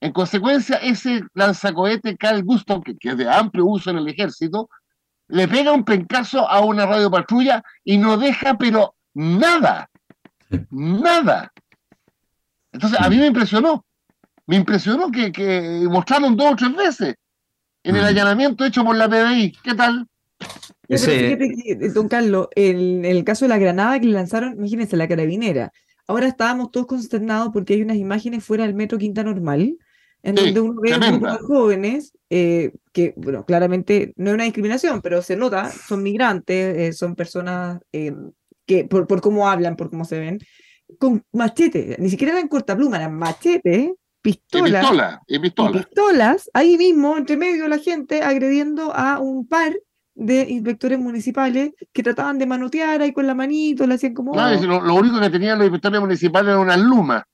En 0.00 0.12
consecuencia, 0.12 0.76
ese 0.76 1.20
lanzacohete 1.34 2.16
Carl 2.16 2.42
Gustav, 2.42 2.82
que, 2.82 2.96
es 3.02 3.16
de 3.18 3.28
amplio 3.28 3.66
uso 3.66 3.90
en 3.90 3.98
el 3.98 4.08
ejército, 4.08 4.70
le 5.28 5.46
pega 5.46 5.72
un 5.72 5.84
pencazo 5.84 6.48
a 6.48 6.60
una 6.60 6.86
radio 6.86 7.10
patrulla 7.10 7.62
y 7.84 7.98
no 7.98 8.16
deja, 8.16 8.54
pero 8.54 8.94
nada, 9.12 9.90
nada. 10.70 11.52
Entonces, 12.72 12.98
a 12.98 13.10
mí 13.10 13.18
me 13.18 13.26
impresionó, 13.26 13.84
me 14.46 14.56
impresionó 14.56 15.10
que, 15.10 15.86
mostraron 15.86 16.34
dos 16.34 16.52
o 16.52 16.56
tres 16.56 16.74
veces 16.74 17.14
en 17.84 17.96
el 17.96 18.04
allanamiento 18.04 18.64
hecho 18.64 18.84
por 18.84 18.96
la 18.96 19.08
PDI. 19.08 19.52
¿Qué 19.62 19.74
tal? 19.74 20.06
don 21.94 22.08
Carlos, 22.08 22.48
en 22.54 23.04
el 23.04 23.24
caso 23.24 23.44
de 23.44 23.50
la 23.50 23.58
granada 23.58 23.98
que 23.98 24.06
le 24.06 24.12
lanzaron, 24.12 24.54
imagínense, 24.54 24.96
la 24.96 25.08
carabinera. 25.08 25.72
Ahora 26.06 26.26
estábamos 26.26 26.70
todos 26.70 26.86
consternados 26.86 27.50
porque 27.52 27.74
hay 27.74 27.82
unas 27.82 27.96
imágenes 27.96 28.44
fuera 28.44 28.64
del 28.64 28.74
metro 28.74 28.98
Quinta 28.98 29.22
Normal, 29.22 29.78
en 30.22 30.34
donde 30.34 30.60
uno 30.60 30.80
ve 30.80 30.92
a 30.92 30.98
grupos 30.98 31.32
de 31.32 31.38
jóvenes 31.38 32.12
eh, 32.30 32.72
que, 32.92 33.14
bueno, 33.16 33.44
claramente 33.44 34.12
no 34.16 34.30
es 34.30 34.34
una 34.34 34.44
discriminación, 34.44 35.00
pero 35.00 35.22
se 35.22 35.36
nota, 35.36 35.70
son 35.70 36.02
migrantes, 36.02 36.78
eh, 36.78 36.92
son 36.92 37.14
personas 37.14 37.80
eh, 37.92 38.14
que, 38.66 38.84
por, 38.84 39.06
por, 39.06 39.20
cómo 39.20 39.48
hablan, 39.48 39.76
por 39.76 39.90
cómo 39.90 40.04
se 40.04 40.18
ven, 40.18 40.38
con 40.98 41.24
machete, 41.32 41.96
ni 41.98 42.10
siquiera 42.10 42.34
eran 42.34 42.48
cortapluma, 42.48 42.98
eran 42.98 43.14
machete, 43.14 43.94
pistolas, 44.22 45.20
y, 45.26 45.38
pistola, 45.38 45.70
y 45.70 45.78
pistolas, 45.78 46.50
ahí 46.54 46.78
mismo, 46.78 47.16
entre 47.16 47.36
medio, 47.36 47.68
la 47.68 47.78
gente 47.78 48.22
agrediendo 48.22 48.94
a 48.94 49.18
un 49.18 49.46
par 49.46 49.74
de 50.14 50.46
inspectores 50.48 50.98
municipales 50.98 51.72
que 51.92 52.02
trataban 52.02 52.38
de 52.38 52.46
manotear 52.46 53.02
ahí 53.02 53.12
con 53.12 53.26
la 53.26 53.34
manito, 53.34 53.86
le 53.86 53.94
hacían 53.94 54.14
como... 54.14 54.34
lo, 54.34 54.94
único 54.94 55.20
que 55.20 55.30
tenían 55.30 55.58
los 55.58 55.66
inspectores 55.66 56.00
municipales 56.00 56.50
era 56.50 56.60
una 56.60 56.76
luma. 56.76 57.26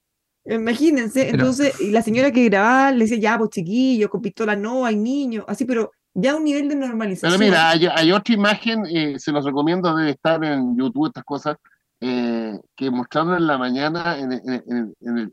Imagínense, 0.44 1.28
entonces, 1.28 1.78
y 1.80 1.90
la 1.90 2.00
señora 2.00 2.30
que 2.30 2.44
grababa 2.44 2.90
le 2.92 3.04
decía, 3.04 3.18
ya, 3.18 3.38
pues 3.38 3.50
chiquillos, 3.50 4.08
con 4.08 4.22
pistola 4.22 4.56
no, 4.56 4.86
hay 4.86 4.96
niños, 4.96 5.44
así, 5.46 5.66
pero 5.66 5.92
ya 6.14 6.36
un 6.36 6.44
nivel 6.44 6.70
de 6.70 6.76
normalización. 6.76 7.38
Pero 7.38 7.50
mira, 7.50 7.70
hay, 7.70 8.12
otra 8.12 8.34
imagen, 8.34 8.86
eh, 8.86 9.18
se 9.18 9.30
los 9.30 9.44
recomiendo, 9.44 9.94
debe 9.94 10.10
estar 10.10 10.42
en 10.42 10.74
YouTube 10.74 11.08
estas 11.08 11.24
cosas, 11.24 11.58
eh, 12.00 12.58
que 12.74 12.90
mostraron 12.90 13.34
en 13.34 13.46
la 13.46 13.58
mañana 13.58 14.18
en, 14.18 14.32
en, 14.32 14.62
en, 14.66 14.94
en 15.00 15.32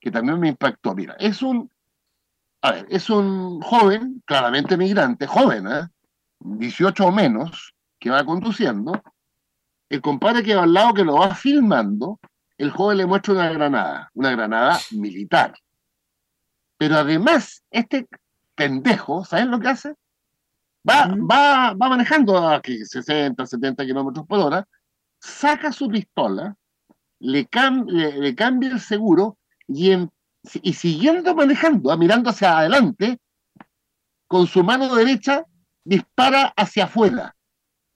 que 0.00 0.10
también 0.10 0.38
me 0.38 0.48
impactó. 0.48 0.94
Mira, 0.94 1.14
es 1.18 1.42
un, 1.42 1.70
a 2.62 2.72
ver, 2.72 2.86
es 2.90 3.10
un 3.10 3.60
joven, 3.60 4.22
claramente 4.24 4.76
migrante, 4.76 5.26
joven, 5.26 5.66
¿eh? 5.68 5.88
18 6.40 7.06
o 7.06 7.12
menos, 7.12 7.74
que 7.98 8.10
va 8.10 8.24
conduciendo, 8.24 9.02
el 9.88 10.00
compadre 10.00 10.42
que 10.42 10.54
va 10.54 10.64
al 10.64 10.72
lado 10.72 10.94
que 10.94 11.04
lo 11.04 11.16
va 11.16 11.34
filmando, 11.34 12.20
el 12.56 12.70
joven 12.70 12.98
le 12.98 13.06
muestra 13.06 13.34
una 13.34 13.50
granada, 13.50 14.10
una 14.14 14.30
granada 14.30 14.78
militar. 14.92 15.54
Pero 16.76 16.96
además, 16.96 17.64
este 17.70 18.06
pendejo, 18.54 19.24
¿sabes 19.24 19.46
lo 19.46 19.58
que 19.58 19.68
hace? 19.68 19.94
Va, 20.88 21.08
va, 21.08 21.74
va 21.74 21.88
manejando 21.88 22.36
a 22.38 22.60
60, 22.62 23.46
70 23.46 23.84
kilómetros 23.84 24.26
por 24.26 24.38
hora, 24.40 24.66
saca 25.20 25.72
su 25.72 25.88
pistola, 25.88 26.56
le, 27.20 27.48
le, 27.86 28.34
cambia 28.34 28.70
el 28.70 28.80
seguro 28.80 29.37
y, 29.68 29.92
y 30.62 30.72
siguiendo 30.72 31.34
manejando, 31.34 31.96
mirando 31.96 32.30
hacia 32.30 32.58
adelante, 32.58 33.18
con 34.26 34.46
su 34.46 34.64
mano 34.64 34.94
derecha 34.94 35.44
dispara 35.84 36.52
hacia 36.56 36.84
afuera. 36.84 37.34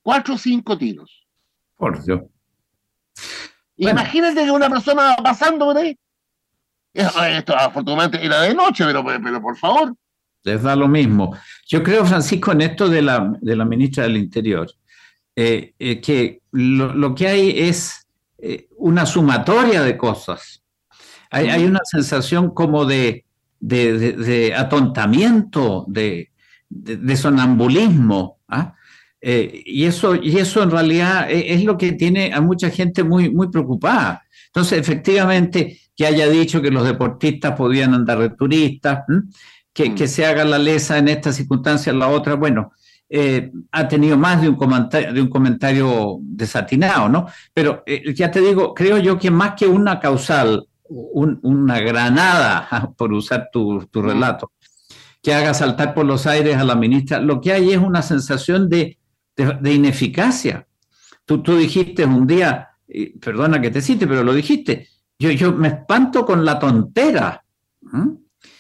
Cuatro 0.03 0.35
o 0.35 0.39
cinco 0.39 0.77
tiros. 0.79 1.27
Por 1.77 2.03
Dios. 2.05 2.23
Imagínate 3.77 4.45
que 4.45 4.51
una 4.51 4.69
persona 4.69 5.17
pasando 5.23 5.67
por 5.67 5.77
ahí. 5.77 5.99
Esto 6.93 7.57
afortunadamente 7.57 8.25
era 8.25 8.43
de 8.43 8.55
noche, 8.55 8.85
pero, 8.85 9.05
pero 9.05 9.41
por 9.41 9.57
favor. 9.57 9.95
Les 10.45 10.63
da 10.63 10.77
lo 10.77 10.89
mismo. 10.89 11.37
Yo 11.67 11.83
creo, 11.83 12.05
Francisco, 12.05 12.53
en 12.53 12.63
esto 12.63 12.89
de 12.89 13.03
la, 13.03 13.33
de 13.41 13.57
la 13.57 13.65
ministra 13.65 14.05
del 14.05 14.17
Interior, 14.17 14.71
eh, 15.35 15.75
eh, 15.79 16.01
que 16.01 16.43
lo, 16.51 17.15
que 17.15 17.29
hay 17.29 17.61
es 17.61 18.07
eh, 18.39 18.69
una 18.77 19.07
sumatoria 19.07 19.83
de 19.83 19.97
cosas. 19.97 20.62
Hay, 21.33 21.49
hay 21.49 21.65
una 21.65 21.81
sensación 21.83 22.55
como 22.55 22.85
de, 22.85 23.25
de 23.59 24.55
atontamiento, 24.57 25.85
de, 25.89 26.31
de, 26.69 27.17
sonambulismo. 27.17 28.39
¿ah? 28.49 28.75
Eh, 29.21 29.63
y, 29.65 29.85
eso, 29.85 30.15
y 30.15 30.39
eso 30.39 30.63
en 30.63 30.71
realidad 30.71 31.31
e, 31.31 31.55
es, 31.55 31.65
lo 31.65 31.77
que 31.77 31.93
tiene 31.93 32.33
a 32.33 32.41
mucha 32.41 32.71
gente 32.71 33.05
muy, 33.05 33.31
muy 33.31 33.49
preocupada. 33.51 34.23
Entonces, 34.47 34.79
efectivamente, 34.79 35.81
que 35.97 36.07
haya 36.07 36.29
dicho 36.29 36.61
que 36.61 36.71
los 36.71 36.85
deportistas 36.85 37.57
podían 37.57 37.95
andar 37.95 38.19
de 38.19 38.31
turistas, 38.31 39.05
que, 39.73 39.91
mm. 39.91 39.95
que, 39.95 40.09
se 40.09 40.27
haga 40.27 40.45
la 40.45 40.59
lesa 40.59 40.99
en 40.99 41.09
esta 41.09 41.33
circunstancia, 41.33 41.93
en 41.93 41.99
la 41.99 42.09
otra, 42.09 42.35
bueno, 42.35 42.73
eh, 43.09 43.53
ha 43.71 43.89
tenido 43.89 44.17
más 44.17 44.41
de 44.41 44.49
un, 44.49 44.57
comentario, 44.57 45.13
de 45.13 45.21
un 45.21 45.29
comentario 45.29 46.17
desatinado, 46.21 47.09
¿no? 47.11 47.27
Pero 47.53 47.83
eh, 47.87 48.15
ya 48.15 48.31
te 48.31 48.41
digo, 48.41 48.73
creo 48.75 48.99
yo 48.99 49.19
que 49.19 49.31
más 49.31 49.53
que 49.55 49.67
una 49.67 50.01
causal, 50.01 50.67
una 50.93 51.81
granada, 51.81 52.93
por 52.97 53.13
usar 53.13 53.49
tu, 53.53 53.87
tu 53.87 54.03
relato, 54.03 54.53
que 55.23 55.35
haga 55.35 55.55
saltar 55.55 55.95
por 55.95 56.05
los 56.05 56.27
aires 56.27 56.57
a 56.57 56.65
la 56.65 56.75
ministra. 56.75 57.21
Lo 57.21 57.41
que 57.41 57.53
hay 57.53 57.73
es 57.73 57.79
una 57.79 58.03
sensación 58.03 58.69
de, 58.69 58.99
de, 59.37 59.73
ineficacia. 59.73 60.67
Tú, 61.25 61.43
tú 61.43 61.57
dijiste 61.57 62.05
un 62.05 62.27
día, 62.27 62.71
perdona 63.21 63.61
que 63.61 63.71
te 63.71 63.81
cite, 63.81 64.07
pero 64.07 64.23
lo 64.25 64.35
dijiste, 64.35 64.89
yo, 65.19 65.31
yo 65.31 65.53
me 65.53 65.69
espanto 65.69 66.27
con 66.27 66.45
la 66.45 66.59
tontera. 66.59 67.45
¿Mm? 67.81 68.09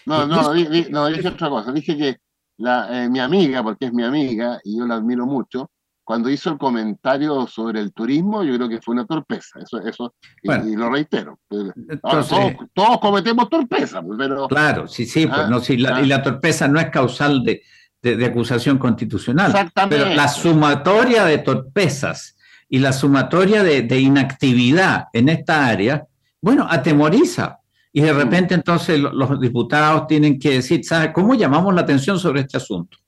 No, 0.06 0.26
no, 0.26 0.54
no, 0.90 1.06
dije 1.08 1.28
otra 1.28 1.48
cosa. 1.48 1.72
Dije 1.72 1.96
que 1.96 2.16
la, 2.58 3.04
eh, 3.04 3.08
mi 3.08 3.20
amiga, 3.20 3.62
porque 3.62 3.86
es 3.86 3.92
mi 3.92 4.04
amiga 4.04 4.60
y 4.64 4.78
yo 4.78 4.86
la 4.86 4.96
admiro 4.96 5.26
mucho, 5.26 5.70
cuando 6.04 6.28
hizo 6.28 6.50
el 6.50 6.58
comentario 6.58 7.46
sobre 7.46 7.80
el 7.80 7.92
turismo, 7.92 8.42
yo 8.42 8.56
creo 8.56 8.68
que 8.68 8.80
fue 8.80 8.94
una 8.94 9.06
torpeza, 9.06 9.60
eso, 9.60 9.80
eso 9.80 10.14
y, 10.42 10.74
lo 10.74 10.90
reitero. 10.90 11.38
todos, 11.48 12.98
cometemos 13.00 13.48
torpeza, 13.48 14.02
pues, 14.02 14.18
pero... 14.18 14.48
Claro, 14.48 14.88
sí, 14.88 15.06
sí, 15.06 15.26
pues, 15.26 15.38
ah, 15.38 15.48
no, 15.48 15.60
y 15.68 15.76
la 15.76 16.16
ah. 16.16 16.22
torpeza 16.22 16.66
no 16.66 16.80
es 16.80 16.90
causal 16.90 17.44
de, 17.44 17.62
de, 18.02 18.26
acusación 18.26 18.78
constitucional. 18.78 19.50
Exactamente. 19.50 20.04
Pero 20.04 20.14
la 20.14 20.28
sumatoria 20.28 21.24
de 21.24 21.38
torpezas 21.38 22.36
y 22.68 22.78
la 22.78 22.92
sumatoria 22.92 23.62
de, 23.62 23.82
de 23.82 24.00
inactividad 24.00 25.06
en 25.12 25.28
esta 25.28 25.66
área, 25.66 26.04
bueno, 26.40 26.66
atemoriza. 26.68 27.58
Y 27.92 28.00
de 28.00 28.12
mm. 28.12 28.16
repente 28.16 28.54
entonces 28.54 28.98
los 28.98 29.40
diputados 29.40 30.06
tienen 30.08 30.38
que 30.38 30.54
decir, 30.54 30.84
¿sabes 30.84 31.10
cómo 31.14 31.34
llamamos 31.34 31.74
la 31.74 31.82
atención 31.82 32.18
sobre 32.18 32.40
este 32.40 32.56
asunto? 32.56 32.98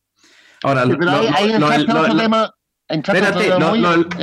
Ahora, 0.63 0.85
pero 0.87 1.11
hay, 1.11 1.87
tema 2.17 2.55
Espérate, 2.89 3.51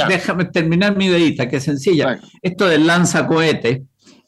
déjame 0.08 0.46
terminar 0.46 0.96
mi 0.96 1.06
ideita, 1.06 1.48
que 1.48 1.58
es 1.58 1.64
sencilla. 1.64 2.20
Esto 2.42 2.68
del 2.68 2.86
lanzacohete 2.86 3.84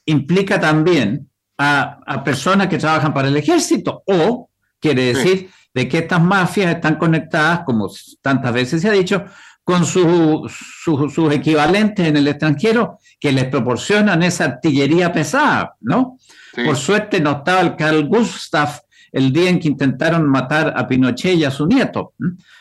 implica 0.05 0.59
también 0.59 1.29
a, 1.57 2.23
personas 2.23 2.67
que 2.67 2.77
trabajan 2.77 3.13
para 3.13 3.27
el 3.27 3.37
ejército 3.37 4.03
o 4.07 4.49
quiere 4.79 5.13
decir 5.13 5.49
de 5.73 5.87
que 5.87 5.99
estas 5.99 6.21
mafias 6.21 6.75
están 6.75 6.95
conectadas, 6.95 7.61
como 7.65 7.89
tantas 8.21 8.53
veces 8.53 8.81
se 8.81 8.89
ha 8.89 8.91
dicho, 8.91 9.23
con 9.63 9.85
sus 9.85 11.31
equivalentes 11.31 12.05
en 12.05 12.17
el 12.17 12.27
extranjero 12.27 12.99
que 13.19 13.31
les 13.31 13.45
proporcionan 13.45 14.21
esa 14.23 14.45
artillería 14.45 15.13
pesada, 15.13 15.75
¿no? 15.81 16.17
Por 16.53 16.75
suerte 16.75 17.19
no 17.19 17.31
estaba 17.37 17.61
el 17.61 17.75
Carl 17.75 18.07
Gustav 18.07 18.82
el 19.13 19.31
día 19.31 19.49
en 19.49 19.59
que 19.59 19.69
intentaron 19.69 20.27
matar 20.27 20.73
a 20.75 20.87
Pinochet 20.87 21.37
y 21.37 21.45
a 21.45 21.51
su 21.51 21.65
nieto, 21.67 22.13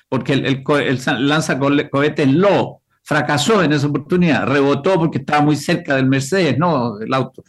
porque 0.08 0.34
el, 0.34 0.46
el, 0.46 0.64
el 0.68 1.28
lanzacohetes 1.28 2.28
Lo 2.28 2.82
fracasó 3.02 3.62
en 3.62 3.72
esa 3.72 3.88
oportunidad, 3.88 4.46
rebotó 4.46 4.94
porque 4.94 5.18
estaba 5.18 5.40
muy 5.40 5.56
cerca 5.56 5.96
del 5.96 6.06
Mercedes, 6.06 6.56
no 6.58 7.00
el 7.00 7.12
auto. 7.12 7.42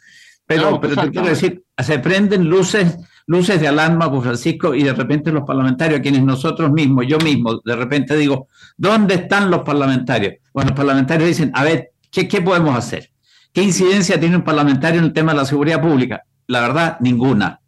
Pero, 0.45 0.80
pero 0.80 0.95
te 0.95 1.12
quiero 1.12 1.28
decir, 1.28 1.64
se 1.78 1.99
prenden 1.99 2.49
luces, 2.49 2.97
luces 3.28 3.60
de 3.60 3.68
alarma 3.68 4.12
por 4.12 4.24
Francisco 4.24 4.74
y 4.74 4.84
de 4.84 4.93
repente 4.93 5.32
los 5.32 5.43
parlamentarios, 5.43 5.99
a 5.99 6.01
quienes 6.01 6.24
nosotros 6.24 6.72
mismos, 6.72 7.06
yo 7.08 7.18
mismo, 7.20 7.62
de 7.64 7.76
repente 7.76 8.16
digo, 8.16 8.47
¿dónde 8.78 9.16
están 9.16 9.51
los 9.51 9.62
parlamentarios? 9.62 10.36
Bueno, 10.54 10.70
los 10.70 10.78
parlamentarios 10.78 11.28
dicen, 11.28 11.51
a 11.54 11.64
ver, 11.64 11.91
¿qué, 12.10 12.28
qué 12.28 12.41
podemos 12.41 12.76
hacer? 12.78 13.10
¿Qué 13.51 13.62
incidencia 13.62 14.20
tiene 14.20 14.38
un 14.38 14.43
parlamentario 14.43 14.99
en 14.99 15.06
el 15.06 15.14
tema 15.14 15.34
de 15.34 15.39
la 15.39 15.45
seguridad 15.45 15.82
pública? 15.82 16.24
La 16.47 16.62
verdad, 16.62 16.97
ninguna. 16.99 17.60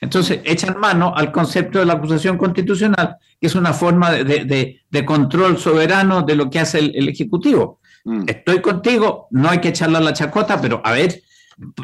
Entonces, 0.00 0.40
echan 0.44 0.78
mano 0.78 1.14
al 1.14 1.32
concepto 1.32 1.78
de 1.78 1.86
la 1.86 1.94
acusación 1.94 2.36
constitucional, 2.36 3.16
que 3.40 3.46
es 3.46 3.54
una 3.54 3.72
forma 3.72 4.10
de, 4.10 5.04
control 5.04 5.58
soberano 5.58 6.22
de 6.22 6.36
lo 6.36 6.50
que 6.50 6.60
hace 6.60 6.78
el, 6.78 7.08
Ejecutivo. 7.08 7.80
Mm. 8.04 8.24
Estoy 8.26 8.60
contigo, 8.60 9.28
no 9.30 9.48
hay 9.48 9.60
que 9.60 9.68
echarle 9.68 10.00
la 10.00 10.12
chacota, 10.12 10.60
pero 10.60 10.80
a 10.84 10.92
ver, 10.92 11.22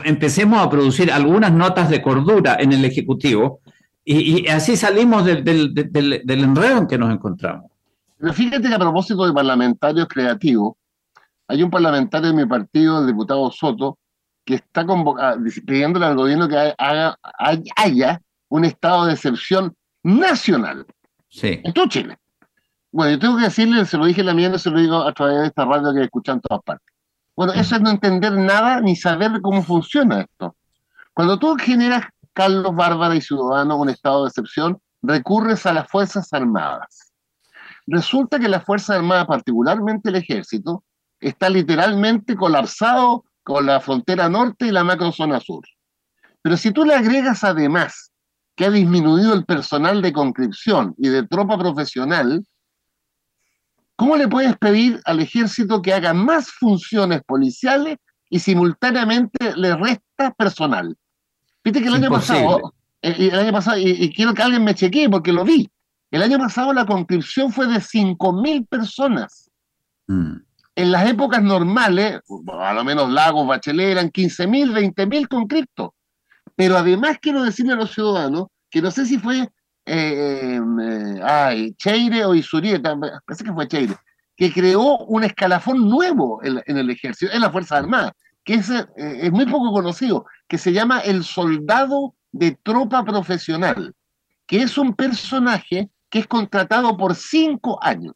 empecemos 0.05 0.61
a 0.61 0.69
producir 0.69 1.11
algunas 1.11 1.53
notas 1.53 1.89
de 1.89 2.03
cordura 2.03 2.57
en 2.59 2.73
el 2.73 2.85
Ejecutivo 2.85 3.61
y, 4.05 4.49
así 4.49 4.77
salimos 4.77 5.25
del, 5.25 5.45
del, 5.45 6.23
enredo 6.27 6.79
en 6.79 6.87
que 6.87 6.99
nos 6.99 7.13
encontramos. 7.13 7.71
Pero 8.19 8.33
fíjate 8.33 8.69
que 8.69 8.75
a 8.75 8.79
propósito 8.79 9.27
de 9.27 9.33
parlamentarios 9.33 10.09
creativos, 10.09 10.75
hay 11.49 11.63
un 11.63 11.71
parlamentario 11.71 12.29
de 12.29 12.35
mi 12.35 12.47
partido, 12.47 13.01
el 13.01 13.07
diputado 13.07 13.51
Soto, 13.51 13.99
que 14.45 14.55
está 14.57 14.85
pidiéndole 15.67 16.07
al 16.07 16.17
gobierno 16.17 16.49
que 16.49 16.75
haga, 16.77 17.17
haya 17.77 18.21
un 18.49 18.65
estado 18.65 19.07
de 19.07 19.15
excepción 19.15 19.75
nacional. 20.03 20.87
Sí. 21.29 21.61
En 21.65 21.73
todo 21.73 21.87
Chile. 21.87 22.19
Bueno, 22.91 23.13
yo 23.13 23.19
tengo 23.19 23.37
que 23.39 23.45
decirle, 23.45 23.85
se 23.87 23.97
lo 23.97 24.05
dije 24.05 24.21
en 24.21 24.27
la 24.27 24.35
mañana, 24.35 24.59
se 24.59 24.71
lo 24.71 24.79
digo 24.79 25.03
a 25.03 25.13
través 25.15 25.41
de 25.41 25.47
esta 25.47 25.65
radio 25.65 25.95
que 25.95 26.03
escuchan 26.03 26.37
en 26.37 26.41
todas 26.43 26.63
partes. 26.63 26.95
Bueno, 27.35 27.55
eso 27.55 27.77
es 27.77 27.81
no 27.81 27.91
entender 27.91 28.33
nada 28.33 28.81
ni 28.81 28.95
saber 28.95 29.41
cómo 29.41 29.63
funciona 29.63 30.21
esto. 30.21 30.55
Cuando 31.15 31.39
tú 31.39 31.57
generas, 31.57 32.05
Carlos 32.35 32.75
Bárbara 32.75 33.15
y 33.15 33.23
Ciudadanos, 33.23 33.79
un 33.79 33.89
estado 33.89 34.25
de 34.25 34.29
excepción, 34.29 34.79
recurres 35.01 35.65
a 35.65 35.73
las 35.73 35.89
Fuerzas 35.89 36.33
Armadas. 36.33 37.13
Resulta 37.87 38.39
que 38.39 38.49
las 38.49 38.65
Fuerzas 38.65 38.97
Armadas, 38.97 39.27
particularmente 39.27 40.11
el 40.11 40.17
Ejército, 40.17 40.85
está 41.21 41.49
literalmente 41.49 42.37
colapsado 42.37 43.25
con 43.43 43.67
la 43.67 43.81
frontera 43.81 44.29
norte 44.29 44.67
y 44.67 44.71
la 44.71 44.85
macrozona 44.85 45.41
sur. 45.41 45.65
Pero 46.43 46.57
si 46.57 46.73
tú 46.73 46.85
le 46.85 46.95
agregas 46.95 47.45
además 47.45 48.13
que 48.57 48.67
ha 48.67 48.71
disminuido 48.71 49.33
el 49.35 49.45
personal 49.45 50.03
de 50.03 50.13
conscripción 50.13 50.95
y 50.99 51.09
de 51.09 51.27
tropa 51.27 51.59
profesional, 51.59 52.45
¿cómo 53.97 54.17
le 54.17 54.29
puedes 54.29 54.57
pedir 54.59 55.01
al 55.05 55.21
ejército 55.21 55.81
que 55.81 55.95
haga 55.95 56.13
más 56.13 56.51
funciones 56.51 57.23
policiales 57.23 57.99
y 58.29 58.41
simultáneamente 58.41 59.57
le 59.57 59.77
resta 59.77 60.33
personal? 60.37 60.97
Viste 61.65 61.81
que 61.81 61.89
el 61.89 61.95
año 61.95 62.11
pasado, 62.11 62.75
eh, 63.01 63.15
y 63.17 63.29
el 63.29 63.39
año 63.39 63.53
pasado, 63.53 63.79
y, 63.79 64.13
quiero 64.13 64.35
que 64.35 64.43
alguien 64.43 64.65
me 64.65 64.75
chequee 64.75 65.09
porque 65.09 65.33
lo 65.33 65.45
vi, 65.45 65.71
el 66.11 66.23
año 66.23 66.39
pasado 66.39 66.73
la 66.73 66.85
conscripción 66.85 67.53
fue 67.53 67.67
de 67.69 67.77
5.000 67.77 68.67
personas. 68.69 69.51
Mm. 70.09 70.37
En 70.75 70.91
las 70.91 71.09
épocas 71.09 71.43
normales, 71.43 72.21
a 72.61 72.73
lo 72.73 72.85
menos 72.85 73.11
Lagos, 73.11 73.47
Bachelet, 73.47 73.91
eran 73.91 74.11
15.000, 74.11 74.95
20.000 74.95 75.29
conscriptos. 75.29 75.91
Pero 76.57 76.77
además 76.77 77.19
quiero 77.21 77.43
decirle 77.43 77.75
a 77.75 77.77
los 77.77 77.93
ciudadanos 77.93 78.47
que 78.71 78.81
no 78.81 78.91
sé 78.91 79.05
si 79.05 79.19
fue 79.19 79.49
eh, 79.85 80.61
eh, 80.61 81.21
ay, 81.23 81.75
Cheire 81.75 82.25
o 82.25 82.35
Isurieta, 82.35 82.97
parece 83.27 83.45
que 83.45 83.53
fue 83.53 83.69
Cheire, 83.69 83.97
que 84.37 84.53
creó 84.53 84.99
un 84.99 85.25
escalafón 85.25 85.89
nuevo 85.89 86.41
en, 86.43 86.63
el 86.67 86.91
ejército, 86.91 87.33
en 87.33 87.43
las 87.43 87.53
Fuerzas 87.53 87.81
Armadas, 87.81 88.13
que 88.45 88.55
es, 88.55 88.71
eh, 88.71 88.87
es 88.97 89.31
muy 89.31 89.45
poco 89.47 89.73
conocido, 89.73 90.25
que 90.49 90.57
se 90.57 90.73
llama 90.73 91.01
el 91.01 91.23
soldado 91.25 92.15
de 92.31 92.57
tropa 92.63 93.05
profesional, 93.05 93.95
que 94.47 94.63
es 94.63 94.79
un 94.79 94.95
personaje 94.95 95.91
que 96.09 96.21
es 96.21 96.27
contratado 96.27 96.97
por 96.97 97.15
cinco 97.15 97.79
años. 97.83 98.15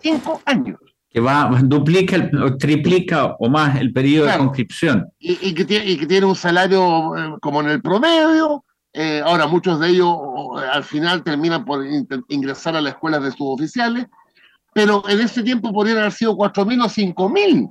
Cinco 0.00 0.40
años 0.44 0.78
que 1.12 1.20
va, 1.20 1.50
duplica 1.62 2.30
o 2.42 2.56
triplica 2.56 3.36
o 3.38 3.48
más 3.48 3.78
el 3.78 3.92
periodo 3.92 4.26
de 4.26 4.38
conscripción. 4.38 5.06
Y, 5.18 5.52
que 5.52 5.64
tiene, 5.64 5.90
y, 5.90 5.98
que 5.98 6.06
tiene, 6.06 6.26
un 6.26 6.34
salario 6.34 7.16
eh, 7.16 7.36
como 7.40 7.60
en 7.60 7.68
el 7.68 7.82
promedio. 7.82 8.64
Eh, 8.94 9.22
ahora, 9.24 9.46
muchos 9.46 9.78
de 9.80 9.88
ellos 9.88 10.16
al 10.72 10.84
final 10.84 11.22
terminan 11.22 11.64
por 11.64 11.84
ingresar 12.28 12.76
a 12.76 12.80
las 12.80 12.94
escuelas 12.94 13.22
de 13.22 13.32
suboficiales, 13.32 14.06
pero 14.72 15.06
en 15.08 15.20
ese 15.20 15.42
tiempo 15.42 15.72
podrían 15.72 15.98
haber 15.98 16.12
sido 16.12 16.36
4.000 16.36 16.84
o 16.84 16.88
5.000 16.88 17.70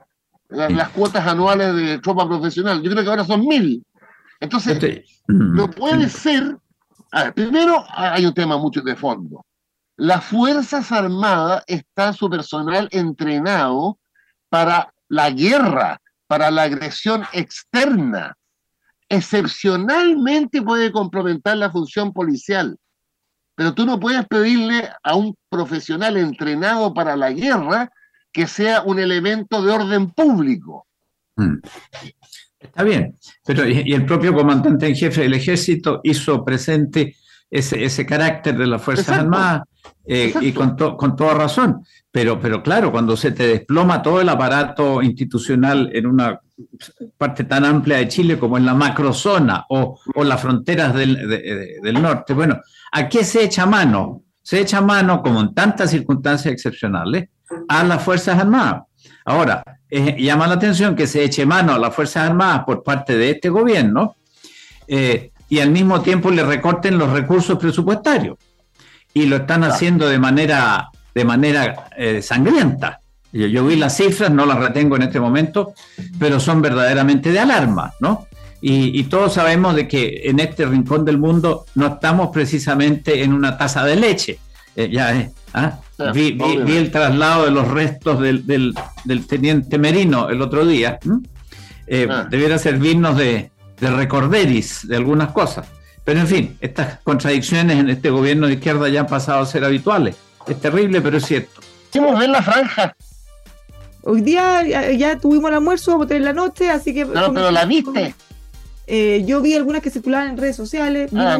las, 0.49 0.71
las 0.71 0.89
cuotas 0.89 1.25
anuales 1.25 1.75
de 1.75 1.99
tropa 1.99 2.27
profesional. 2.27 2.81
Yo 2.81 2.91
creo 2.91 3.03
que 3.03 3.09
ahora 3.09 3.25
son 3.25 3.41
1.000. 3.41 3.83
Entonces, 4.39 4.73
este, 4.73 5.05
no 5.27 5.69
puede 5.69 6.09
ser. 6.09 6.57
A 7.11 7.25
ver, 7.25 7.33
primero 7.33 7.83
hay 7.89 8.25
un 8.25 8.33
tema 8.33 8.57
mucho 8.57 8.81
de 8.81 8.95
fondo. 8.95 9.45
Las 10.01 10.25
Fuerzas 10.25 10.91
Armadas 10.91 11.63
está 11.67 12.11
su 12.11 12.27
personal 12.27 12.89
entrenado 12.89 13.99
para 14.49 14.91
la 15.07 15.29
guerra, 15.29 16.01
para 16.25 16.49
la 16.49 16.63
agresión 16.63 17.21
externa. 17.33 18.35
Excepcionalmente 19.07 20.63
puede 20.63 20.91
complementar 20.91 21.57
la 21.57 21.69
función 21.69 22.13
policial, 22.13 22.79
pero 23.53 23.75
tú 23.75 23.85
no 23.85 23.99
puedes 23.99 24.25
pedirle 24.25 24.89
a 25.03 25.15
un 25.15 25.35
profesional 25.49 26.17
entrenado 26.17 26.95
para 26.95 27.15
la 27.15 27.31
guerra 27.31 27.91
que 28.31 28.47
sea 28.47 28.81
un 28.81 28.97
elemento 28.97 29.61
de 29.61 29.71
orden 29.71 30.09
público. 30.09 30.87
Mm. 31.35 31.57
Está 32.57 32.81
bien, 32.81 33.15
pero 33.45 33.67
y 33.69 33.93
el 33.93 34.07
propio 34.07 34.33
comandante 34.33 34.87
en 34.87 34.95
jefe 34.95 35.21
del 35.21 35.35
ejército 35.35 36.01
hizo 36.03 36.43
presente 36.43 37.17
ese, 37.51 37.83
ese 37.83 38.05
carácter 38.05 38.57
de 38.57 38.65
las 38.65 38.81
Fuerzas 38.81 39.09
Armadas 39.09 39.63
eh, 40.05 40.33
y 40.41 40.53
con, 40.53 40.75
con 40.75 41.15
toda 41.15 41.33
razón. 41.33 41.85
Pero, 42.09 42.39
pero 42.39 42.63
claro, 42.63 42.91
cuando 42.91 43.15
se 43.15 43.31
te 43.31 43.45
desploma 43.45 44.01
todo 44.01 44.21
el 44.21 44.29
aparato 44.29 45.01
institucional 45.01 45.89
en 45.93 46.07
una 46.07 46.39
parte 47.17 47.43
tan 47.43 47.65
amplia 47.65 47.97
de 47.97 48.07
Chile 48.07 48.39
como 48.39 48.57
en 48.57 48.65
la 48.65 48.73
macrozona 48.73 49.65
o, 49.69 49.99
o 50.15 50.23
las 50.23 50.41
fronteras 50.41 50.93
del, 50.93 51.29
del 51.81 52.01
norte, 52.01 52.33
bueno, 52.33 52.59
¿a 52.91 53.07
qué 53.07 53.23
se 53.23 53.43
echa 53.43 53.65
mano? 53.65 54.23
Se 54.41 54.59
echa 54.59 54.81
mano, 54.81 55.21
como 55.21 55.41
en 55.41 55.53
tantas 55.53 55.91
circunstancias 55.91 56.53
excepcionales, 56.53 57.29
a 57.67 57.83
las 57.83 58.01
Fuerzas 58.03 58.39
Armadas. 58.39 58.83
Ahora, 59.25 59.63
eh, 59.89 60.15
llama 60.19 60.47
la 60.47 60.55
atención 60.55 60.95
que 60.95 61.07
se 61.07 61.23
eche 61.23 61.45
mano 61.45 61.73
a 61.73 61.79
las 61.79 61.93
Fuerzas 61.93 62.29
Armadas 62.29 62.63
por 62.65 62.83
parte 62.83 63.17
de 63.17 63.31
este 63.31 63.49
gobierno 63.49 64.15
eh, 64.87 65.31
y 65.51 65.59
al 65.59 65.69
mismo 65.69 66.01
tiempo 66.01 66.31
le 66.31 66.45
recorten 66.45 66.97
los 66.97 67.09
recursos 67.09 67.59
presupuestarios 67.59 68.37
y 69.13 69.25
lo 69.25 69.35
están 69.35 69.65
haciendo 69.65 70.07
de 70.07 70.17
manera, 70.17 70.89
de 71.13 71.25
manera 71.25 71.89
eh, 71.97 72.21
sangrienta. 72.21 73.01
Yo, 73.33 73.65
vi 73.65 73.75
las 73.75 73.97
cifras, 73.97 74.31
no 74.31 74.45
las 74.45 74.57
retengo 74.59 74.95
en 74.95 75.01
este 75.01 75.19
momento, 75.19 75.73
pero 76.17 76.39
son 76.39 76.61
verdaderamente 76.61 77.33
de 77.33 77.39
alarma, 77.39 77.91
¿no? 77.99 78.27
Y, 78.61 79.03
todos 79.05 79.33
sabemos 79.33 79.75
de 79.75 79.89
que 79.89 80.21
en 80.23 80.39
este 80.39 80.65
rincón 80.65 81.03
del 81.03 81.17
mundo 81.17 81.65
no 81.75 81.87
estamos 81.87 82.29
precisamente 82.31 83.21
en 83.21 83.33
una 83.33 83.57
taza 83.57 83.83
de 83.83 83.97
leche. 83.97 84.39
Eh, 84.77 84.89
ya, 84.89 85.13
eh, 85.13 85.31
¿ah? 85.53 85.79
vi, 86.13 86.37
el 86.77 86.91
traslado 86.91 87.43
de 87.43 87.51
los 87.51 87.67
restos 87.67 88.21
del, 88.21 88.45
del, 88.45 89.27
teniente 89.27 89.77
Merino 89.77 90.29
el 90.29 90.41
otro 90.41 90.65
día. 90.65 90.97
Ah. 92.09 92.27
Debiera 92.29 92.57
servirnos 92.57 93.17
de, 93.17 93.50
de 93.81 93.89
recorderis 93.89 94.87
de 94.87 94.95
algunas 94.95 95.31
cosas. 95.31 95.67
Pero 96.05 96.21
en 96.21 96.27
fin, 96.27 96.57
estas 96.61 96.99
contradicciones 96.99 97.77
en 97.77 97.89
este 97.89 98.09
gobierno 98.09 98.47
de 98.47 98.53
izquierda 98.53 98.87
ya 98.89 99.01
han 99.01 99.07
pasado 99.07 99.41
a 99.41 99.45
ser 99.45 99.65
habituales. 99.65 100.15
Es 100.47 100.59
terrible, 100.59 101.01
pero 101.01 101.17
es 101.17 101.25
cierto. 101.25 101.61
Hicimos 101.89 102.17
ver 102.17 102.29
la 102.29 102.41
franja. 102.41 102.95
Hoy 104.03 104.21
día 104.21 104.91
ya, 104.93 105.17
tuvimos 105.19 105.49
el 105.49 105.55
almuerzo, 105.55 105.91
vamos 105.91 106.05
a 106.05 106.07
tener 106.07 106.23
la 106.23 106.33
noche, 106.33 106.69
así 106.69 106.93
que... 106.93 107.05
No, 107.05 107.33
pero 107.33 107.51
la 107.51 107.65
viste. 107.65 108.15
Eh, 108.87 109.23
yo 109.25 109.41
vi 109.41 109.53
algunas 109.53 109.81
que 109.81 109.91
circulaban 109.91 110.29
en 110.29 110.37
redes 110.37 110.55
sociales, 110.55 111.11
ah, 111.15 111.39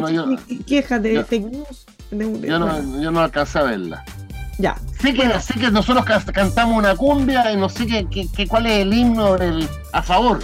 quejas 0.66 1.02
de 1.02 1.24
fake 1.24 1.46
news. 1.50 1.86
yo, 2.10 2.58
no, 2.58 3.00
yo 3.00 3.10
no 3.10 3.20
alcancé 3.20 3.58
a 3.58 3.62
verla. 3.64 4.04
Ya. 4.62 4.76
Sé 5.00 5.12
que, 5.12 5.40
sé 5.40 5.54
que 5.54 5.72
nosotros 5.72 6.04
cantamos 6.32 6.78
una 6.78 6.94
cumbia 6.94 7.50
y 7.50 7.56
no 7.56 7.68
sé 7.68 7.84
qué, 7.84 8.46
cuál 8.46 8.66
es 8.66 8.82
el 8.82 8.94
himno 8.94 9.36
a 9.92 10.02
favor. 10.02 10.38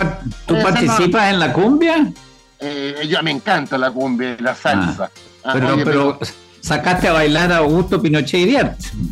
¿Tú 0.44 0.60
participas 0.60 1.32
en 1.32 1.38
la 1.38 1.52
cumbia? 1.52 2.12
Eh, 2.58 3.06
yo 3.08 3.22
me 3.22 3.30
encanta 3.30 3.78
la 3.78 3.92
cumbia, 3.92 4.36
la 4.40 4.56
salsa. 4.56 5.08
Ah, 5.44 5.52
pero, 5.52 5.76
pero, 5.84 6.18
sacaste 6.60 7.06
a 7.06 7.12
bailar 7.12 7.52
a 7.52 7.58
Augusto 7.58 8.02
Pinochet 8.02 8.48
y. 8.48 8.58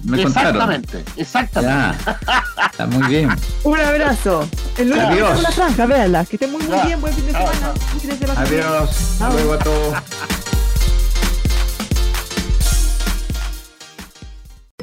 Me 0.09 0.23
exactamente, 0.23 1.05
exactamente. 1.17 2.05
está 2.69 2.87
muy 2.89 3.07
bien. 3.07 3.31
Un 3.63 3.79
abrazo. 3.79 4.49
El 4.77 4.89
lunes 4.91 5.05
Adiós. 5.05 5.41
la 5.41 5.53
franja, 5.53 5.87
véanla. 5.87 6.25
Que 6.25 6.35
estén 6.35 6.51
muy, 6.51 6.65
muy 6.65 6.81
bien. 6.85 7.01
Buen 7.01 7.15
fin 7.15 7.27
de 7.27 7.31
semana. 7.31 8.41
Adiós. 8.41 8.91
Hasta 8.91 9.31
luego 9.31 9.53
a 9.53 9.59
todos. 9.61 9.95